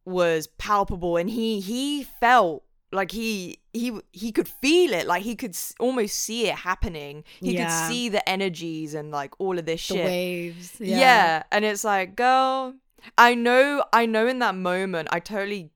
was 0.05 0.47
palpable 0.57 1.17
and 1.17 1.29
he 1.29 1.59
he 1.59 2.03
felt 2.19 2.63
like 2.91 3.11
he 3.11 3.59
he 3.73 3.97
he 4.11 4.31
could 4.31 4.47
feel 4.47 4.91
it 4.93 5.05
like 5.07 5.23
he 5.23 5.35
could 5.35 5.51
s- 5.51 5.73
almost 5.79 6.15
see 6.15 6.47
it 6.47 6.55
happening 6.55 7.23
he 7.39 7.53
Yeah. 7.53 7.65
could 7.65 7.87
see 7.93 8.09
the 8.09 8.27
energies 8.27 8.93
and 8.93 9.11
like 9.11 9.33
all 9.39 9.57
of 9.57 9.65
this 9.65 9.87
the 9.87 9.95
shit 9.95 10.05
waves. 10.05 10.75
yeah. 10.79 11.43
and 11.51 11.63
it's 11.63 11.83
like 11.83 12.15
girl 12.15 12.73
i 13.17 13.33
know 13.35 13.83
i 13.93 14.05
know 14.05 14.27
in 14.27 14.39
that 14.39 14.55
moment 14.55 15.07
i 15.11 15.19
totally 15.19 15.71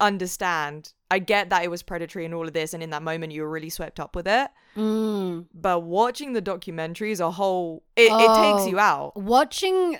understand. 0.00 0.92
I 1.10 1.18
get 1.18 1.50
that 1.50 1.62
it 1.62 1.70
was 1.70 1.82
predatory 1.82 2.24
and 2.24 2.34
all 2.34 2.46
of 2.46 2.52
this, 2.54 2.74
and 2.74 2.82
in 2.82 2.90
that 2.90 3.02
moment 3.02 3.32
you 3.32 3.42
were 3.42 3.50
really 3.50 3.70
swept 3.70 4.00
up 4.00 4.16
with 4.16 4.26
it. 4.26 4.50
Mm. 4.76 5.46
But 5.54 5.80
watching 5.84 6.32
the 6.32 6.40
documentary 6.40 7.12
as 7.12 7.20
a 7.20 7.30
whole, 7.30 7.84
it, 7.96 8.04
it 8.06 8.08
takes 8.08 8.62
Oh. 8.62 8.66
you 8.68 8.78
out. 8.80 9.16
Watching 9.16 9.98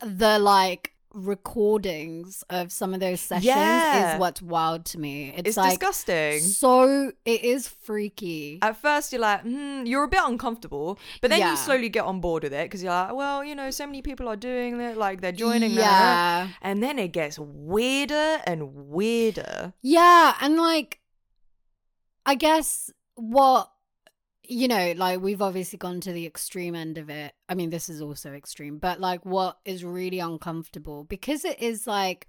the 0.00 0.38
like 0.38 0.92
recordings 1.12 2.44
of 2.50 2.70
some 2.72 2.94
of 2.94 3.00
those 3.00 3.20
sessions 3.20 3.44
Yeah. 3.46 4.14
is 4.14 4.20
what's 4.20 4.40
wild 4.42 4.84
to 4.86 4.98
me. 4.98 5.32
It's, 5.36 5.48
It's 5.48 5.56
like 5.56 5.78
disgusting. 5.80 6.40
so 6.40 7.12
it 7.24 7.42
is 7.42 7.68
freaky. 7.68 8.58
At 8.62 8.76
first, 8.76 9.12
you're 9.12 9.20
like, 9.20 9.42
hmm, 9.42 9.84
you're 9.86 10.04
a 10.04 10.08
bit 10.08 10.20
uncomfortable, 10.24 10.98
but 11.20 11.30
then 11.30 11.40
Yeah. 11.40 11.50
you 11.52 11.56
slowly 11.56 11.88
get 11.88 12.04
on 12.04 12.20
board 12.20 12.44
with 12.44 12.52
it 12.52 12.64
because 12.66 12.82
you're 12.82 12.92
like, 12.92 13.14
well, 13.14 13.44
you 13.44 13.54
know, 13.54 13.70
so 13.70 13.86
many 13.86 14.02
people 14.02 14.28
are 14.28 14.36
doing 14.36 14.80
it, 14.80 14.96
like 14.96 15.20
they're 15.20 15.32
joining. 15.32 15.72
Yeah. 15.72 16.48
And 16.62 16.82
then 16.82 16.98
it 16.98 17.12
gets 17.12 17.38
weirder 17.38 18.40
and 18.46 18.88
weirder. 18.88 19.74
Yeah, 19.82 20.34
and 20.40 20.56
like 20.56 21.00
I 22.26 22.34
guess 22.34 22.90
what 23.14 23.70
you 24.50 24.68
know, 24.68 24.92
like 24.96 25.20
we've 25.20 25.40
obviously 25.40 25.78
gone 25.78 26.00
to 26.00 26.12
the 26.12 26.26
extreme 26.26 26.74
end 26.74 26.98
of 26.98 27.08
it. 27.08 27.34
I 27.48 27.54
mean, 27.54 27.70
this 27.70 27.88
is 27.88 28.02
also 28.02 28.32
extreme, 28.32 28.78
but 28.78 29.00
like 29.00 29.24
what 29.24 29.58
is 29.64 29.84
really 29.84 30.18
uncomfortable 30.18 31.04
because 31.04 31.44
it 31.44 31.60
is 31.62 31.86
like 31.86 32.26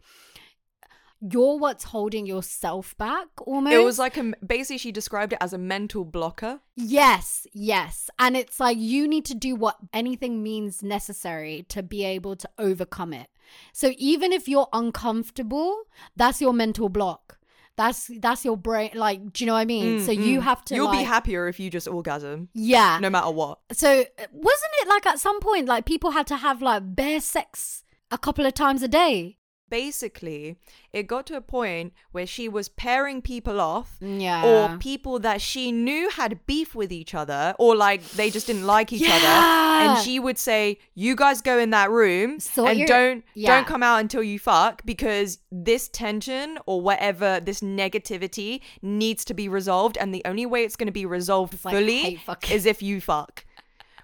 you're 1.19 1.57
what's 1.57 1.83
holding 1.83 2.25
yourself 2.25 2.97
back 2.97 3.27
almost. 3.45 3.73
It 3.73 3.83
was 3.83 3.99
like 3.99 4.17
a 4.17 4.33
basically 4.45 4.79
she 4.79 4.91
described 4.91 5.33
it 5.33 5.39
as 5.41 5.53
a 5.53 5.57
mental 5.57 6.03
blocker. 6.03 6.59
Yes, 6.75 7.45
yes. 7.53 8.09
And 8.17 8.35
it's 8.35 8.59
like 8.59 8.77
you 8.77 9.07
need 9.07 9.25
to 9.25 9.35
do 9.35 9.55
what 9.55 9.77
anything 9.93 10.41
means 10.41 10.81
necessary 10.81 11.65
to 11.69 11.83
be 11.83 12.03
able 12.03 12.35
to 12.35 12.49
overcome 12.57 13.13
it. 13.13 13.29
So 13.73 13.93
even 13.97 14.31
if 14.31 14.47
you're 14.47 14.69
uncomfortable, 14.73 15.83
that's 16.15 16.41
your 16.41 16.53
mental 16.53 16.89
block. 16.89 17.37
That's 17.77 18.11
that's 18.19 18.45
your 18.45 18.57
brain 18.57 18.91
like 18.93 19.33
do 19.33 19.43
you 19.43 19.47
know 19.47 19.53
what 19.53 19.59
I 19.59 19.65
mean? 19.65 19.99
Mm, 19.99 20.05
so 20.05 20.11
you 20.11 20.39
mm. 20.39 20.43
have 20.43 20.63
to 20.65 20.75
You'll 20.75 20.91
be 20.91 21.03
happier 21.03 21.47
if 21.47 21.59
you 21.59 21.69
just 21.69 21.87
orgasm, 21.87 22.49
Yeah. 22.53 22.99
no 23.01 23.09
matter 23.09 23.31
what. 23.31 23.59
So 23.71 24.01
uh, 24.01 24.25
wasn't 24.31 24.71
it 24.81 24.87
like 24.87 25.05
at 25.05 25.19
some 25.19 25.39
point 25.39 25.67
like 25.67 25.85
people 25.85 26.11
had 26.11 26.27
to 26.27 26.37
have 26.37 26.61
like 26.61 26.95
bare 26.95 27.21
sex 27.21 27.83
a 28.11 28.17
couple 28.17 28.45
of 28.45 28.53
times 28.53 28.83
a 28.83 28.87
day? 28.87 29.37
Basically, 29.71 30.57
it 30.93 31.07
got 31.07 31.25
to 31.27 31.35
a 31.37 31.41
point 31.41 31.93
where 32.11 32.27
she 32.27 32.47
was 32.47 32.69
pairing 32.69 33.21
people 33.21 33.59
off 33.59 33.97
Yeah. 34.01 34.43
or 34.45 34.77
people 34.77 35.17
that 35.19 35.41
she 35.41 35.71
knew 35.71 36.09
had 36.09 36.45
beef 36.45 36.75
with 36.75 36.91
each 36.91 37.15
other 37.15 37.55
or 37.57 37.75
like 37.75 38.01
they 38.11 38.29
just 38.29 38.47
didn't 38.47 38.67
like 38.67 38.93
each 38.93 39.09
other 39.09 39.25
and 39.25 39.97
she 40.03 40.19
would 40.19 40.37
say 40.37 40.77
you 40.93 41.15
guys 41.15 41.41
go 41.41 41.57
in 41.57 41.69
that 41.71 41.89
room 41.89 42.39
Sort 42.39 42.71
and 42.71 42.85
don't 42.87 43.23
yeah. 43.33 43.55
don't 43.55 43.65
come 43.65 43.81
out 43.81 44.01
until 44.01 44.21
you 44.21 44.37
fuck 44.39 44.85
because 44.85 45.39
this 45.51 45.87
tension 45.87 46.59
or 46.65 46.81
whatever 46.81 47.39
this 47.39 47.61
negativity 47.61 48.59
needs 48.81 49.23
to 49.25 49.33
be 49.33 49.47
resolved 49.47 49.97
and 49.97 50.13
the 50.13 50.21
only 50.25 50.45
way 50.45 50.63
it's 50.65 50.75
going 50.75 50.87
to 50.87 50.91
be 50.91 51.05
resolved 51.05 51.53
It's 51.53 51.63
fully 51.63 52.17
fucking. 52.17 52.55
is 52.55 52.65
if 52.65 52.83
you 52.83 52.99
fuck 53.01 53.45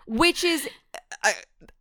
which 0.07 0.43
is 0.43 0.67
uh, 1.23 1.31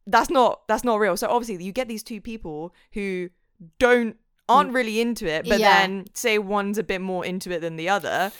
that's 0.06 0.30
not 0.30 0.66
that's 0.68 0.84
not 0.84 0.96
real 0.98 1.16
so 1.16 1.28
obviously 1.28 1.64
you 1.64 1.72
get 1.72 1.88
these 1.88 2.02
two 2.02 2.20
people 2.20 2.74
who 2.92 3.30
don't 3.78 4.16
aren't 4.48 4.72
really 4.72 5.00
into 5.00 5.26
it 5.26 5.44
but 5.44 5.56
Mm. 5.56 5.60
Yeah. 5.60 5.80
then 5.86 6.04
say 6.14 6.38
one's 6.38 6.78
a 6.78 6.82
bit 6.84 7.00
more 7.00 7.24
into 7.24 7.50
it 7.50 7.60
than 7.60 7.76
the 7.76 7.88
other 7.88 8.30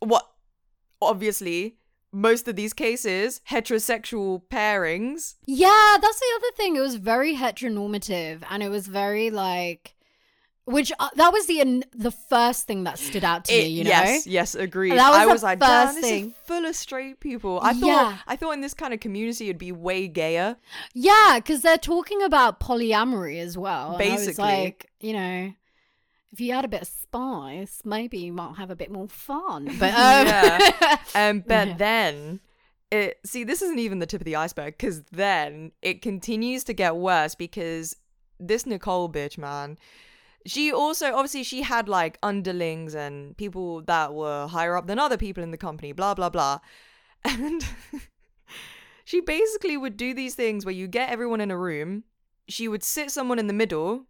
what 0.00 0.28
obviously 1.00 1.76
most 2.12 2.46
of 2.48 2.56
these 2.56 2.72
cases 2.72 3.40
heterosexual 3.50 4.42
pairings 4.50 5.34
Yeah, 5.46 5.96
that's 6.00 6.20
the 6.20 6.26
other 6.36 6.52
thing. 6.56 6.76
It 6.76 6.80
was 6.80 6.94
very 6.96 7.34
heteronormative, 7.36 8.42
and 8.50 8.62
it 8.62 8.68
was 8.70 8.86
very 8.86 9.30
like, 9.30 9.95
which 10.66 10.92
uh, 10.98 11.08
that 11.16 11.32
was 11.32 11.46
the 11.46 11.60
an- 11.60 11.84
the 11.94 12.10
first 12.10 12.66
thing 12.66 12.84
that 12.84 12.98
stood 12.98 13.24
out 13.24 13.44
to 13.46 13.52
it- 13.52 13.62
me. 13.64 13.68
You 13.68 13.84
know, 13.84 13.90
yes 13.90 14.26
yes 14.26 14.54
agreed 14.54 14.92
That 14.98 15.10
was 15.10 15.18
i 15.18 15.26
was 15.26 15.42
like 15.42 15.58
first 15.60 15.94
this 15.94 16.04
thing. 16.04 16.26
is 16.28 16.32
full 16.44 16.64
of 16.66 16.76
straight 16.76 17.18
people 17.20 17.58
i 17.62 17.72
thought 17.72 17.86
Yeah. 18.12 18.18
i 18.26 18.36
thought 18.36 18.52
in 18.52 18.60
this 18.60 18.74
kind 18.74 18.92
of 18.92 19.00
community 19.00 19.44
it'd 19.46 19.58
be 19.58 19.72
way 19.72 20.08
gayer 20.08 20.56
yeah, 20.92 21.34
because 21.36 21.62
they're 21.62 21.78
talking 21.78 22.22
about 22.22 22.60
polyamory 22.60 23.38
as 23.40 23.56
well. 23.56 23.94
and 23.96 24.02
I 24.02 24.12
was 24.14 24.26
Basically. 24.26 24.44
like, 24.44 24.90
you 25.00 25.12
know, 25.12 25.52
if 26.32 26.40
you 26.40 26.52
add 26.52 26.64
a 26.64 26.68
bit 26.68 26.82
of 26.82 26.88
spice, 26.88 27.80
maybe 27.84 28.18
you 28.18 28.32
might 28.32 28.56
have 28.56 28.70
a 28.70 28.76
bit 28.76 28.90
more 28.90 29.08
fun. 29.08 29.64
But 29.78 29.94
um, 29.94 30.26
Yeah. 30.26 30.96
Um, 31.14 31.40
but 31.46 31.68
Yeah. 31.68 31.74
then 31.76 32.40
it 32.90 33.18
see 33.24 33.44
this 33.44 33.62
isn't 33.62 33.78
even 33.78 33.98
the 34.00 34.06
tip 34.06 34.20
of 34.20 34.24
the 34.24 34.36
iceberg 34.36 34.74
because 34.78 35.02
then 35.12 35.72
it 35.82 36.02
continues 36.02 36.64
to 36.64 36.72
get 36.72 36.96
worse 36.96 37.34
because 37.34 37.96
this 38.38 38.66
Nicole 38.66 39.08
bitch, 39.10 39.38
man, 39.38 39.78
she 40.46 40.72
also 40.72 41.14
obviously 41.14 41.42
she 41.42 41.62
had 41.62 41.88
like 41.88 42.18
underlings 42.22 42.94
and 42.94 43.36
people 43.36 43.82
that 43.82 44.14
were 44.14 44.46
higher 44.46 44.76
up 44.76 44.86
than 44.86 44.98
other 44.98 45.16
people 45.16 45.42
in 45.42 45.50
the 45.50 45.58
company, 45.58 45.92
blah 45.92 46.14
blah 46.14 46.30
blah, 46.30 46.60
and 47.24 47.66
she 49.04 49.20
basically 49.20 49.76
would 49.76 49.96
do 49.96 50.14
these 50.14 50.34
things 50.34 50.64
where 50.64 50.74
you 50.74 50.86
get 50.86 51.10
everyone 51.10 51.40
in 51.40 51.50
a 51.50 51.58
room, 51.58 52.04
she 52.48 52.68
would 52.68 52.82
sit 52.82 53.10
someone 53.10 53.38
in 53.38 53.46
the 53.46 53.52
middle. 53.52 54.06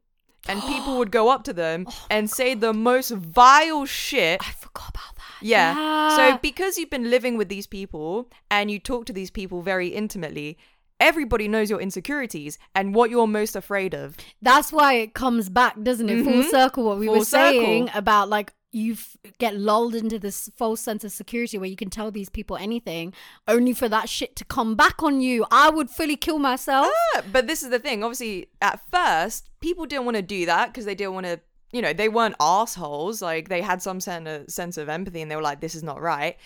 And 0.49 0.62
people 0.68 0.99
would 0.99 1.11
go 1.11 1.28
up 1.28 1.43
to 1.45 1.53
them 1.53 1.87
Oh 1.89 2.07
and 2.09 2.30
say 2.30 2.55
the 2.55 2.72
most 2.72 3.11
vile 3.11 3.84
shit 3.84 4.41
I 4.41 4.53
forgot 4.53 4.91
about 4.91 5.16
that. 5.16 5.39
yeah. 5.41 6.14
So 6.16 6.39
because 6.41 6.78
you've 6.78 6.91
been 6.91 7.11
living 7.11 7.37
with 7.37 7.49
these 7.49 7.66
people 7.66 8.30
and 8.49 8.70
you 8.70 8.78
talk 8.78 9.07
to 9.07 9.12
these 9.12 9.30
people 9.30 9.61
very 9.61 9.89
intimately, 9.89 10.57
everybody 11.01 11.49
knows 11.49 11.68
your 11.70 11.80
insecurities 11.80 12.59
and 12.74 12.94
what 12.94 13.11
you're 13.11 13.26
most 13.26 13.57
afraid 13.57 13.94
of. 13.94 14.16
That's 14.42 14.72
why 14.72 14.94
it 14.94 15.14
comes 15.14 15.49
back, 15.49 15.80
doesn't 15.82 16.09
it? 16.09 16.24
Full 16.24 16.32
Mhm. 16.44 16.51
circle. 16.51 16.84
What 16.84 16.99
we 16.99 17.07
Full 17.07 17.18
were 17.18 17.24
saying 17.24 17.86
circle. 17.88 17.99
about 17.99 18.28
like 18.28 18.53
you 18.72 18.92
f- 18.92 19.16
get 19.38 19.57
lulled 19.57 19.94
into 19.94 20.18
this 20.18 20.51
false 20.57 20.80
sense 20.82 21.03
of 21.03 21.11
security 21.12 21.57
where 21.57 21.68
you 21.68 21.76
can 21.76 21.88
tell 21.88 22.11
these 22.11 22.28
people 22.28 22.57
anything, 22.59 23.14
only 23.49 23.72
for 23.72 23.88
that 23.88 24.07
shit 24.09 24.36
to 24.36 24.44
come 24.44 24.74
back 24.74 25.03
on 25.03 25.20
you. 25.20 25.47
I 25.51 25.70
would 25.70 25.88
fully 25.88 26.16
kill 26.16 26.38
myself. 26.38 26.88
Yeah, 27.14 27.22
But 27.32 27.47
this 27.47 27.62
is 27.62 27.70
the 27.70 27.78
thing. 27.78 28.03
Obviously, 28.05 28.51
at 28.61 28.80
first, 28.92 29.49
people 29.61 29.86
didn't 29.86 30.05
want 30.05 30.16
to 30.16 30.22
do 30.22 30.44
that 30.47 30.66
because 30.68 30.84
they 30.84 30.94
didn't 30.94 31.14
want 31.14 31.26
to. 31.26 31.40
You 31.72 31.80
know, 31.82 31.92
they 31.92 32.09
weren't 32.09 32.36
assholes. 32.40 33.20
Like 33.22 33.49
they 33.49 33.61
had 33.62 33.80
some 33.82 34.01
sen- 34.01 34.26
uh, 34.26 34.44
sense 34.49 34.76
of 34.76 34.88
empathy, 34.88 35.20
and 35.22 35.30
they 35.30 35.36
were 35.36 35.42
like, 35.42 35.61
"This 35.61 35.74
is 35.74 35.82
not 35.82 36.01
right." 36.01 36.36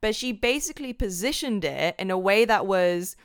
But 0.00 0.14
she 0.14 0.32
basically 0.32 0.92
positioned 0.92 1.64
it 1.64 1.94
in 1.98 2.10
a 2.10 2.18
way 2.18 2.44
that 2.44 2.66
was, 2.66 3.16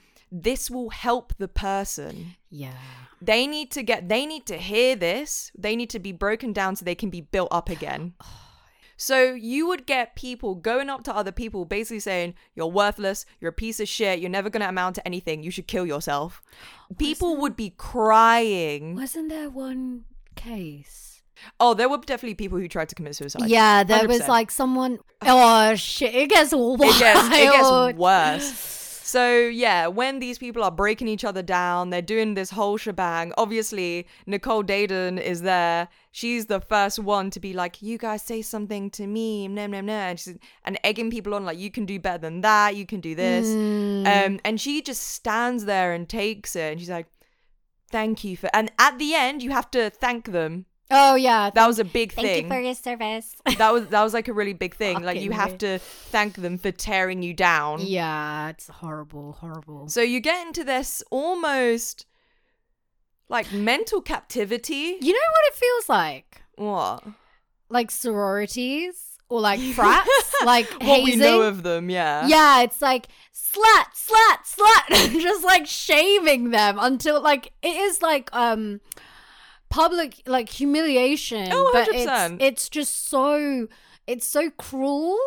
"This 0.43 0.69
will 0.69 0.89
help 0.89 1.33
the 1.37 1.47
person." 1.47 2.35
Yeah. 2.49 2.73
they 3.21 3.47
need 3.47 3.71
to 3.71 3.81
get 3.83 4.07
they 4.07 4.25
need 4.25 4.45
to 4.45 4.57
hear 4.57 4.95
this 4.95 5.51
they 5.57 5.75
need 5.75 5.89
to 5.89 5.99
be 5.99 6.11
broken 6.11 6.53
down 6.53 6.75
so 6.75 6.85
they 6.85 6.95
can 6.95 7.09
be 7.09 7.21
built 7.21 7.49
up 7.51 7.69
again 7.69 8.13
so 8.97 9.33
you 9.33 9.67
would 9.67 9.85
get 9.85 10.15
people 10.15 10.55
going 10.55 10.89
up 10.89 11.03
to 11.03 11.13
other 11.15 11.31
people 11.31 11.65
basically 11.65 11.99
saying 11.99 12.33
you're 12.55 12.67
worthless 12.67 13.25
you're 13.39 13.49
a 13.49 13.53
piece 13.53 13.79
of 13.79 13.87
shit 13.89 14.19
you're 14.19 14.29
never 14.29 14.49
going 14.49 14.61
to 14.61 14.69
amount 14.69 14.95
to 14.95 15.05
anything 15.07 15.43
you 15.43 15.51
should 15.51 15.67
kill 15.67 15.85
yourself 15.85 16.41
people 16.97 17.35
would 17.37 17.55
be 17.55 17.71
crying 17.71 18.95
Wasn't 18.95 19.29
there 19.29 19.49
one 19.49 20.05
case? 20.35 21.23
oh 21.59 21.73
there 21.73 21.89
were 21.89 21.97
definitely 21.97 22.35
people 22.35 22.57
who 22.57 22.67
tried 22.67 22.87
to 22.89 22.95
commit 22.95 23.15
suicide 23.15 23.47
yeah, 23.49 23.83
there 23.83 24.07
was 24.07 24.21
100%. 24.21 24.27
like 24.29 24.51
someone. 24.51 24.99
Oh 25.21 25.75
shit! 25.75 26.15
It 26.15 26.29
gets 26.29 26.53
wild. 26.53 26.79
it 26.81 26.99
gets, 26.99 27.27
it 27.27 27.51
gets 27.51 27.97
worse. 28.07 28.81
So 29.05 29.37
yeah, 29.37 29.85
when 29.85 30.17
these 30.17 30.39
people 30.39 30.63
are 30.63 30.71
breaking 30.71 31.07
each 31.07 31.23
other 31.23 31.43
down, 31.43 31.91
they're 31.91 32.01
doing 32.01 32.33
this 32.33 32.49
whole 32.49 32.75
shebang. 32.75 33.33
Obviously, 33.37 34.07
Nicole 34.25 34.63
Daedone 34.63 35.21
is 35.21 35.43
there. 35.43 35.89
She's 36.11 36.47
the 36.47 36.59
first 36.59 36.97
one 36.97 37.29
to 37.29 37.39
be 37.39 37.53
like, 37.53 37.83
"You 37.83 37.99
guys 37.99 38.23
say 38.23 38.41
something 38.41 38.89
to 38.89 39.05
me, 39.05 39.47
nah, 39.47 39.67
nah, 39.67 39.81
nah," 39.81 40.09
and 40.09 40.19
she's 40.19 40.39
and 40.63 40.79
egging 40.83 41.11
people 41.11 41.35
on 41.35 41.45
like, 41.45 41.59
"You 41.59 41.69
can 41.69 41.85
do 41.85 41.99
better 41.99 42.17
than 42.17 42.41
that. 42.41 42.75
You 42.77 42.87
can 42.87 42.99
do 42.99 43.13
this." 43.13 43.45
Mm. 43.45 44.07
Um, 44.07 44.39
and 44.43 44.59
she 44.59 44.81
just 44.81 45.03
stands 45.03 45.65
there 45.65 45.93
and 45.93 46.09
takes 46.09 46.55
it, 46.55 46.71
and 46.71 46.79
she's 46.79 46.89
like, 46.89 47.05
"Thank 47.91 48.23
you 48.23 48.35
for." 48.35 48.49
And 48.55 48.71
at 48.79 48.97
the 48.97 49.13
end, 49.13 49.43
you 49.43 49.51
have 49.51 49.69
to 49.69 49.91
thank 49.91 50.31
them. 50.31 50.65
Oh 50.91 51.15
yeah. 51.15 51.49
That 51.49 51.67
was 51.67 51.79
a 51.79 51.83
big 51.85 52.13
Thank 52.13 52.27
thing 52.27 52.43
you 52.45 52.49
for 52.49 52.59
your 52.59 52.75
service. 52.75 53.35
that 53.57 53.71
was 53.73 53.87
that 53.87 54.03
was 54.03 54.13
like 54.13 54.27
a 54.27 54.33
really 54.33 54.53
big 54.53 54.75
thing. 54.75 55.03
Like 55.03 55.21
you 55.21 55.31
have 55.31 55.57
to 55.59 55.79
thank 55.79 56.35
them 56.35 56.57
for 56.57 56.71
tearing 56.71 57.21
you 57.23 57.33
down. 57.33 57.81
yeah, 57.81 58.49
it's 58.49 58.67
horrible, 58.67 59.33
horrible. 59.33 59.89
So 59.89 60.01
you 60.01 60.19
get 60.19 60.45
into 60.47 60.63
this 60.63 61.03
almost 61.11 62.05
like 63.29 63.51
mental 63.51 64.01
captivity. 64.01 64.97
You 65.01 65.13
know 65.13 65.19
what 65.31 65.45
it 65.47 65.55
feels 65.55 65.89
like? 65.89 66.41
What? 66.55 67.03
Like 67.69 67.91
sororities 67.91 69.17
or 69.29 69.41
like 69.41 69.59
frats, 69.73 70.35
like 70.45 70.69
What 70.73 70.83
hazing. 70.83 71.05
we 71.05 71.15
know 71.15 71.41
of 71.41 71.63
them, 71.63 71.89
yeah. 71.89 72.27
yeah, 72.27 72.61
it's 72.61 72.81
like 72.81 73.07
slut, 73.33 73.85
slut, 73.95 74.37
slut, 74.45 75.19
just 75.21 75.43
like 75.43 75.65
shaming 75.65 76.51
them 76.51 76.77
until 76.79 77.21
like 77.21 77.51
it 77.63 77.75
is 77.75 78.01
like 78.01 78.29
um 78.33 78.81
public 79.69 80.21
like 80.25 80.49
humiliation. 80.49 81.49
Oh, 81.51 81.69
but 81.73 81.89
100%. 81.89 82.35
it's 82.35 82.43
it's 82.43 82.69
just 82.69 83.09
so 83.09 83.67
it's 84.07 84.25
so 84.27 84.49
cruel 84.51 85.17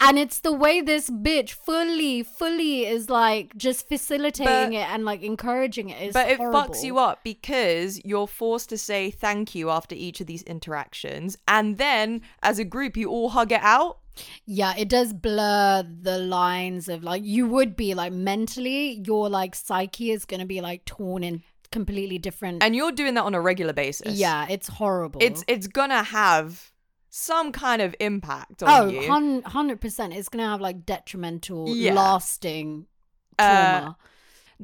And 0.00 0.18
it's 0.18 0.40
the 0.40 0.52
way 0.52 0.80
this 0.80 1.08
bitch 1.08 1.50
fully, 1.52 2.22
fully 2.24 2.84
is 2.84 3.08
like 3.08 3.56
just 3.56 3.88
facilitating 3.88 4.70
But- 4.72 4.72
it 4.72 4.88
and 4.92 5.04
like 5.04 5.22
encouraging 5.22 5.90
it. 5.90 6.02
Is 6.08 6.12
but 6.12 6.28
it 6.28 6.38
fucks 6.40 6.82
you 6.82 6.98
up 6.98 7.22
because 7.22 8.00
you're 8.04 8.26
forced 8.26 8.68
to 8.70 8.78
say 8.78 9.10
thank 9.10 9.54
you 9.54 9.70
after 9.70 9.94
each 9.94 10.20
of 10.20 10.26
these 10.26 10.42
interactions 10.42 11.36
and 11.46 11.78
then 11.78 12.22
as 12.42 12.58
a 12.58 12.64
group 12.64 12.96
you 12.96 13.08
all 13.08 13.30
hug 13.30 13.52
it 13.52 13.62
out 13.62 13.98
Yeah, 14.46 14.74
it 14.76 14.88
does 14.88 15.12
blur 15.12 15.84
the 16.08 16.18
lines 16.18 16.88
of 16.88 17.02
like 17.04 17.22
you 17.24 17.46
would 17.48 17.76
be 17.76 17.94
like 17.94 18.12
mentally, 18.12 19.00
your 19.06 19.28
like 19.28 19.54
psyche 19.54 20.10
is 20.10 20.24
gonna 20.24 20.46
be 20.46 20.60
like 20.60 20.84
torn 20.84 21.22
in 21.22 21.42
completely 21.78 22.18
different. 22.28 22.56
and 22.64 22.70
you're 22.78 22.92
doing 23.00 23.14
that 23.16 23.24
on 23.30 23.34
a 23.40 23.42
regular 23.50 23.74
basis 23.84 24.14
yeah, 24.26 24.46
it's 24.54 24.68
horrible. 24.80 25.20
it's 25.26 25.42
it's 25.54 25.66
gonna 25.78 26.02
have 26.22 26.46
some 27.10 27.48
kind 27.52 27.80
of 27.86 27.90
impact 28.00 28.56
on 28.62 28.68
oh, 28.74 28.84
you 28.88 29.42
hundred 29.56 29.78
percent. 29.84 30.08
It's 30.18 30.28
gonna 30.32 30.50
have 30.54 30.60
like 30.68 30.78
detrimental, 30.94 31.62
Yeah. 31.68 31.94
lasting 31.94 32.68
Uh, 33.38 33.44
trauma. 33.80 33.96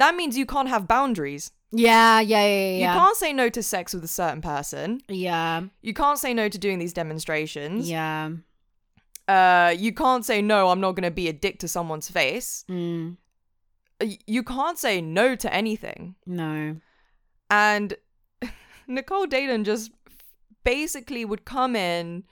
that 0.03 0.13
means 0.19 0.33
you 0.43 0.47
can't 0.55 0.69
have 0.75 0.83
boundaries 0.97 1.45
yeah, 1.73 2.19
yeah, 2.33 2.45
yeah, 2.47 2.71
yeah. 2.83 2.87
you 2.95 3.01
can't 3.01 3.17
say 3.17 3.31
no 3.43 3.47
to 3.57 3.63
sex 3.63 3.85
with 3.95 4.03
a 4.13 4.13
certain 4.21 4.43
person 4.55 4.87
yeah, 5.09 5.63
you 5.89 5.95
can't 6.03 6.19
say 6.25 6.31
no 6.41 6.49
to 6.55 6.59
doing 6.67 6.79
these 6.83 6.93
demonstrations 7.03 7.89
yeah. 7.89 8.31
uh 9.29 9.71
you 9.85 9.93
can't 10.03 10.25
say 10.31 10.39
no 10.43 10.59
i'm 10.71 10.81
not 10.87 10.93
gonna 10.97 11.11
be 11.23 11.29
a 11.29 11.33
dick 11.45 11.57
to 11.65 11.69
someone's 11.69 12.09
face 12.11 12.65
Mm, 12.69 13.17
you 14.37 14.43
can't 14.43 14.79
say 14.79 15.01
no 15.01 15.27
to 15.37 15.49
anything 15.63 16.15
no. 16.27 16.77
And 17.51 17.95
Nicole 18.87 19.27
Daedone 19.27 19.65
just 19.65 19.91
basically 20.65 21.25
would 21.25 21.45
come 21.45 21.75
in 21.77 22.25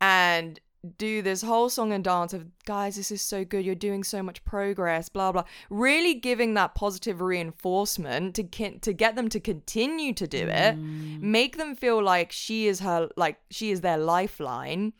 and 0.00 0.60
do 0.98 1.20
this 1.20 1.42
whole 1.42 1.68
song 1.68 1.92
and 1.92 2.04
dance 2.04 2.32
of 2.32 2.46
guys 2.64 2.94
this 2.96 3.10
is 3.10 3.20
so 3.20 3.44
good. 3.44 3.64
You're 3.64 3.74
doing 3.74 4.04
so 4.04 4.22
much 4.22 4.44
progress 4.44 5.08
blah 5.08 5.32
blah. 5.32 5.44
Really 5.68 6.14
giving 6.14 6.54
that 6.54 6.74
positive 6.74 7.20
reinforcement 7.20 8.36
to 8.36 8.44
kin- 8.44 8.78
to 8.80 8.92
get 8.92 9.16
them 9.16 9.28
to 9.30 9.40
continue 9.40 10.12
to 10.14 10.26
do 10.26 10.46
it. 10.46 10.76
Mm. 10.76 11.20
make 11.20 11.56
them 11.56 11.74
feel 11.74 12.02
like 12.02 12.30
she 12.30 12.68
is 12.68 12.80
her 12.80 13.08
like 13.16 13.38
she 13.50 13.70
is 13.70 13.80
their 13.80 13.98
lifeline 13.98 14.92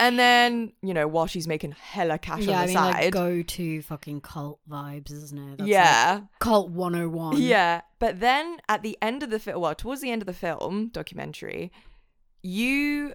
and 0.00 0.18
then 0.18 0.72
you 0.82 0.92
know 0.94 1.06
while 1.06 1.26
she's 1.26 1.46
making 1.46 1.72
hella 1.72 2.18
cash 2.18 2.42
Yeah, 2.42 2.56
on 2.56 2.58
I 2.58 2.66
the 2.66 2.74
mean, 2.74 2.82
like 2.82 3.02
side 3.04 3.12
go 3.12 3.42
to 3.42 3.82
fucking 3.82 4.20
cult 4.20 4.60
vibes, 4.68 5.12
isn't 5.12 5.38
it? 5.38 5.48
That's 5.58 5.60
like 5.60 5.68
yeah 5.70 6.20
cult 6.40 6.70
101. 6.70 7.40
Yeah, 7.40 7.82
but 7.98 8.20
then 8.20 8.58
at 8.68 8.82
the 8.82 8.98
end 9.00 9.22
of 9.22 9.30
the 9.30 9.38
film, 9.38 9.60
well, 9.60 9.74
towards 9.74 10.00
the 10.00 10.10
end 10.10 10.22
of 10.22 10.26
the 10.26 10.32
film 10.32 10.88
documentary, 10.88 11.72
you 12.42 13.14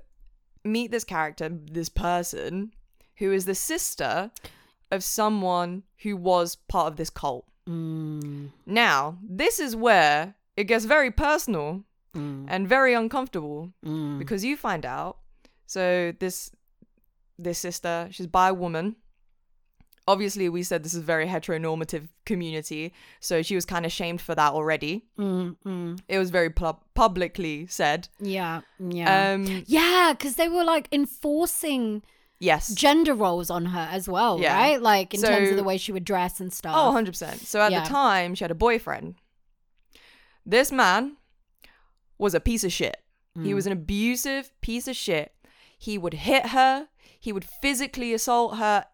meet 0.64 0.92
this 0.92 1.04
character, 1.04 1.50
this 1.50 1.90
person, 1.90 2.72
who 3.18 3.32
is 3.32 3.46
the 3.46 3.56
sister 3.56 4.32
of 4.92 5.04
someone 5.04 5.84
who 6.04 6.18
was 6.18 6.56
part 6.56 6.88
of 6.88 6.98
this 6.98 7.10
cult. 7.10 7.46
Mm, 7.68 8.50
Now, 8.66 9.20
this 9.22 9.60
is 9.60 9.76
where 9.76 10.34
it 10.58 10.64
gets 10.64 10.86
very 10.86 11.12
personal 11.12 11.84
mm, 12.16 12.46
and 12.48 12.68
very 12.68 12.94
uncomfortable 12.96 13.72
mm. 13.86 14.18
because 14.18 14.44
you 14.44 14.58
find 14.58 14.86
out. 14.86 15.18
So 15.70 16.13
this 16.20 16.49
this 17.38 17.59
sister, 17.59 18.07
she's 18.09 18.26
bi 18.26 18.51
woman. 18.51 18.95
Obviously, 20.07 20.49
we 20.49 20.63
said 20.63 20.82
this 20.84 20.95
is 20.95 21.01
a 21.03 21.05
very 21.05 21.28
heteronormative 21.28 22.07
community, 22.26 22.91
so 23.20 23.43
she 23.43 23.53
was 23.53 23.65
kind 23.65 23.86
of 23.86 23.91
shamed 23.91 24.20
for 24.20 24.34
that 24.34 24.53
already. 24.53 25.05
Mm, 25.20 25.55
mm. 25.63 25.99
It 26.07 26.17
was 26.17 26.32
very 26.32 26.49
pub- 26.49 26.82
publicly 26.95 27.67
said. 27.67 28.07
Yeah, 28.20 28.61
yeah. 28.80 29.34
Um, 29.34 29.63
yeah, 29.67 30.13
because 30.17 30.34
they 30.38 30.49
were 30.49 30.63
like 30.63 30.88
enforcing 30.91 32.01
yes. 32.39 32.74
gender 32.74 33.13
roles 33.13 33.51
on 33.51 33.67
her 33.67 33.88
as 33.91 34.09
well, 34.09 34.39
Yeah. 34.41 34.55
right? 34.57 34.82
Like 34.82 35.13
in 35.13 35.22
terms 35.22 35.51
of 35.51 35.55
the 35.55 35.63
way 35.63 35.78
she 35.78 35.91
would 35.91 36.03
dress 36.05 36.39
and 36.39 36.51
stuff. 36.51 36.74
Oh, 36.76 36.91
100%. 36.91 37.45
So 37.45 37.61
at 37.61 37.72
Yeah. 37.72 37.84
the 37.84 37.89
time, 37.89 38.34
she 38.34 38.43
had 38.43 38.49
a 38.49 38.55
boyfriend. 38.55 39.13
This 40.47 40.72
man 40.72 41.17
was 42.17 42.34
a 42.34 42.39
piece 42.39 42.63
of 42.63 42.72
shit. 42.74 42.97
He 43.36 43.51
Mm. 43.51 43.55
was 43.55 43.67
an 43.67 43.74
abusive 43.74 44.51
piece 44.61 44.88
of 44.88 44.95
shit. 44.95 45.32
He 45.80 45.98
would 45.98 46.14
hit 46.14 46.48
her, 46.48 46.90
he 47.20 47.32
would 47.32 47.46
physically 47.46 48.14
assault 48.14 48.58
her. 48.58 48.86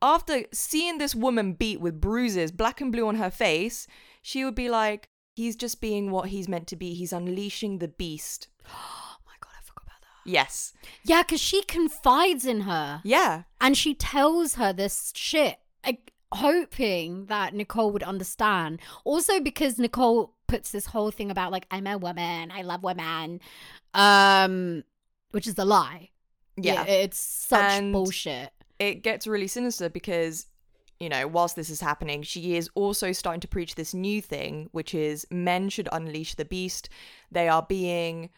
After 0.00 0.44
seeing 0.52 0.98
this 0.98 1.14
woman 1.16 1.54
beat 1.54 1.80
with 1.80 2.00
bruises, 2.00 2.52
black 2.52 2.80
and 2.80 2.92
blue 2.92 3.08
on 3.08 3.16
her 3.16 3.30
face, 3.32 3.88
she 4.22 4.44
would 4.44 4.54
be 4.54 4.68
like, 4.68 5.08
He's 5.34 5.54
just 5.56 5.80
being 5.80 6.10
what 6.10 6.28
he's 6.30 6.48
meant 6.48 6.66
to 6.68 6.76
be. 6.76 6.94
He's 6.94 7.12
unleashing 7.12 7.78
the 7.78 7.88
beast. 7.88 8.48
Oh 8.70 9.16
my 9.26 9.32
god, 9.40 9.52
I 9.56 9.62
forgot 9.64 9.82
about 9.84 10.00
that. 10.02 10.30
Yes. 10.30 10.72
Yeah, 11.04 11.22
because 11.22 11.40
she 11.40 11.62
confides 11.62 12.44
in 12.44 12.62
her 12.62 13.00
Yeah. 13.04 13.42
and 13.60 13.76
she 13.76 13.94
tells 13.94 14.54
her 14.54 14.72
this 14.72 15.12
shit, 15.16 15.58
like, 15.86 16.12
hoping 16.32 17.26
that 17.26 17.54
Nicole 17.54 17.90
would 17.92 18.02
understand. 18.02 18.80
Also, 19.04 19.40
because 19.40 19.78
Nicole 19.78 20.34
puts 20.46 20.70
this 20.72 20.86
whole 20.86 21.10
thing 21.10 21.30
about 21.30 21.52
like 21.52 21.66
I'm 21.70 21.86
a 21.86 21.96
woman, 21.98 22.50
I 22.50 22.62
love 22.62 22.82
women, 22.82 23.40
um, 23.94 24.84
which 25.30 25.46
is 25.46 25.58
a 25.58 25.64
lie. 25.64 26.10
Yeah. 26.64 26.84
it's 26.84 27.18
such 27.22 27.60
And- 27.72 27.92
bullshit. 27.92 28.50
it 28.78 29.02
gets 29.02 29.26
really 29.26 29.46
sinister 29.48 29.88
because 29.88 30.46
you 31.00 31.08
know 31.08 31.26
whilst 31.28 31.54
this 31.56 31.70
is 31.70 31.80
happening 31.80 32.22
she 32.22 32.56
is 32.56 32.68
also 32.74 33.12
starting 33.12 33.40
to 33.40 33.48
preach 33.48 33.74
this 33.76 33.94
new 33.94 34.20
thing 34.20 34.68
which 34.72 34.94
is 34.94 35.26
men 35.30 35.68
should 35.68 35.88
unleash 35.92 36.34
the 36.34 36.44
beast 36.44 36.88
they 37.30 37.48
are 37.48 37.62
being 37.68 38.30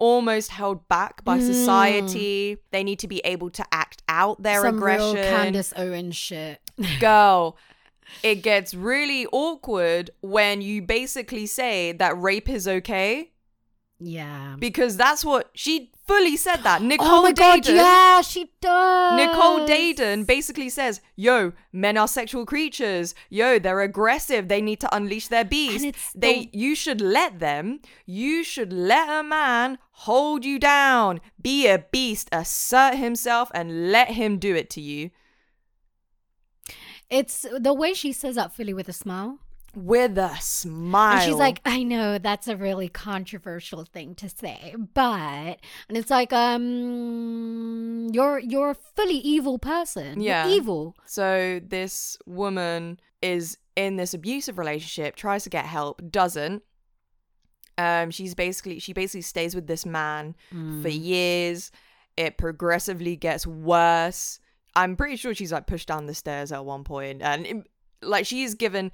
almost 0.00 0.50
held 0.50 0.86
back 0.88 1.24
by 1.24 1.38
Mm. 1.38 1.46
society 1.46 2.56
they 2.72 2.82
need 2.82 2.98
to 2.98 3.06
be 3.08 3.20
able 3.24 3.48
to 3.50 3.64
act 3.72 4.02
out 4.08 4.42
their 4.42 4.60
Some 4.62 4.82
real 4.82 5.10
aggression 5.12 5.36
Candace 5.36 5.72
Owens 5.76 6.16
shit. 6.16 6.60
girl 7.00 7.56
it 8.22 8.42
gets 8.42 8.74
really 8.74 9.26
awkward 9.32 10.10
when 10.20 10.60
you 10.62 10.82
basically 10.82 11.46
say 11.46 11.92
that 11.92 12.20
rape 12.20 12.48
is 12.48 12.66
okay 12.68 13.30
yeah. 14.00 14.56
because 14.58 14.96
that's 14.96 15.24
what 15.24 15.50
she 15.54 15.90
fully 16.06 16.36
said 16.36 16.56
that 16.58 16.82
nicole 16.90 17.08
oh 17.08 17.22
my 17.22 17.32
god, 17.32 17.66
yeah, 17.66 18.20
she 18.20 18.50
does. 18.60 19.16
Nicole 19.16 19.66
Daedone 19.66 20.26
basically 20.26 20.68
says, 20.68 21.00
"Yo, 21.16 21.52
men 21.72 21.96
are 21.96 22.08
sexual 22.08 22.44
creatures. 22.44 23.14
Yo, 23.30 23.58
they're 23.58 23.80
aggressive. 23.80 24.48
They 24.48 24.60
need 24.60 24.80
to 24.80 24.94
unleash 24.94 25.28
their 25.28 25.44
beast. 25.44 25.84
They, 26.14 26.46
the- 26.46 26.50
you 26.52 26.74
should 26.74 27.00
let 27.00 27.38
them. 27.38 27.80
You 28.04 28.44
should 28.44 28.72
let 28.72 29.08
a 29.08 29.22
man 29.22 29.78
hold 29.92 30.44
you 30.44 30.58
down. 30.58 31.20
Be 31.40 31.66
a 31.66 31.78
beast. 31.78 32.28
Assert 32.32 32.96
himself 32.96 33.50
and 33.54 33.90
let 33.90 34.08
him 34.08 34.38
do 34.38 34.54
it 34.54 34.68
to 34.70 34.80
you 34.80 35.10
It's 37.10 37.46
the 37.58 37.72
way 37.74 37.94
she 37.94 38.12
says 38.12 38.34
that 38.36 38.52
fully 38.54 38.74
with 38.74 38.88
a 38.88 38.92
smile. 38.92 39.38
With 39.76 40.16
a 40.18 40.36
smile." 40.40 41.12
And 41.18 41.22
she's 41.22 41.38
like, 41.38 41.60
I 41.64 41.82
know 41.82 42.18
that's 42.18 42.48
a 42.48 42.56
really 42.56 42.88
controversial 42.88 43.84
thing 43.84 44.14
to 44.16 44.28
say, 44.28 44.74
but 44.94 45.58
and 45.88 45.96
it's 45.96 46.10
like, 46.10 46.32
um 46.32 48.08
you're 48.12 48.38
you're 48.38 48.70
a 48.70 48.74
fully 48.74 49.16
evil 49.16 49.58
person. 49.58 50.20
You're 50.20 50.32
Yeah. 50.34 50.48
evil. 50.48 50.96
So 51.06 51.60
this 51.66 52.16
woman 52.26 52.98
is 53.22 53.58
in 53.76 53.96
this 53.96 54.14
abusive 54.14 54.58
relationship, 54.58 55.16
tries 55.16 55.44
to 55.44 55.50
get 55.50 55.64
help, 55.64 56.02
doesn't. 56.10 56.62
Um, 57.76 58.10
she's 58.12 58.34
basically 58.34 58.78
she 58.78 58.92
basically 58.92 59.22
stays 59.22 59.54
with 59.54 59.66
this 59.66 59.84
man 59.84 60.36
for 60.82 60.88
years. 60.88 61.72
It 62.16 62.38
progressively 62.38 63.16
gets 63.16 63.46
worse. 63.46 64.38
I'm 64.76 64.94
pretty 64.96 65.16
sure 65.16 65.34
she's 65.34 65.52
like 65.52 65.66
pushed 65.66 65.88
down 65.88 66.06
the 66.06 66.14
stairs 66.14 66.52
at 66.52 66.64
one 66.64 66.84
point, 66.84 67.22
and 67.22 67.46
it- 67.46 67.66
like 68.02 68.26
she's 68.26 68.54
given 68.54 68.92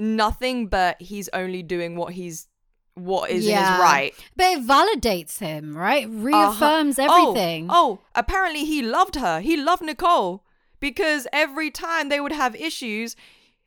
nothing 0.00 0.66
but 0.66 1.00
he's 1.00 1.28
only 1.32 1.62
doing 1.62 1.94
what 1.96 2.12
he's 2.14 2.48
what 2.94 3.30
is 3.30 3.44
in 3.46 3.52
Yeah. 3.52 3.72
his 3.72 3.80
right. 3.80 4.14
But 4.36 4.46
it 4.52 4.66
validates 4.66 5.38
him, 5.38 5.76
right? 5.76 6.06
Reaffirms 6.10 6.98
Oh, 6.98 7.04
everything. 7.32 7.68
Oh, 7.70 8.00
apparently 8.14 8.64
he 8.64 8.82
loved 8.82 9.14
her. 9.16 9.40
He 9.40 9.56
loved 9.56 9.82
Nicole 9.82 10.44
because 10.80 11.26
every 11.32 11.70
time 11.70 12.08
they 12.08 12.20
would 12.20 12.32
have 12.32 12.54
issues, 12.56 13.14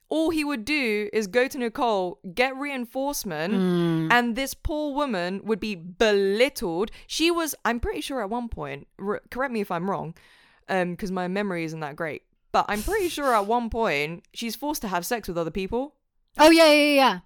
all 0.10 0.30
he 0.30 0.44
would 0.44 0.66
do 0.66 1.10
is 1.14 1.26
go 1.28 1.48
to 1.48 1.58
Nicole, 1.58 2.20
get 2.36 2.56
reinforcement, 2.56 3.54
Mm. 3.54 4.12
and 4.12 4.36
this 4.36 4.54
poor 4.54 4.94
woman 4.94 5.42
would 5.46 5.60
be 5.60 5.74
belittled. 5.74 6.92
She 7.08 7.32
was, 7.32 7.56
I'm 7.66 7.80
pretty 7.80 8.02
sure 8.02 8.22
at 8.22 8.30
one 8.30 8.50
point, 8.50 8.88
r- 9.00 9.22
correct 9.32 9.54
me 9.54 9.62
if 9.62 9.72
I'm 9.72 9.90
wrong, 9.90 10.14
um, 10.70 10.92
because 10.92 11.12
my 11.12 11.28
memory 11.28 11.64
isn't 11.64 11.80
that 11.80 11.96
great, 11.96 12.22
but 12.52 12.66
I'm 12.68 12.84
pretty 12.84 13.10
sure 13.10 13.34
at 13.34 13.48
one 13.48 13.70
point 13.72 14.26
she's 14.34 14.56
forced 14.56 14.82
to 14.84 14.88
have 14.90 15.06
sex 15.06 15.28
with 15.28 15.38
other 15.38 15.50
people, 15.52 15.96
Oh 16.38 16.50
yeah, 16.50 16.72
yeah, 16.72 16.94
yeah. 16.96 17.20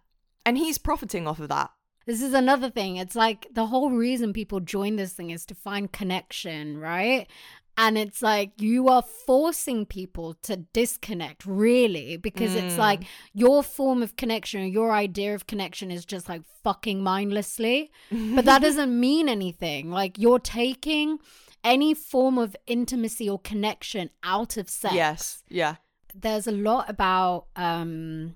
and 0.46 0.58
he's 0.58 0.78
profiting 0.78 1.28
off 1.28 1.40
of 1.40 1.50
that. 1.50 1.72
This 2.06 2.22
is 2.22 2.34
another 2.34 2.70
thing. 2.70 2.96
It's 2.96 3.16
like 3.16 3.48
the 3.54 3.66
whole 3.68 3.92
reason 3.92 4.32
people 4.34 4.60
join 4.62 4.96
this 4.96 5.14
thing 5.14 5.30
is 5.30 5.46
to 5.48 5.56
find 5.56 5.92
connection, 5.92 6.78
right? 6.78 7.28
And 7.80 7.98
it's 7.98 8.22
like 8.24 8.54
you 8.60 8.88
are 8.88 9.02
forcing 9.04 9.86
people 9.86 10.34
to 10.44 10.56
disconnect, 10.74 11.46
really, 11.46 12.18
because 12.18 12.56
it's 12.56 12.74
Mm. 12.76 12.78
like 12.80 13.04
your 13.34 13.62
form 13.62 14.02
of 14.02 14.16
connection, 14.16 14.68
your 14.72 14.92
idea 14.92 15.36
of 15.36 15.46
connection 15.48 15.92
is 15.92 16.04
just 16.06 16.28
like 16.28 16.42
fucking 16.64 17.04
mindlessly. 17.04 17.92
But 18.10 18.46
that 18.46 18.62
doesn't 18.68 18.98
mean 19.00 19.30
anything. 19.30 19.92
Like 19.92 20.18
you're 20.18 20.40
taking 20.40 21.20
any 21.64 21.94
form 21.94 22.38
of 22.40 22.56
intimacy 22.68 23.30
or 23.30 23.38
connection 23.40 24.10
out 24.24 24.58
of 24.58 24.70
sex. 24.70 24.96
Yes. 24.96 25.44
Yeah. 25.50 25.76
There's 26.16 26.48
a 26.48 26.52
lot 26.52 26.90
about 26.90 27.46
um 27.56 28.36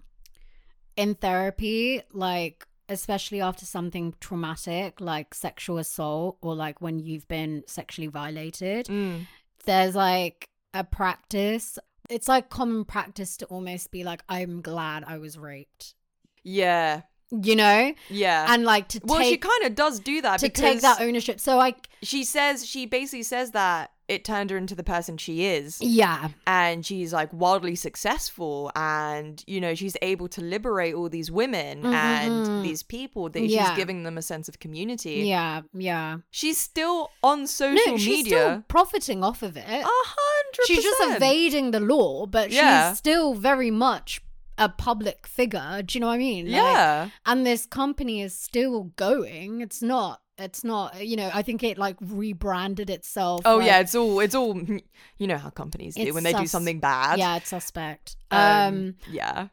in 0.96 1.16
therapy, 1.16 2.02
like 2.12 2.68
especially 2.92 3.40
after 3.40 3.66
something 3.66 4.14
traumatic 4.20 5.00
like 5.00 5.34
sexual 5.34 5.78
assault 5.78 6.38
or 6.42 6.54
like 6.54 6.82
when 6.82 7.00
you've 7.00 7.28
been 7.28 7.64
sexually 7.66 8.08
violated. 8.08 8.88
Mm. 8.88 9.28
There's 9.66 9.96
like 9.96 10.50
a 10.74 10.84
practice. 10.84 11.80
It's 12.10 12.28
like 12.28 12.50
common 12.50 12.84
practice 12.84 13.38
to 13.38 13.46
almost 13.46 13.92
be 13.92 14.04
like, 14.04 14.24
I'm 14.28 14.62
glad 14.62 15.06
I 15.08 15.18
was 15.18 15.38
raped. 15.38 15.96
Yeah. 16.44 17.04
You 17.32 17.56
know? 17.56 17.94
Yeah. 18.10 18.48
And 18.50 18.66
like 18.66 18.90
to 18.90 19.02
well, 19.04 19.24
she 19.24 19.38
kind 19.38 19.64
of 19.64 19.76
does 19.76 20.00
do 20.00 20.22
that 20.22 20.40
to 20.42 20.48
because 20.48 20.62
take 20.62 20.82
that 20.82 21.00
ownership. 21.00 21.40
So 21.40 21.56
like 21.56 21.88
she 22.04 22.26
says 22.26 22.66
she 22.66 22.86
basically 22.86 23.24
says 23.24 23.52
that 23.52 23.91
it 24.14 24.24
turned 24.26 24.50
her 24.52 24.58
into 24.58 24.76
the 24.76 24.84
person 24.84 25.18
she 25.18 25.36
is. 25.46 25.80
yeah. 25.82 26.30
and 26.46 26.86
she's 26.86 27.12
like 27.14 27.30
wildly 27.32 27.76
successful 27.76 28.72
and 28.76 29.44
you 29.48 29.60
know 29.62 29.74
she's 29.76 29.96
able 30.02 30.28
to 30.28 30.42
liberate 30.42 30.94
all 30.96 31.10
these 31.10 31.32
women 31.32 31.82
Mhm. 31.84 31.94
and 31.94 32.66
these 32.66 32.84
people 32.84 33.30
that 33.30 33.42
Yeah. 33.42 33.70
she's 33.70 33.78
giving 33.78 34.04
them 34.04 34.18
a 34.18 34.22
sense 34.22 34.48
of 34.50 34.60
community 34.60 35.18
Yeah, 35.36 35.62
yeah. 35.74 36.18
she's 36.30 36.58
still 36.58 37.10
on 37.24 37.48
social 37.48 37.94
no, 37.94 37.98
she's 37.98 38.18
media 38.26 38.40
still 38.40 38.64
profiting 38.68 39.24
off 39.24 39.42
of 39.44 39.56
it. 39.58 39.66
a 39.68 39.84
hundred 40.18 40.66
she's 40.68 40.84
just 40.84 41.02
evading 41.16 41.72
the 41.72 41.80
law, 41.80 42.26
but 42.26 42.52
Yeah. 42.52 42.90
she's 42.92 42.98
still 43.00 43.34
very 43.34 43.72
much 43.72 44.22
a 44.58 44.70
public 44.70 45.26
figure. 45.26 45.82
Do 45.86 45.92
you 45.98 46.02
know 46.02 46.08
what 46.08 46.14
I 46.14 46.18
mean? 46.30 46.46
Like, 46.46 46.56
yeah 46.62 47.10
and 47.26 47.46
this 47.46 47.66
company 47.66 48.22
is 48.22 48.34
still 48.38 48.84
going. 48.96 49.62
It's 49.62 49.82
not. 49.82 50.22
It's 50.42 50.64
not. 50.64 51.06
You 51.06 51.18
know. 51.18 51.30
I 51.34 51.42
think 51.42 51.64
it 51.64 51.78
like 51.78 51.98
rebranded 52.02 52.90
itself. 52.90 53.42
oh 53.46 53.58
like- 53.58 53.68
yeah 53.68 53.80
it's 53.80 53.96
all 53.96 54.20
it's 54.20 54.36
all 54.36 54.60
you 55.18 55.28
know 55.28 55.38
how 55.38 55.50
companies 55.50 55.96
do 55.96 56.14
when 56.14 56.24
they 56.24 56.34
do 56.34 56.48
something 56.48 56.80
bad 56.80 57.20
yeah, 57.20 57.38
it's 57.38 57.50
suspect. 57.50 58.16
um, 58.32 58.40
Um, 58.42 58.96
yeah 59.10 59.48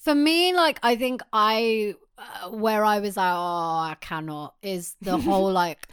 for 0.00 0.14
me, 0.14 0.54
like 0.54 0.80
I 0.82 0.96
think 0.96 1.20
I 1.32 1.94
uh, 2.18 2.50
where 2.50 2.84
I 2.84 3.00
was 3.00 3.16
like, 3.16 3.32
oh, 3.32 3.78
I 3.92 3.96
cannot 4.00 4.54
is 4.62 4.96
the 5.00 5.18
whole 5.26 5.52
like 5.52 5.86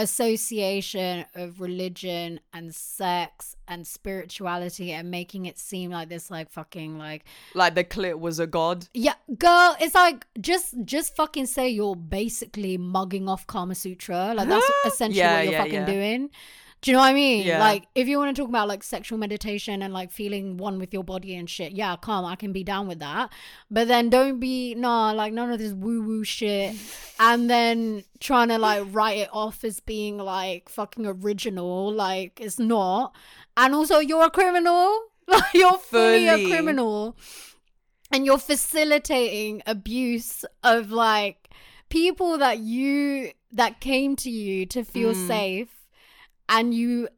association 0.00 1.24
of 1.34 1.60
religion 1.60 2.40
and 2.52 2.74
sex 2.74 3.56
and 3.68 3.86
spirituality 3.86 4.92
and 4.92 5.10
making 5.10 5.46
it 5.46 5.58
seem 5.58 5.90
like 5.90 6.08
this 6.08 6.30
like 6.30 6.50
fucking 6.50 6.98
like 6.98 7.24
like 7.54 7.74
the 7.74 7.84
clit 7.84 8.18
was 8.18 8.38
a 8.38 8.46
god? 8.46 8.86
Yeah 8.94 9.14
girl 9.38 9.76
it's 9.80 9.94
like 9.94 10.26
just 10.40 10.74
just 10.84 11.14
fucking 11.16 11.46
say 11.46 11.68
you're 11.68 11.96
basically 11.96 12.76
mugging 12.78 13.28
off 13.28 13.46
kama 13.46 13.74
sutra. 13.74 14.34
Like 14.34 14.48
that's 14.48 14.66
essentially 14.86 15.18
Yeah, 15.18 15.34
what 15.36 15.44
you're 15.44 15.52
yeah, 15.52 15.58
fucking 15.62 15.74
yeah. 15.74 15.86
doing 15.86 16.30
do 16.82 16.90
you 16.90 16.94
know 16.96 17.00
what 17.02 17.08
I 17.08 17.12
mean? 17.14 17.46
Yeah. 17.46 17.58
Like, 17.60 17.86
if 17.94 18.08
you 18.08 18.16
want 18.18 18.34
to 18.34 18.40
talk 18.40 18.48
about 18.48 18.66
like 18.66 18.82
sexual 18.82 19.18
meditation 19.18 19.82
and 19.82 19.92
like 19.92 20.10
feeling 20.10 20.56
one 20.56 20.78
with 20.78 20.94
your 20.94 21.04
body 21.04 21.34
and 21.36 21.48
shit, 21.48 21.72
yeah, 21.72 21.94
come, 21.96 22.24
I 22.24 22.36
can 22.36 22.52
be 22.52 22.64
down 22.64 22.88
with 22.88 23.00
that. 23.00 23.30
But 23.70 23.86
then 23.88 24.08
don't 24.08 24.40
be, 24.40 24.74
nah, 24.74 25.12
like 25.12 25.32
none 25.34 25.50
of 25.52 25.58
this 25.58 25.72
woo 25.72 26.02
woo 26.02 26.24
shit. 26.24 26.74
and 27.18 27.50
then 27.50 28.04
trying 28.18 28.48
to 28.48 28.58
like 28.58 28.84
write 28.92 29.18
it 29.18 29.28
off 29.32 29.62
as 29.62 29.80
being 29.80 30.16
like 30.16 30.68
fucking 30.70 31.06
original. 31.06 31.92
Like, 31.92 32.40
it's 32.40 32.58
not. 32.58 33.14
And 33.58 33.74
also, 33.74 33.98
you're 33.98 34.24
a 34.24 34.30
criminal. 34.30 35.00
Like, 35.30 35.54
you're 35.54 35.78
fully, 35.78 36.26
a 36.26 36.44
criminal. 36.48 37.16
And 38.10 38.26
you're 38.26 38.38
facilitating 38.38 39.62
abuse 39.66 40.44
of 40.64 40.90
like 40.90 41.50
people 41.88 42.36
that 42.38 42.58
you, 42.58 43.30
that 43.52 43.80
came 43.80 44.16
to 44.16 44.30
you 44.30 44.66
to 44.66 44.82
feel 44.82 45.12
Mm. 45.14 45.26
safe 45.28 45.79
and 46.50 46.74
you 46.74 47.08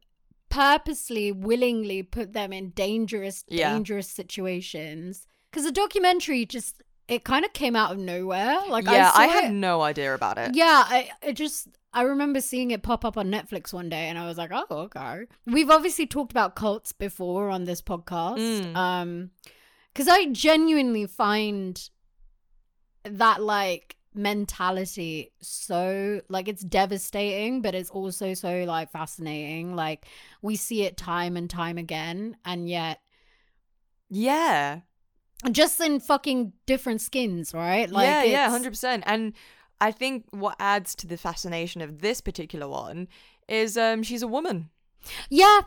purposely 0.48 1.32
willingly 1.32 2.02
put 2.02 2.32
them 2.34 2.52
in 2.52 2.70
dangerous 2.70 3.42
Yeah. 3.48 3.72
dangerous 3.72 4.06
situations 4.08 5.26
because 5.50 5.64
the 5.64 5.72
documentary 5.72 6.44
just 6.46 6.82
it 7.08 7.24
kind 7.24 7.44
of 7.44 7.52
came 7.52 7.74
out 7.74 7.90
of 7.90 7.98
nowhere 7.98 8.58
like 8.68 8.84
yeah 8.84 9.10
i, 9.14 9.24
i, 9.24 9.26
had 9.26 9.44
it- 9.44 9.52
no 9.52 9.80
idea 9.80 10.14
about 10.14 10.36
it 10.38 10.54
yeah 10.54 10.84
I, 10.86 11.10
it 11.22 11.32
just 11.34 11.68
i 11.94 12.02
remember 12.02 12.40
seeing 12.42 12.70
it 12.70 12.82
pop 12.82 13.04
up 13.04 13.16
on 13.16 13.30
netflix 13.30 13.72
one 13.72 13.88
day 13.88 14.08
and 14.08 14.18
i 14.18 14.26
was 14.26 14.36
like 14.38 14.50
oh 14.52 14.66
okay 14.70 15.24
we've 15.46 15.70
obviously 15.70 16.06
talked 16.06 16.32
about 16.32 16.54
cults 16.54 16.92
before 16.92 17.48
on 17.48 17.64
this 17.64 17.80
podcast 17.80 18.38
Mm. 18.38 18.76
um 18.76 19.30
because 19.92 20.06
i 20.06 20.26
genuinely 20.26 21.06
find 21.06 21.88
that 23.04 23.42
like 23.42 23.96
mentality 24.14 25.32
so 25.40 26.20
like 26.28 26.46
it's 26.46 26.62
devastating 26.62 27.62
but 27.62 27.74
it's 27.74 27.90
also 27.90 28.34
so 28.34 28.64
like 28.64 28.90
fascinating 28.90 29.74
like 29.74 30.04
we 30.42 30.54
see 30.54 30.82
it 30.82 30.96
time 30.96 31.36
and 31.36 31.48
time 31.48 31.78
again 31.78 32.36
and 32.44 32.68
yet 32.68 33.00
yeah 34.10 34.80
just 35.50 35.80
in 35.80 35.98
fucking 35.98 36.52
different 36.66 37.00
skins 37.00 37.52
right 37.52 37.90
like 37.90 38.06
yeah, 38.06 38.22
yeah, 38.22 38.50
hundred 38.50 38.70
percent. 38.70 39.02
And 39.06 39.32
I 39.80 39.90
think 39.90 40.26
what 40.30 40.56
adds 40.60 40.94
to 40.96 41.06
the 41.06 41.16
fascination 41.16 41.80
of 41.80 42.00
this 42.00 42.20
particular 42.20 42.68
one 42.68 43.08
is 43.48 43.76
um 43.76 44.02
she's 44.02 44.22
a 44.22 44.28
woman. 44.28 44.70
yeah 45.28 45.62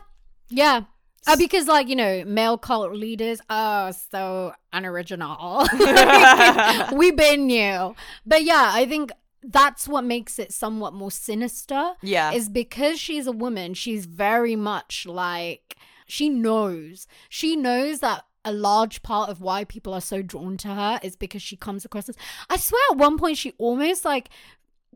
yeah 0.48 0.84
uh, 1.26 1.36
because 1.36 1.66
like 1.66 1.88
you 1.88 1.96
know 1.96 2.24
male 2.24 2.58
cult 2.58 2.92
leaders 2.92 3.40
are 3.50 3.92
so 3.92 4.52
unoriginal. 4.72 5.66
We've 6.92 7.16
been 7.16 7.46
new 7.46 7.94
but 8.24 8.44
yeah 8.44 8.70
i 8.72 8.86
think 8.86 9.10
that's 9.42 9.86
what 9.86 10.04
makes 10.04 10.38
it 10.38 10.52
somewhat 10.52 10.92
more 10.92 11.10
sinister 11.10 11.92
Yeah, 12.02 12.32
is 12.32 12.48
because 12.48 12.98
she's 12.98 13.26
a 13.26 13.32
woman, 13.32 13.74
she's 13.74 14.06
very 14.06 14.56
much 14.56 15.06
like 15.06 15.76
she 16.06 16.28
knows. 16.28 17.06
She 17.28 17.56
knows 17.56 18.00
that 18.00 18.24
a 18.44 18.52
large 18.52 19.02
part 19.02 19.28
of 19.28 19.40
why 19.40 19.64
people 19.64 19.92
are 19.92 20.00
so 20.00 20.22
drawn 20.22 20.56
to 20.58 20.68
her 20.68 21.00
is 21.02 21.16
because 21.16 21.42
she 21.42 21.56
comes 21.56 21.84
across 21.84 22.08
as 22.08 22.16
I 22.48 22.56
swear 22.56 22.80
at 22.92 22.96
one 22.96 23.18
point 23.18 23.38
she 23.38 23.52
almost 23.58 24.04
like 24.04 24.30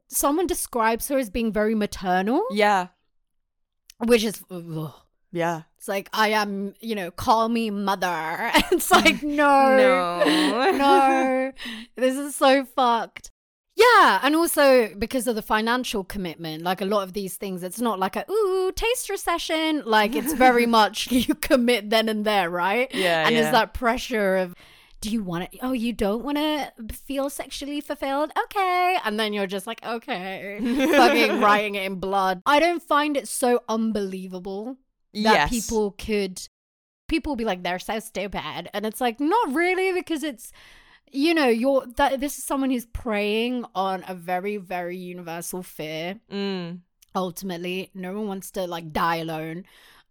someone 0.09 0.47
describes 0.47 1.09
her 1.09 1.19
as 1.19 1.31
being 1.31 1.53
very 1.53 1.75
maternal, 1.75 2.45
yeah, 2.51 2.89
which 3.99 4.25
is 4.25 4.43
ugh. 4.51 4.93
Yeah. 5.33 5.63
it's 5.79 5.89
like 5.89 6.09
I 6.13 6.29
am, 6.29 6.75
you 6.81 6.95
know, 6.95 7.11
call 7.11 7.49
me 7.49 7.71
mother. 7.71 8.51
it's 8.73 8.91
like 8.91 9.23
no. 9.23 9.77
No. 9.77 10.73
no. 10.73 11.53
This 11.97 12.17
is 12.17 12.37
so 12.37 12.65
fucked. 12.65 13.31
Yeah, 13.77 14.21
and 14.23 14.37
also 14.37 14.95
because 14.99 15.27
of 15.27 15.37
the 15.37 15.43
financial 15.43 16.05
commitment, 16.05 16.63
like 16.63 16.83
a 16.83 16.85
lot 16.85 17.03
of 17.03 17.15
these 17.15 17.37
things, 17.37 17.63
it's 17.63 17.81
not 17.81 17.99
like 17.99 18.15
a 18.15 18.31
ooh 18.31 18.73
taster 18.73 19.17
session. 19.17 19.83
Like 19.87 20.15
it's 20.15 20.35
very 20.35 20.67
much 20.81 21.11
you 21.11 21.35
commit 21.35 21.89
then 21.89 22.09
and 22.09 22.25
there, 22.27 22.51
right? 22.51 22.93
Yeah, 22.93 23.27
and 23.27 23.35
yeah. 23.35 23.43
it's 23.43 23.53
that 23.53 23.73
pressure 23.73 24.37
of, 24.37 24.55
do 25.01 25.09
you 25.09 25.23
want 25.23 25.51
to? 25.51 25.59
Oh, 25.63 25.73
you 25.73 25.95
don't 25.95 26.23
want 26.23 26.37
to 26.37 26.73
feel 26.93 27.31
sexually 27.31 27.81
fulfilled? 27.81 28.33
Okay, 28.45 28.99
and 29.05 29.19
then 29.19 29.33
you're 29.33 29.47
just 29.47 29.67
like, 29.67 29.83
okay, 29.87 30.59
fucking 30.61 31.41
writing 31.41 31.77
it 31.77 31.85
in 31.85 31.95
blood. 31.95 32.43
I 32.45 32.61
don't 32.61 32.83
find 32.83 33.17
it 33.17 33.29
so 33.29 33.63
unbelievable 33.67 34.77
that 35.15 35.23
yes. 35.23 35.51
people 35.51 35.93
could 35.93 36.41
people 37.09 37.33
will 37.33 37.37
be 37.37 37.45
like 37.45 37.63
they're 37.63 37.79
so 37.79 37.99
stupid 37.99 38.69
and 38.73 38.87
it's 38.87 39.01
like 39.01 39.19
not 39.21 39.53
really 39.55 39.93
because 39.93 40.23
it's 40.23 40.53
you 41.11 41.35
know 41.35 41.49
you're 41.49 41.85
that 41.97 42.21
this 42.21 42.39
is 42.39 42.45
someone 42.45 42.71
who's 42.71 42.87
preying 42.87 43.65
on 43.75 44.05
a 44.07 44.15
very 44.15 44.57
very 44.57 44.97
universal 44.97 45.63
fear 45.63 46.21
Mm. 46.31 46.81
ultimately 47.17 47.91
no 47.95 48.13
one 48.13 48.29
wants 48.29 48.53
to 48.53 48.67
like 48.67 48.93
die 48.93 49.17
alone 49.17 49.65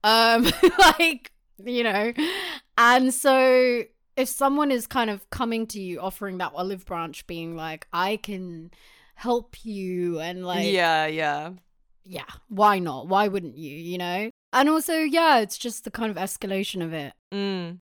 um 0.03 0.45
like 0.99 1.31
you 1.63 1.83
know 1.83 2.13
and 2.77 3.13
so 3.13 3.83
if 4.17 4.27
someone 4.27 4.71
is 4.71 4.85
kind 4.87 5.09
of 5.09 5.29
coming 5.29 5.65
to 5.67 5.79
you 5.79 6.01
offering 6.01 6.39
that 6.39 6.51
olive 6.53 6.85
branch 6.85 7.25
being 7.27 7.55
like 7.55 7.87
i 7.93 8.17
can 8.17 8.71
help 9.15 9.65
you 9.65 10.19
and 10.19 10.45
like 10.45 10.71
yeah, 10.71 11.05
yeah. 11.05 11.51
yeah, 12.05 12.23
why 12.47 12.79
not? 12.79 13.09
Why 13.09 13.27
wouldn't 13.27 13.57
you, 13.57 13.75
you 13.75 13.97
know? 13.97 14.29
And 14.51 14.69
also, 14.69 14.97
yeah, 14.97 15.39
it's 15.39 15.57
just 15.57 15.83
the 15.83 15.91
kind 15.91 16.09
of 16.09 16.17
escalation 16.17 16.83
of 16.83 16.93
it. 16.93 17.13
Mm. 17.31 17.79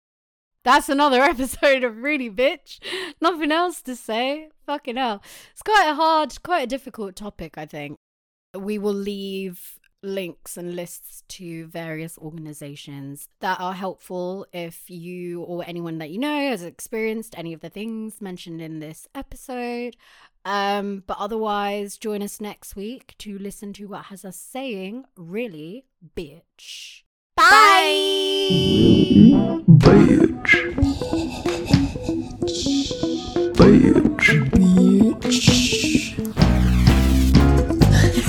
That's 0.63 0.89
another 0.89 1.21
episode 1.21 1.83
of 1.83 1.97
Really 1.97 2.29
Bitch. 2.29 2.79
Nothing 3.19 3.51
else 3.51 3.81
to 3.83 3.95
say. 3.95 4.49
Fucking 4.65 4.97
hell. 4.97 5.21
It's 5.51 5.63
quite 5.63 5.87
a 5.89 5.95
hard, 5.95 6.41
quite 6.43 6.63
a 6.63 6.67
difficult 6.67 7.15
topic, 7.15 7.57
I 7.57 7.65
think. 7.65 7.97
We 8.55 8.77
will 8.77 8.93
leave 8.93 9.79
links 10.03 10.57
and 10.57 10.75
lists 10.75 11.23
to 11.27 11.67
various 11.67 12.17
organizations 12.17 13.27
that 13.39 13.59
are 13.59 13.73
helpful 13.73 14.47
if 14.51 14.89
you 14.89 15.41
or 15.43 15.63
anyone 15.65 15.99
that 15.99 16.09
you 16.09 16.17
know 16.17 16.49
has 16.49 16.63
experienced 16.63 17.37
any 17.37 17.53
of 17.53 17.61
the 17.61 17.69
things 17.69 18.19
mentioned 18.19 18.61
in 18.61 18.79
this 18.79 19.07
episode. 19.13 19.95
Um, 20.43 21.03
but 21.05 21.17
otherwise, 21.19 21.97
join 21.97 22.21
us 22.23 22.41
next 22.41 22.75
week 22.75 23.15
to 23.19 23.37
listen 23.37 23.73
to 23.73 23.85
what 23.85 24.05
has 24.05 24.25
us 24.25 24.37
saying, 24.37 25.05
really, 25.15 25.85
bitch. 26.15 27.03
Bye. 27.35 28.41
Bitch. 29.77 30.75
Bitch. 33.53 34.41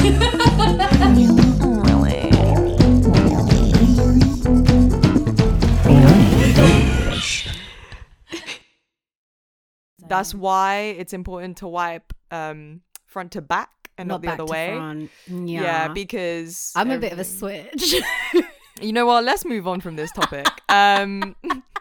really? 0.02 0.88
That's 10.12 10.34
why 10.34 10.94
it's 10.98 11.12
important 11.12 11.58
to 11.58 11.68
wipe 11.68 12.12
um 12.30 12.82
front 13.06 13.32
to 13.32 13.42
back 13.42 13.70
and 13.98 14.08
not, 14.08 14.22
the 14.22 14.28
other 14.28 14.44
way. 14.44 14.68
front. 14.76 15.10
Yeah. 15.26 15.62
Yeah, 15.62 15.88
because 15.88 16.72
I'm 16.76 16.90
a 16.90 16.98
bit 16.98 17.12
of 17.12 17.18
a 17.18 17.24
switch. 17.24 17.94
You 18.80 18.92
know 18.92 19.06
what? 19.06 19.22
Let's 19.22 19.44
move 19.44 19.68
on 19.68 19.80
from 19.80 19.96
this 19.96 20.10
topic. 20.12 20.46
um 20.68 21.36